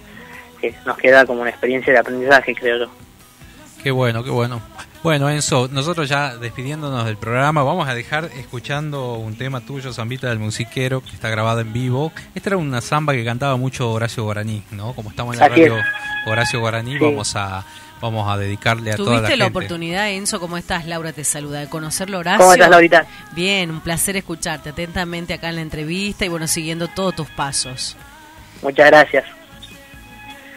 [0.62, 2.90] eh, nos queda como una experiencia de aprendizaje, creo yo.
[3.82, 4.60] Qué bueno, qué bueno.
[5.02, 10.28] Bueno, Enzo, nosotros ya despidiéndonos del programa, vamos a dejar escuchando un tema tuyo, Zambita
[10.28, 12.12] del Musiquero, que está grabado en vivo.
[12.34, 14.94] Esta era una samba que cantaba mucho Horacio Guaraní, ¿no?
[14.94, 15.76] Como estamos en la radio
[16.26, 17.04] Horacio Guaraní, Sí.
[17.04, 17.64] vamos a
[18.00, 19.58] vamos a dedicarle a toda la ¿Tuviste la, gente.
[19.58, 20.38] oportunidad, Enzo?
[20.40, 20.86] ¿Cómo estás?
[20.86, 21.60] Laura te saluda.
[21.60, 22.38] De conocerlo, Horacio.
[22.40, 23.06] ¿Cómo estás, Laurita?
[23.32, 27.96] Bien, un placer escucharte atentamente acá en la entrevista y bueno, siguiendo todos tus pasos.
[28.62, 29.24] Muchas gracias.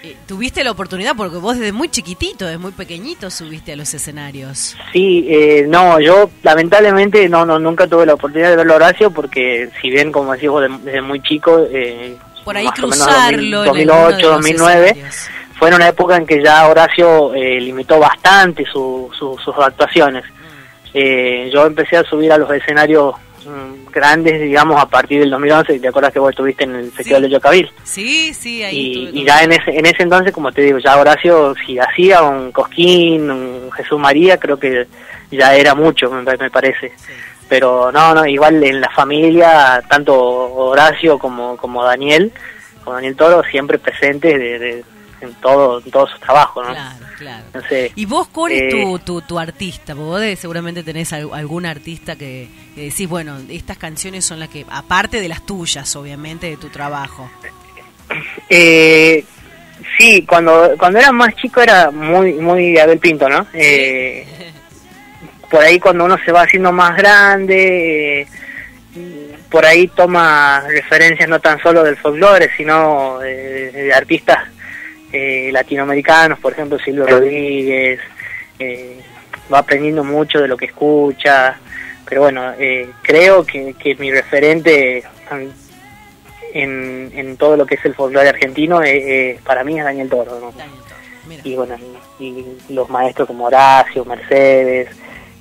[0.03, 1.15] Eh, ¿Tuviste la oportunidad?
[1.15, 4.75] Porque vos desde muy chiquitito, desde muy pequeñito subiste a los escenarios.
[4.91, 9.11] Sí, eh, no, yo lamentablemente no, no nunca tuve la oportunidad de verlo a Horacio
[9.11, 12.81] porque si bien, como decís vos, de- desde muy chico, eh, Por ahí más o
[12.87, 15.15] menos cruzarlo en 2000, alguno de 2008, los 2009, escenarios.
[15.59, 20.23] fue en una época en que ya Horacio eh, limitó bastante su- su- sus actuaciones.
[20.95, 23.30] Eh, yo empecé a subir a los escenarios mm,
[23.91, 27.29] grandes, digamos, a partir del 2011, ¿te acuerdas que vos estuviste en el Festival de
[27.29, 27.71] Yocabil?
[27.83, 30.97] Sí, sí, ahí Y, y ya en ese, en ese entonces, como te digo, ya
[30.97, 34.87] Horacio, si hacía un Cosquín, un Jesús María, creo que
[35.31, 36.91] ya era mucho, me, me parece.
[37.49, 42.31] Pero no, no, igual en la familia, tanto Horacio como, como Daniel,
[42.83, 44.83] como Daniel Toro, siempre presentes de, de-
[45.21, 46.73] en todo en todos sus trabajos, ¿no?
[46.73, 47.43] Claro, claro.
[47.95, 49.93] ¿Y vos cuál es eh, tu, tu, tu artista?
[49.93, 54.39] Porque Vos de- seguramente tenés al- algún artista que, que decís, bueno, estas canciones son
[54.39, 57.29] las que, aparte de las tuyas, obviamente, de tu trabajo.
[58.49, 59.23] Eh,
[59.97, 63.47] sí, cuando, cuando era más chico era muy muy Abel Pinto, ¿no?
[63.53, 64.25] Eh,
[65.49, 71.39] por ahí cuando uno se va haciendo más grande, eh, por ahí toma referencias no
[71.39, 74.39] tan solo del folclore, sino de artistas
[75.11, 77.99] eh, latinoamericanos, por ejemplo Silvio Rodríguez,
[78.59, 78.99] eh,
[79.51, 81.57] va aprendiendo mucho de lo que escucha,
[82.07, 85.03] pero bueno, eh, creo que, que mi referente
[86.53, 90.09] en, en todo lo que es el folclore argentino eh, eh, para mí es Daniel
[90.09, 90.53] Toro, ¿no?
[91.43, 91.75] y bueno,
[92.19, 94.89] y, los maestros como Horacio, Mercedes,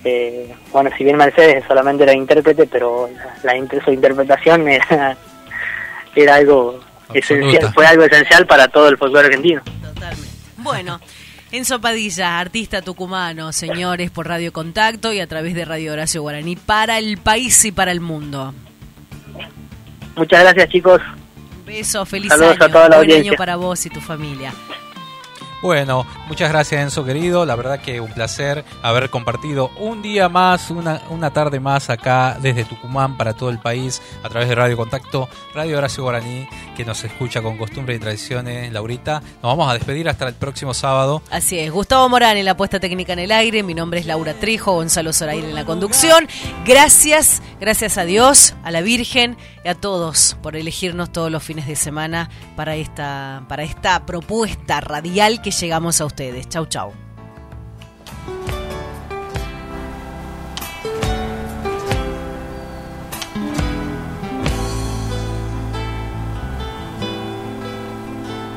[0.05, 3.11] eh, bueno, si bien Mercedes solamente era intérprete, pero
[3.43, 5.17] la, la su interpretación era,
[6.15, 6.81] era algo
[7.15, 9.63] esencial, fue algo esencial para todo el folclore argentino.
[10.59, 11.01] Bueno,
[11.53, 16.57] Enzo Padilla, artista tucumano, señores, por Radio Contacto y a través de Radio Horacio Guaraní
[16.57, 18.55] para el país y para el mundo.
[20.17, 21.01] Muchas gracias chicos.
[21.59, 22.65] Un beso, feliz Saludos año.
[22.65, 23.31] a toda la Buen audiencia.
[23.33, 24.53] año para vos y tu familia.
[25.63, 30.71] Bueno, muchas gracias Enzo querido, la verdad que un placer haber compartido un día más,
[30.71, 34.79] una, una tarde más acá desde Tucumán para todo el país a través de Radio
[34.79, 39.21] Contacto, Radio Horacio Guaraní, que nos escucha con costumbre y tradiciones, Laurita.
[39.21, 41.21] Nos vamos a despedir hasta el próximo sábado.
[41.31, 44.33] Así es, Gustavo Morán en la puesta técnica en el aire, mi nombre es Laura
[44.33, 46.27] Trijo, Gonzalo Zorair en la conducción.
[46.65, 51.67] Gracias, gracias a Dios, a la Virgen y a todos por elegirnos todos los fines
[51.67, 56.49] de semana para esta, para esta propuesta radial que llegamos a ustedes.
[56.49, 56.93] Chau, chau.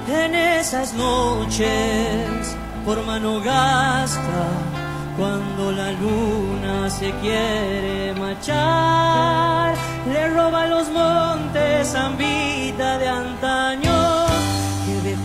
[0.07, 2.55] En esas noches
[2.85, 4.45] por mano gasta,
[5.17, 9.73] cuando la luna se quiere marchar,
[10.11, 14.22] le roba los montes zambita de antaño,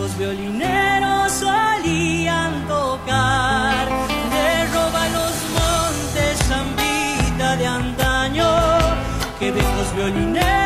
[0.09, 3.89] viejos violineros solían tocar.
[4.31, 8.47] Le roba los montes zambita de antaño,
[9.39, 10.58] que viejos violineros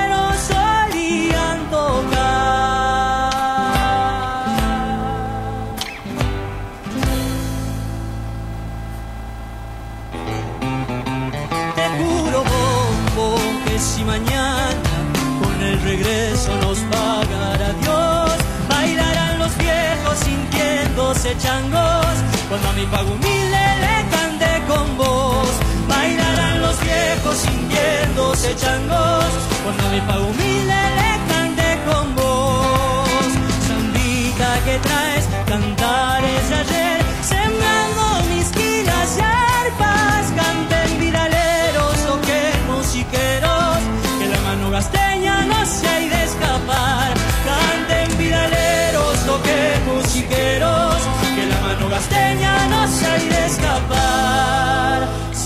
[22.48, 25.50] cuando mi pago humilde le canté con vos,
[25.86, 29.26] Bailarán los viejos sintiéndose changos,
[29.62, 33.28] cuando a mi pago humilde le canté con vos,
[33.66, 36.81] Sandita que traes, cantar es ayer.